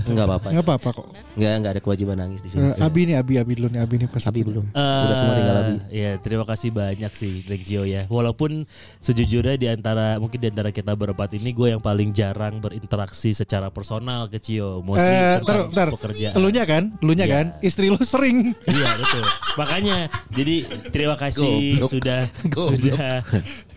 Enggak 0.04 0.26
apa-apa. 0.26 0.46
Enggak 0.50 0.64
apa-apa 0.64 0.88
kok. 0.92 1.06
Enggak 1.32 1.52
enggak 1.54 1.72
ada 1.72 1.80
kewajiban 1.80 2.16
nangis 2.16 2.40
di 2.40 2.48
Eh, 2.48 2.52
sini. 2.52 2.68
Abi 2.76 3.00
nih 3.04 3.16
Abi 3.16 3.34
Abi 3.36 3.52
dulu 3.54 3.68
nih 3.68 3.80
Abi 3.80 3.94
nih 3.96 4.08
pas. 4.08 4.24
Abi 4.24 4.40
belum. 4.42 4.66
Eh, 4.68 4.76
Udah 4.76 5.14
semua 5.14 5.34
tinggal 5.34 5.56
Abi. 5.56 5.74
Ya 5.90 6.10
terima 6.16 6.44
kasih 6.44 6.68
banyak 6.70 7.12
sih 7.12 7.32
Greg 7.42 7.62
Gio 7.62 7.82
ya. 7.82 8.02
Walaupun 8.06 8.66
sejujurnya 8.98 9.54
di 9.54 9.66
antara 9.66 10.16
mungkin 10.16 10.36
di 10.36 10.48
antara 10.48 10.68
kita 10.68 10.92
berempat 10.92 11.30
ini 11.32 11.50
gue 11.50 11.68
yang 11.70 11.80
paling 11.80 12.10
jarang 12.10 12.58
berinteraksi 12.58 13.30
secara 13.32 13.68
personal 13.68 14.26
ke 14.26 14.38
Cio. 14.38 14.80
Mostly 14.80 15.00
Eh, 15.00 15.38
tentang 15.38 15.44
taruh, 15.44 15.66
taruh. 15.70 15.92
pekerjaan. 15.94 16.34
Elunya 16.34 16.64
kan? 16.64 16.82
Elunya 16.98 17.24
Iya. 17.24 17.34
kan? 17.34 17.46
Istri 17.60 17.86
lu 17.88 18.00
sering. 18.00 18.52
Iya 18.64 18.88
betul. 18.94 19.24
Makanya 19.56 19.96
jadi 20.28 20.56
terima 20.88 21.14
kasih 21.14 21.78
Goblok. 21.78 21.90
sudah 21.90 22.20
Goblok. 22.44 22.70
sudah 22.74 23.14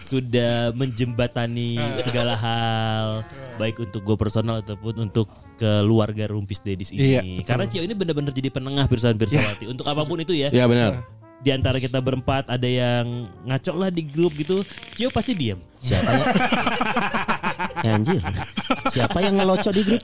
sudah 0.02 0.74
menjembatani 0.74 1.78
segala 2.02 2.34
hal 2.34 3.22
baik 3.56 3.78
untuk 3.78 4.02
gue 4.02 4.18
personal 4.18 4.60
ataupun 4.66 5.10
untuk 5.10 5.30
keluarga 5.56 6.26
Rumpis 6.26 6.66
Dedis 6.66 6.89
ini. 6.89 7.16
Iya, 7.16 7.22
betul. 7.22 7.45
Karena 7.45 7.66
Cio 7.70 7.82
ini 7.86 7.93
benar-benar 7.93 8.34
jadi 8.34 8.49
penengah 8.49 8.86
Pirsawan 8.89 9.16
Pirsawati 9.16 9.66
untuk 9.70 9.86
apa 9.86 10.02
pun 10.02 10.18
itu 10.20 10.34
ya. 10.34 10.49
Ya 10.49 10.66
benar. 10.66 11.06
Di 11.41 11.49
antara 11.49 11.82
kita 11.82 11.97
berempat 12.02 12.49
ada 12.49 12.70
yang 12.70 13.26
ngaco 13.45 13.74
lah 13.78 13.89
di 13.93 14.06
grup 14.06 14.34
gitu. 14.38 14.66
Cio 14.97 15.14
pasti 15.14 15.38
diem. 15.38 15.62
Siapa 15.82 16.10
yang 16.10 16.28
Ya, 17.82 17.91
anjir. 17.97 18.22
Siapa 18.93 19.18
yang 19.26 19.41
ngeloco 19.41 19.70
di 19.74 19.82
grup? 19.82 20.02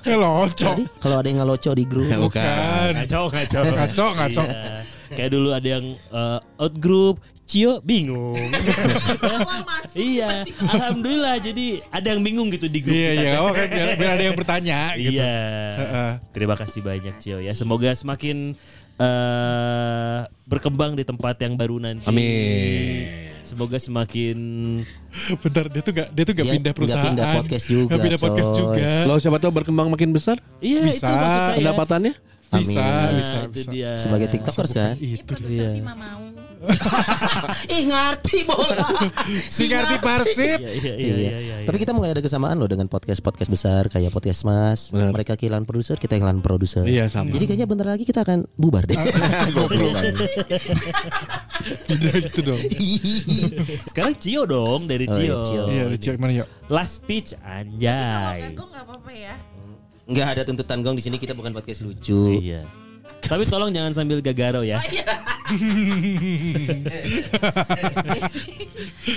Tadi 0.00 0.84
kalau 1.00 1.16
ada 1.20 1.28
yang 1.28 1.44
ngeloco 1.44 1.70
di 1.76 1.84
grup. 1.84 2.08
Bukan. 2.08 2.92
Ngaco, 2.96 3.20
ngaco. 3.28 3.60
Ngaco, 3.60 4.06
ngaco. 4.16 4.42
Iya. 4.44 4.89
Kayak 5.10 5.30
dulu 5.30 5.48
ada 5.50 5.68
yang 5.68 5.86
eh, 5.96 6.38
out 6.56 6.74
group, 6.76 7.16
Cio 7.42 7.82
bingung. 7.82 8.38
iya, 9.92 10.46
alhamdulillah 10.46 11.36
jadi 11.40 11.82
ada 11.84 12.06
yang 12.08 12.22
bingung 12.22 12.46
gitu 12.48 12.66
di 12.66 12.78
grup 12.78 12.94
Iya 12.94 13.10
kita. 13.10 13.22
iya, 13.24 13.38
oh 13.38 13.50
kan 13.50 13.66
biar, 13.66 13.88
biar 13.96 14.10
ada 14.12 14.24
yang 14.24 14.36
bertanya 14.38 14.78
gitu. 14.94 15.18
Iya. 15.18 15.34
Heeh. 15.76 16.10
Terima 16.30 16.54
kasih 16.54 16.80
banyak 16.80 17.14
Cio 17.18 17.38
ya. 17.38 17.50
Semoga 17.52 17.90
semakin 17.92 18.54
eh 18.96 20.18
berkembang 20.44 20.92
di 20.92 21.02
tempat 21.02 21.36
yang 21.38 21.54
baru 21.54 21.80
nanti. 21.80 22.06
Amin. 22.06 23.26
Semoga 23.42 23.82
semakin 23.82 24.38
Bentar, 25.42 25.66
dia 25.66 25.82
tuh 25.82 25.90
gak 25.90 26.14
dia 26.14 26.22
tuh 26.22 26.34
gak 26.36 26.46
Dia 26.46 26.54
pindah 26.54 26.70
perusahaan. 26.70 27.02
pindah 27.10 27.26
podcast 27.34 27.66
juga, 27.66 27.90
Gak 27.90 27.98
pindah 27.98 28.20
podcast 28.20 28.48
coy. 28.48 28.58
juga. 28.62 28.90
Lo 29.04 29.18
siapa 29.18 29.38
tahu 29.42 29.50
berkembang 29.52 29.90
makin 29.90 30.14
besar 30.14 30.38
Iya 30.60 30.86
Bisa. 30.86 31.02
itu 31.02 31.12
maksud 31.12 31.40
saya. 31.42 31.56
pendapatannya? 31.58 32.12
Bisa, 32.50 32.82
Nah, 32.82 33.14
bisa, 33.14 33.36
itu 33.40 33.54
bisa. 33.54 33.70
dia. 33.70 33.92
Sebagai 33.94 34.26
tiktokers 34.28 34.72
kan? 34.72 34.94
Itu 34.96 35.32
dia. 35.40 35.70
Mau. 35.80 36.20
Ih 37.72 37.88
ngerti 37.88 38.44
bola. 38.44 38.84
Si 39.48 39.64
ngerti 39.64 39.96
Persib. 39.96 40.58
Iya, 40.58 40.70
iya, 40.70 40.76
iya, 40.76 40.92
Iya. 40.92 41.14
iya, 41.16 41.38
iya, 41.40 41.56
iya. 41.56 41.64
Tapi 41.64 41.76
kita 41.78 41.92
mulai 41.92 42.12
ada 42.12 42.20
kesamaan 42.20 42.60
loh 42.60 42.68
dengan 42.68 42.84
podcast-podcast 42.84 43.48
besar 43.48 43.88
kayak 43.88 44.10
podcast 44.10 44.44
Mas. 44.44 44.92
Benar. 44.92 45.08
Mereka 45.10 45.40
kehilangan 45.40 45.64
produser, 45.64 45.96
kita 45.96 46.18
kehilangan 46.18 46.42
produser. 46.42 46.84
Iya, 46.84 47.08
sama. 47.08 47.32
Jadi 47.32 47.44
kayaknya 47.46 47.64
bentar 47.64 47.86
lagi 47.88 48.04
kita 48.04 48.20
akan 48.22 48.44
bubar 48.54 48.84
deh. 48.84 48.92
Tidak 51.86 52.14
gitu 52.26 52.40
dong. 52.44 52.60
Sekarang 53.86 54.14
Cio 54.16 54.42
dong 54.44 54.84
dari 54.84 55.04
Oh, 55.06 55.12
Cio. 55.12 55.22
iya, 55.22 55.34
Cio. 55.40 55.64
Iya, 55.68 55.84
Cio 55.96 56.12
gimana? 56.14 56.44
Last 56.68 57.00
speech 57.00 57.32
anjay. 57.40 58.52
Gue 58.52 58.66
nggak 58.66 58.84
apa-apa 58.84 59.10
ya. 59.12 59.34
Enggak 60.10 60.28
ada 60.34 60.42
tuntutan 60.42 60.82
gong 60.82 60.98
di 60.98 61.04
sini 61.06 61.22
kita 61.22 61.38
bukan 61.38 61.54
podcast 61.54 61.86
lucu. 61.86 62.42
Iya. 62.42 62.66
Tapi 63.24 63.44
tolong 63.46 63.70
jangan 63.74 63.92
sambil 63.94 64.20
gagaro 64.22 64.62
ya. 64.62 64.78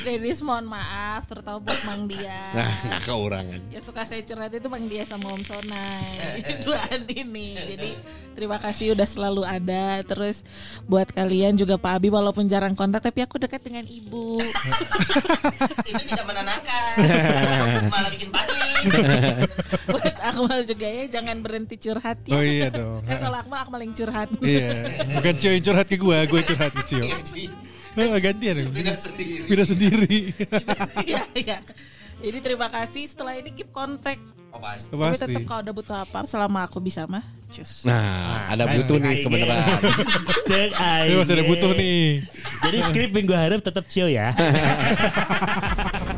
Dennis 0.04 0.42
mohon 0.42 0.66
maaf 0.66 1.30
terutama 1.30 1.62
buat 1.62 1.82
Mang 1.86 2.10
Dia. 2.10 2.42
Nah, 2.58 2.74
nah 2.90 3.00
keurangan. 3.06 3.62
Ya 3.70 3.80
suka 3.86 4.02
saya 4.06 4.26
curhat 4.26 4.50
itu 4.54 4.68
Bang 4.68 4.86
Dia 4.90 5.06
sama 5.06 5.30
Om 5.34 5.44
Sonai 5.46 6.42
Duaan 6.66 7.06
ini 7.10 7.54
Jadi 7.58 7.90
terima 8.34 8.58
kasih 8.58 8.98
udah 8.98 9.06
selalu 9.06 9.46
ada 9.46 10.02
Terus 10.02 10.42
buat 10.90 11.06
kalian 11.14 11.54
juga 11.54 11.78
Pak 11.78 12.02
Abi 12.02 12.10
Walaupun 12.10 12.50
jarang 12.50 12.74
kontak 12.74 13.06
Tapi 13.06 13.22
aku 13.22 13.38
dekat 13.38 13.62
dengan 13.62 13.86
ibu 13.86 14.42
Itu 15.90 16.04
tidak 16.10 16.26
menenangkan. 16.26 16.94
Malah 17.92 18.10
bikin 18.10 18.30
panik. 18.34 18.84
Buat 19.86 20.16
Akmal 20.26 20.66
juga 20.66 20.88
ya 20.90 21.04
Jangan 21.22 21.38
berhenti 21.46 21.76
curhat 21.78 22.18
ya 22.26 22.34
Oh 22.34 22.44
iya 22.44 22.68
dong. 22.74 23.06
Kan 23.06 23.18
kalau 23.22 23.38
Akmal 23.38 23.60
Akmal 23.62 23.82
yang 23.86 23.93
curhat 23.94 24.28
Iya, 24.42 24.70
bukan 25.16 25.34
Cio 25.38 25.52
yang 25.54 25.64
curhat 25.64 25.88
ke 25.88 25.98
gua, 25.98 26.26
gue 26.26 26.42
curhat 26.44 26.74
ke 26.74 26.84
Cio. 26.84 27.06
Eh, 27.94 28.10
gantian 28.18 28.54
dong. 28.58 28.74
Beda 28.74 28.94
sendiri. 28.98 29.46
Beda 29.46 29.64
sendiri. 29.64 30.18
Iya 31.06 31.22
iya 31.38 31.58
Jadi 32.24 32.38
terima 32.42 32.66
kasih 32.66 33.06
Setelah 33.06 33.38
ini 33.38 33.54
keep 33.54 33.70
kontak 33.70 34.18
Tapi 34.50 34.98
Pasti. 34.98 35.30
tetap 35.30 35.44
kalau 35.46 35.62
ada 35.62 35.74
butuh 35.76 35.98
apa 36.02 36.26
Selama 36.26 36.66
aku 36.66 36.82
bisa 36.82 37.06
mah 37.06 37.22
Cus 37.54 37.86
Nah, 37.86 38.50
ada 38.50 38.66
kan 38.66 38.82
butuh 38.82 38.98
nih 38.98 39.22
kebenaran. 39.22 39.62
Cek 40.50 40.70
Ini 40.74 41.14
masih 41.22 41.34
ada 41.38 41.46
butuh 41.46 41.72
nih. 41.78 42.26
Jadi 42.66 42.78
skrip 42.82 43.12
yang 43.14 43.26
gue 43.30 43.38
harap 43.38 43.60
tetap 43.62 43.86
chill 43.86 44.10
ya. 44.10 44.34